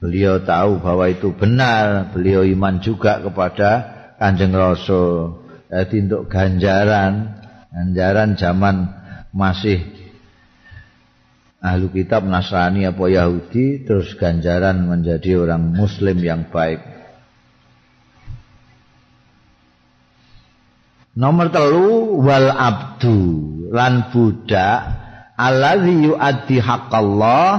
[0.02, 2.10] beliau tahu bahwa itu benar.
[2.10, 3.70] Beliau iman juga kepada
[4.18, 5.44] kanjeng Rasul.
[5.68, 7.38] Jadi untuk ganjaran,
[7.70, 8.97] ganjaran zaman
[9.32, 9.84] masih
[11.58, 16.80] ahlu kitab Nasrani apa Yahudi, terus ganjaran menjadi orang Muslim yang baik.
[21.18, 23.18] Nomor telu wal abdu
[23.74, 24.86] lan budak
[25.34, 27.50] alladzi yuaddi haqqallah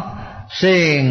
[0.48, 1.04] sing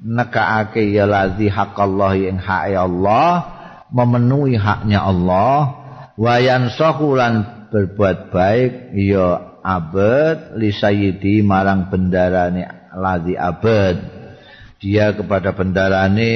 [0.00, 3.44] nekaake ya ladzi haqqallah ing hak Allah
[3.92, 5.84] memenuhi haknya Allah
[6.16, 13.96] wayan sahulan berbuat baik ya abad li sayyidi marang bendarane ladzi abad.
[14.82, 16.32] Dia kepada bendarane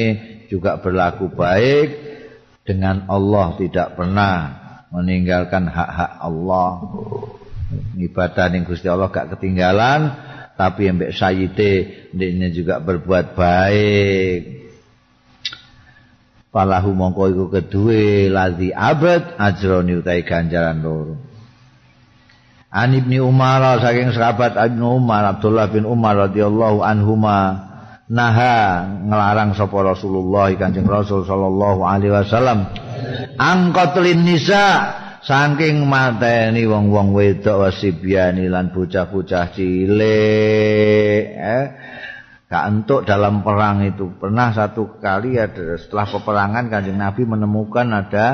[0.47, 1.89] juga berlaku baik
[2.63, 4.35] dengan Allah tidak pernah
[4.95, 6.71] meninggalkan hak-hak Allah.
[7.99, 10.15] Ibadah ning Gusti Allah gak ketinggalan
[10.55, 11.73] tapi mbek sayyide
[12.15, 14.41] ini juga berbuat baik.
[16.55, 21.26] Falahu mongko iku kedue ladzi abad ajroni utai ganjaran loro
[22.77, 27.65] An Ibni Umar saking sahabat Ibnu Umar Abdullah bin Umar radhiyallahu anhuma
[28.05, 32.69] naha ngelarang sapa Rasulullah Kanjeng Rasul sallallahu alaihi wasallam.
[33.41, 34.93] Angkotlin nisa
[35.25, 41.67] saking mateni wong-wong wedok wasibiani lan bocah-bocah cilik eh.
[42.45, 44.21] Gak entuk dalam perang itu.
[44.21, 48.27] Pernah satu kali ada setelah peperangan kanjeng Nabi menemukan ada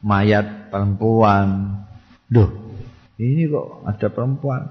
[0.00, 1.76] mayat perempuan.
[2.26, 2.65] Duh
[3.16, 4.62] ini kok ada perempuan.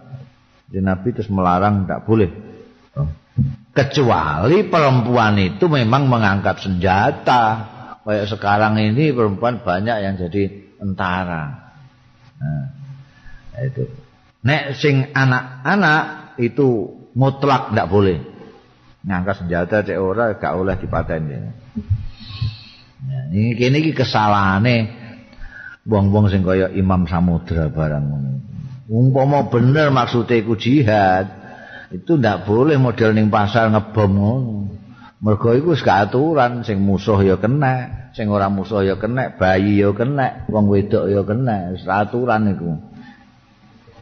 [0.69, 2.29] Jadi Nabi terus melarang tidak boleh.
[3.75, 7.43] Kecuali perempuan itu memang mengangkat senjata.
[8.05, 10.43] Kayak sekarang ini perempuan banyak yang jadi
[10.77, 11.73] tentara.
[12.37, 12.65] Nah,
[13.65, 13.89] itu.
[14.45, 18.21] Nek sing anak-anak itu mutlak tidak boleh.
[19.05, 21.33] Ngangkat senjata cek ora gak oleh dipateni.
[23.05, 25.04] Ya, ini kene iki kesalahane
[25.85, 28.31] wong-wong sing kaya Imam Samudra barang ngono.
[28.85, 31.25] Umpama bener maksudnya iku jihad,
[31.89, 34.55] itu ndak boleh model ning pasar ngebom ngono.
[35.25, 39.89] Mergo iku wis aturan sing musuh ya kena, sing ora musuh ya kena, bayi ya
[39.95, 42.77] kena, wong wedok ya kena, aturan iku.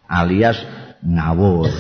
[0.10, 0.60] Alias
[0.99, 1.72] ngawur.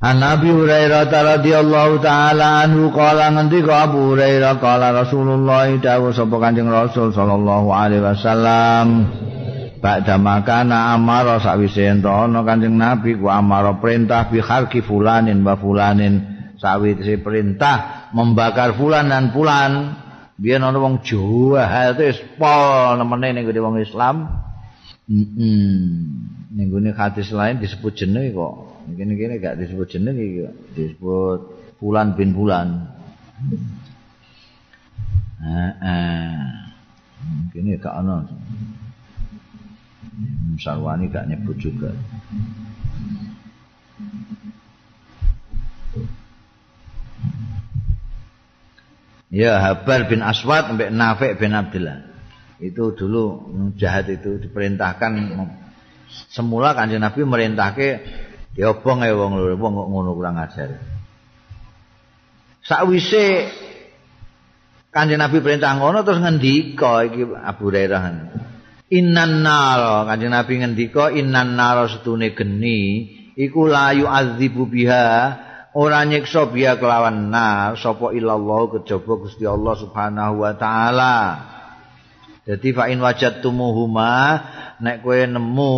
[0.00, 6.72] An Nabi Hurairah radhiyallahu taala anhu kala ngendika Abu Hurairah kala Rasulullah dawuh sapa Kanjeng
[6.72, 9.12] Rasul sallallahu alaihi wasallam
[9.80, 15.60] Ba'da makana amara sawise ento ana Kanjeng Nabi ku amara perintah bi khalqi fulanin wa
[15.60, 16.14] fulanin.
[16.56, 20.00] Sawise perintah membakar fulan dan fulan.
[20.40, 24.32] Biyen ana wong Jawa wis pol nemene ning wong Islam.
[25.08, 30.46] Heeh ning gone hadis lain disebut jeneng kok Mungkin ini gak disebut jeneng iki,
[30.76, 31.40] disebut
[31.80, 32.88] bulan bin bulan.
[35.40, 36.36] Heeh.
[37.20, 38.28] Mungkin gak ono.
[40.60, 41.92] Sarwani gak nyebut juga.
[49.30, 52.02] Ya Habar bin Aswad sampai Nafi' bin Abdullah.
[52.58, 55.38] Itu dulu jahat itu diperintahkan
[56.28, 57.88] semula kanjeng Nabi merintahke
[58.54, 59.54] diobong ae wong loro?
[59.56, 60.70] Wong kok ngono kurang ajar.
[62.60, 63.48] Sakwise
[64.90, 68.02] kanjeng nabi perintah ngono terus ngendika iki Abu Hurairah.
[68.90, 70.06] Innan nar.
[70.10, 73.06] Kanjeng nabi ngendika innan nar setune geni
[73.38, 75.38] iku layu azibu biha
[75.72, 81.16] ora nyiksa biha kelawan nar sapa illallah kejaba Gusti Allah Subhanahu wa taala
[82.48, 84.12] Jadi fa in wajadtumuhuma
[84.80, 85.74] nek kowe nemu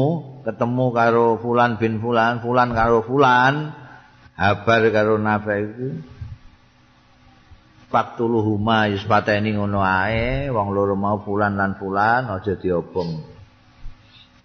[0.47, 3.75] ketemu karo fulan bin fulan, fulan karo fulan,
[4.39, 5.89] habar karo nafa itu.
[7.93, 13.21] Faktuluhuma yus pateni ngono ae, wong loro mau fulan lan fulan aja diobong.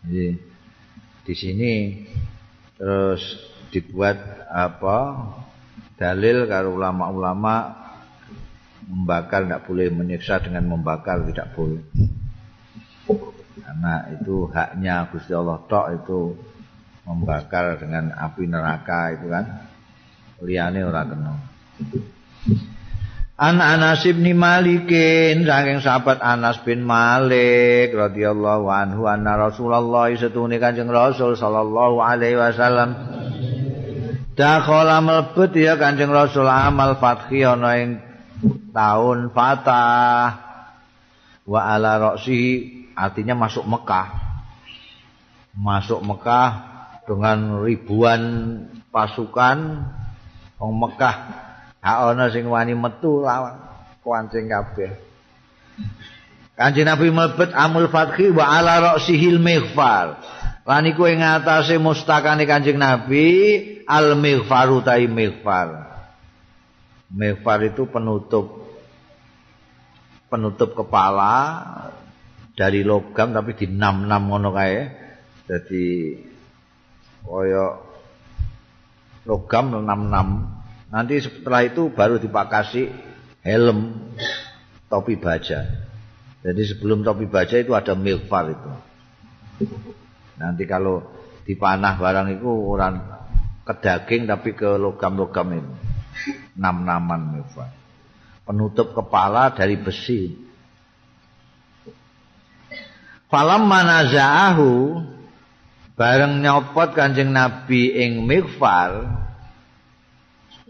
[0.04, 0.36] Jadi
[1.24, 1.74] di sini
[2.76, 3.24] terus
[3.72, 4.20] dibuat
[4.52, 4.98] apa
[5.96, 7.87] dalil karo ulama-ulama
[8.88, 11.84] membakar tidak boleh menyiksa dengan membakar tidak boleh.
[13.60, 16.20] Karena itu haknya Gusti Allah tok itu
[17.04, 19.46] membakar dengan api neraka itu kan.
[20.40, 21.34] Liane ora kena.
[23.38, 30.90] An Anas bin Malikin saking sahabat Anas bin Malik radhiyallahu anhu anna Rasulullah setune Kanjeng
[30.90, 32.98] Rasul sallallahu alaihi wasallam
[34.34, 38.07] dakhala mlebet ya Kanjeng Rasul amal fathi ana ing
[38.72, 40.46] tahun Fatah.
[41.48, 44.08] Wa ala ra'sihi artinya masuk Mekah.
[45.56, 46.50] Masuk Mekah
[47.08, 48.22] dengan ribuan
[48.92, 49.88] pasukan.
[50.58, 51.16] Wong Mekah
[51.86, 53.56] ha ana sing wani metu lawan
[54.02, 54.92] kuancing kabeh.
[56.58, 60.20] Kanjeng Nabi mlebet amul fathi wa ala ra'sihil mighfar.
[60.68, 63.30] Lan iku ing atase mustakane Kanjeng Nabi
[63.88, 65.87] al mighfaru ta mighfar
[67.08, 68.68] Mefar itu penutup
[70.28, 71.64] penutup kepala
[72.52, 74.80] dari logam tapi di enam enam ngono kae.
[75.48, 75.86] Jadi
[77.24, 77.80] koyo
[79.24, 80.28] logam enam enam.
[80.92, 82.92] Nanti setelah itu baru dipakasi
[83.44, 84.12] helm
[84.92, 85.64] topi baja.
[86.44, 88.72] Jadi sebelum topi baja itu ada milfar itu.
[90.40, 91.04] Nanti kalau
[91.48, 93.00] dipanah barang itu orang
[93.64, 95.87] ke daging tapi ke logam-logam itu.
[96.58, 97.70] Nam-naman mifah.
[98.48, 100.34] Penutup kepala dari besi.
[103.28, 105.04] Falam manaza'ahu
[106.00, 109.18] bareng nyopot Kanjeng Nabi ing mikfar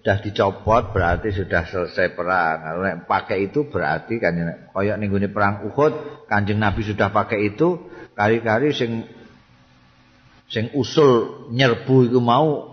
[0.07, 2.57] sudah dicopot berarti sudah selesai perang.
[2.63, 4.39] Kalau pakai itu berarti kan
[4.71, 9.03] koyok ning perang Uhud Kanjeng Nabi sudah pakai itu kari-kari sing
[10.47, 12.71] sing usul nyerbu itu mau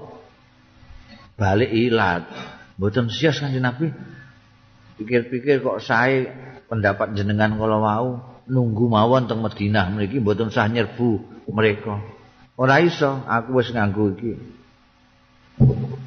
[1.34, 2.22] balik ilat.
[2.78, 3.94] Mboten sias kanjeng Nabi.
[4.98, 6.30] Pikir-pikir kok saya
[6.70, 8.08] pendapat jenengan kalau mau
[8.46, 11.98] nunggu mawon teng Madinah mriki mboten sah nyerbu mereka.
[12.54, 14.38] Ora iso, aku wis nganggo iki.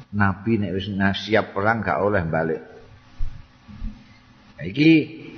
[0.08, 0.88] Nabi nek wis
[1.24, 2.60] siap perang gak oleh balik.
[4.58, 4.90] Iki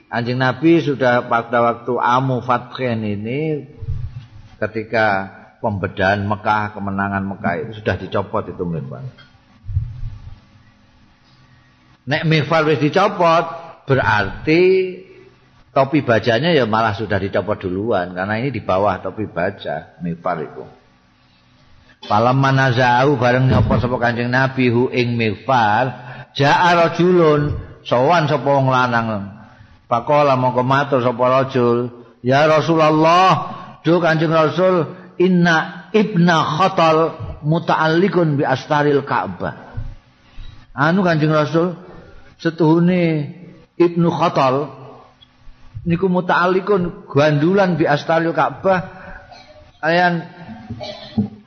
[0.08, 3.66] anjing Nabi sudah pada waktu Amu Fathen ini
[4.56, 5.28] ketika
[5.60, 9.29] pembedahan Mekah, kemenangan Mekah itu sudah dicopot itu mripat.
[12.10, 13.44] Nek mifal wis dicopot,
[13.86, 14.62] berarti
[15.70, 20.64] topi bajanya ya malah sudah dicopot duluan karena ini di bawah topi baja mifal itu.
[22.10, 25.94] Palam manazau bareng nyopot sapa Kanjeng Nabi hu ing mifal,
[26.34, 27.54] ja'a rajulun
[27.86, 29.38] sowan sapa wong lanang.
[29.86, 31.92] Pakola mongko matur sapa rajul,
[32.26, 33.30] "Ya Rasulullah,
[33.86, 36.98] do Kanjeng Rasul, inna ibna khatal
[37.46, 39.70] muta'alliqun bi astaril Ka'bah."
[40.72, 41.89] Anu Kanjeng Rasul,
[42.40, 43.36] setuhune
[43.76, 44.68] Ibnu Khattal
[45.84, 48.80] niku muta'alliqun gandulan bi astalil Ka'bah
[49.80, 50.24] ayan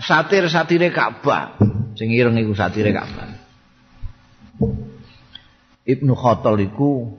[0.02, 1.58] satir-satire Ka'bah.
[1.94, 3.30] Sing ireng iku satire Ka'bah.
[5.84, 7.12] Ibnu Khattal iku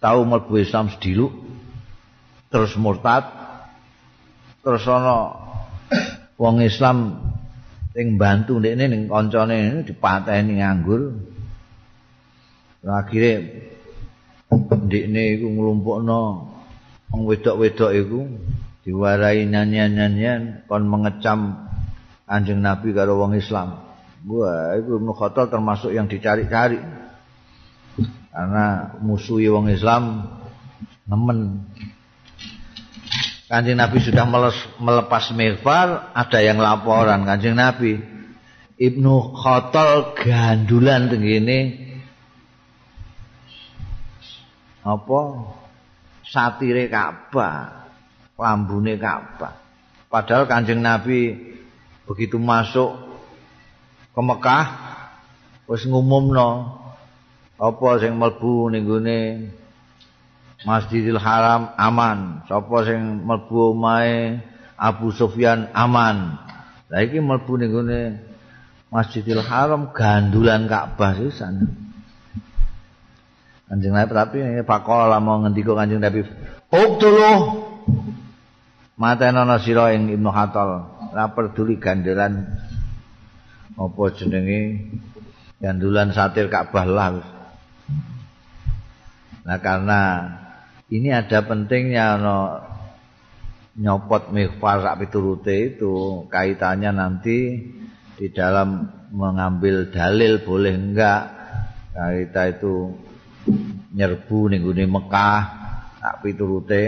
[0.00, 1.30] tau mlebu Islam sediluk
[2.48, 3.28] terus murtad
[4.64, 5.36] terus ana
[6.40, 7.20] wong Islam
[7.92, 11.20] sing bantu ndekne ning kancane dipateni nganggur
[12.84, 13.32] akhire
[14.50, 16.20] ndekne iku nglumpukno
[17.10, 18.20] wong wedok-wedok iku
[18.86, 21.70] diwarai nyanyian-nyanyian kon mengecam
[22.30, 23.74] Anjing Nabi karo wong Islam.
[24.30, 25.10] Wah, itu Ibnu
[25.50, 26.78] termasuk yang dicari-cari.
[28.30, 30.30] Karena musuhi wong Islam
[31.10, 31.66] nemen.
[33.50, 34.30] Kanjeng Nabi sudah
[34.78, 37.98] melepas mighfar, ada yang laporan Kanjeng Nabi.
[38.78, 41.89] Ibnu Khattab gandulan tengene
[44.80, 45.20] apa
[46.24, 47.88] satire Ka'bah,
[48.36, 49.56] lambune Ka'bah.
[50.10, 51.36] Padahal Kanjeng Nabi
[52.06, 52.98] begitu masuk
[54.10, 54.66] ke Mekah
[55.70, 56.80] wis ngumumno
[57.60, 58.88] apa sing mlebu ning
[60.60, 64.44] Masjidil Haram aman, sapa sing mlebu omahe
[64.76, 66.36] Abu Sufyan aman.
[66.90, 67.72] Lah iki mlebu ning
[68.90, 71.79] Masjidil Haram gandulan Ka'bah sisan.
[73.70, 76.26] Kanjeng Nabi tapi pakola mau ngendika Kanjeng Nabi,
[76.74, 77.32] "Uktulu
[78.98, 82.46] matenono sira ing Ibnu Khattal." ora peduli gandelan.
[83.74, 84.90] Apa jenenge?
[85.60, 87.20] Gandulan satir Ka'bah lah.
[89.44, 90.00] Nah karena
[90.88, 92.38] ini ada pentingnya no,
[93.76, 97.68] nyopot mighfar sak piturute itu kaitannya nanti
[98.16, 101.22] di dalam mengambil dalil boleh enggak.
[101.92, 102.96] Kita itu
[103.94, 105.40] nyerbu ning Mekah
[106.00, 106.84] sak piturute.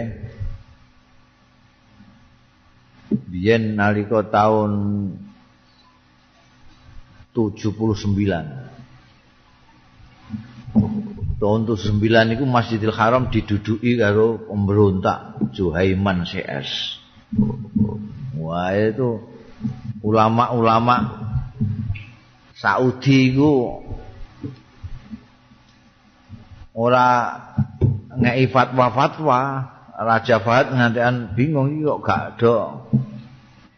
[3.12, 4.72] Biyen nalika tahun
[7.36, 8.72] 79
[11.42, 17.02] tahun 79 itu Masjidil Haram diduduki karo pemberontak Juhaiman CS
[18.38, 19.20] wah itu
[20.04, 20.96] ulama-ulama
[22.54, 23.80] Saudi itu
[26.72, 27.38] ora
[28.16, 29.40] ngei fatwa-fatwa
[29.92, 32.56] Raja Fahad ngantian bingung iki kok gak ada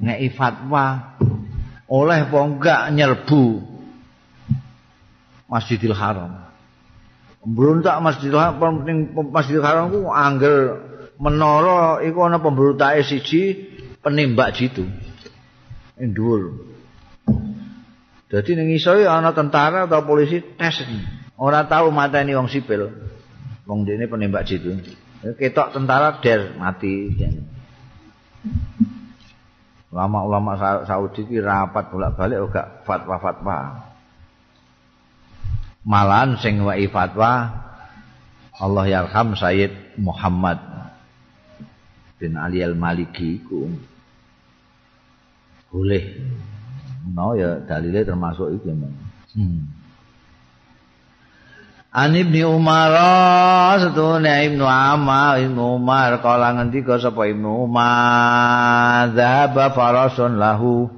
[0.01, 1.15] ngeki fatwa
[1.91, 3.45] oleh apa enggak nyerbu
[5.45, 6.51] Masjidil Haram.
[7.45, 10.81] Pemberontak Masjidil Haram penting Masjidil Haram ku angger
[11.21, 13.43] menara iku ana pemberontake siji
[14.01, 14.89] penembak jitu.
[15.95, 16.59] Dhuwur.
[18.27, 20.83] Dadi ning isore ana tentara atau polisi tes
[21.39, 22.91] ora tahu mateni wong sipil.
[23.65, 24.77] Wong dene penembak jitu.
[25.25, 27.17] Ketok tentara der mati.
[29.95, 33.59] Ulama-ulama Saudi ki rapat bolak-balik ora fatwa-fatwa.
[35.85, 37.65] Malahan sing wae fatwa
[38.55, 40.57] Allah yarham Sayyid Muhammad
[42.23, 43.67] bin Ali Al-Maliki ku
[45.75, 46.23] boleh
[47.11, 49.74] no ya dalile termasuk itu hmm.
[51.95, 52.91] An Ibnu Umar
[53.79, 60.91] satune Ibnu Amma Ibnu Umar kala ngendika sapa Ibnu Umar dzahaba farasun lahu.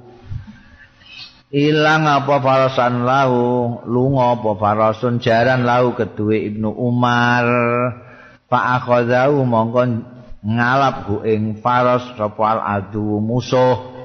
[1.53, 3.77] Ilang apa farasan lahu?
[3.85, 5.21] Lunga apa farasun?
[5.21, 7.45] Jaran lahu kedue Ibnu Umar.
[8.49, 10.01] Fa akhadhu mongko
[10.41, 13.96] ngalap ing faras sapa al adu musuh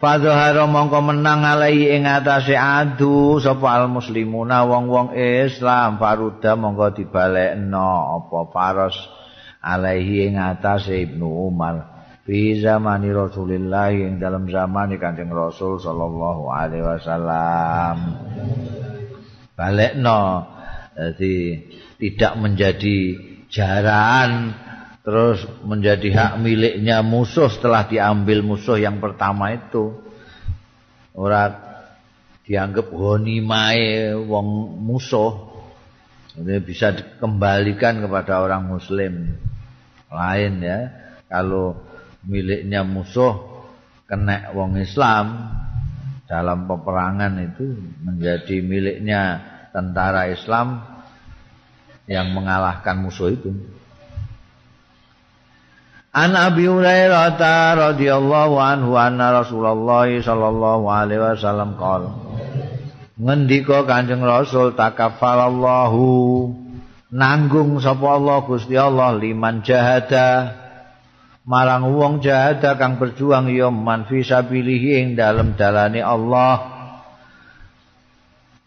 [0.00, 8.16] Fadhahara mongko menang alai ing atase adu sapa al muslimuna wong-wong Islam faruda mongko dibalekno
[8.16, 8.96] apa paros
[9.60, 12.00] alaihi ing atase Ibnu Umar.
[12.24, 17.96] Fi zamani Rasulillah ing dalam zaman Kanjeng Rasul sallallahu alaihi wasallam.
[19.52, 20.48] Balekno
[20.96, 21.60] jadi
[22.00, 22.98] tidak menjadi
[23.52, 24.56] jaraan
[25.10, 29.90] terus menjadi hak miliknya musuh setelah diambil musuh yang pertama itu.
[31.18, 31.50] Ora
[32.46, 35.50] dianggap ghanimae wong musuh.
[36.38, 39.34] Ini bisa dikembalikan kepada orang muslim.
[40.14, 40.78] Lain ya
[41.26, 41.74] kalau
[42.22, 43.66] miliknya musuh
[44.06, 45.50] kena wong Islam
[46.30, 47.66] dalam peperangan itu
[48.06, 49.42] menjadi miliknya
[49.74, 50.86] tentara Islam
[52.06, 53.50] yang mengalahkan musuh itu
[56.10, 57.38] An Abi Hurairah
[57.94, 62.10] radhiyallahu anhu anna Rasulullah sallallahu alaihi wasallam qol
[63.14, 66.02] Ngendika Kanjeng Rasul takaffalallahu
[67.14, 70.50] nanggung sapa Allah Gusti Allah liman jahada
[71.46, 76.79] marang wong jahada kang berjuang ya man fisabilihi ing dalem dalane Allah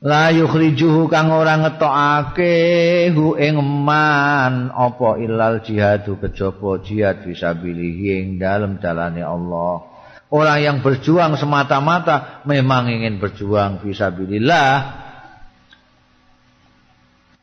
[0.03, 8.27] la yukhrijuhu kang ora ngetokake hu ing man apa ilal jihadu kejaba jihad fisabilihi ing
[8.35, 9.87] dalem dalane Allah.
[10.33, 14.71] Orang yang berjuang semata-mata memang ingin berjuang fisabilillah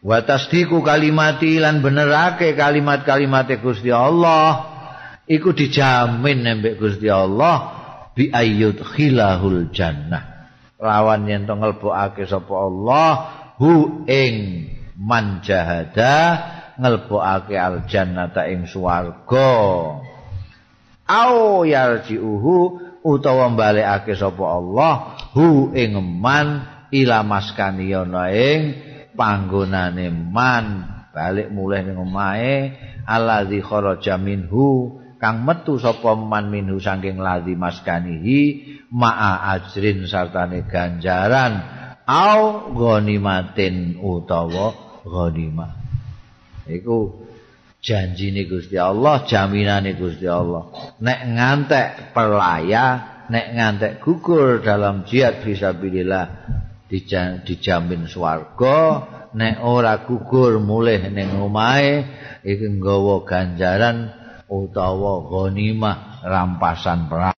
[0.05, 4.69] wa tasdiku kalimati lan benerake kalimat-kalimat Gusti Allah.
[5.31, 7.73] Iku dijamin nembek Gusti Allah
[8.13, 10.30] bi ayyud khilahul jannah
[10.81, 13.09] lawan yen to nglebokake sapa Allah
[13.61, 14.67] hu ing
[14.97, 16.41] man jahada
[16.81, 19.53] nglebokake al jannata ing swarga.
[21.11, 22.57] Au yarjiuhu
[23.05, 28.61] utawa balekake sapa Allah hu ing man ila maskani yana ing
[29.15, 30.67] panggonane man.
[31.11, 32.71] Balik mulih ning omahe
[33.03, 38.41] allazi kharaja minhu kang metu sapa man minhu saking ladzi maskanihi
[38.89, 41.61] ma'a ajrin sartane ganjaran
[42.09, 44.73] au ghanimatin utawa
[45.05, 45.77] ghanimah.
[46.67, 47.29] Iku
[47.85, 50.97] janjine Gusti Allah jaminane Gusti Allah.
[51.05, 52.87] Nek ngantek pelaya
[53.31, 56.27] nek ngantek gugur dalam jihad fisabilillah
[56.91, 62.03] dijamin swarga nek ora gugur mulih ning omahe
[62.43, 64.11] iki nggawa ganjaran
[64.51, 67.39] utawa ghanimah rampasan perang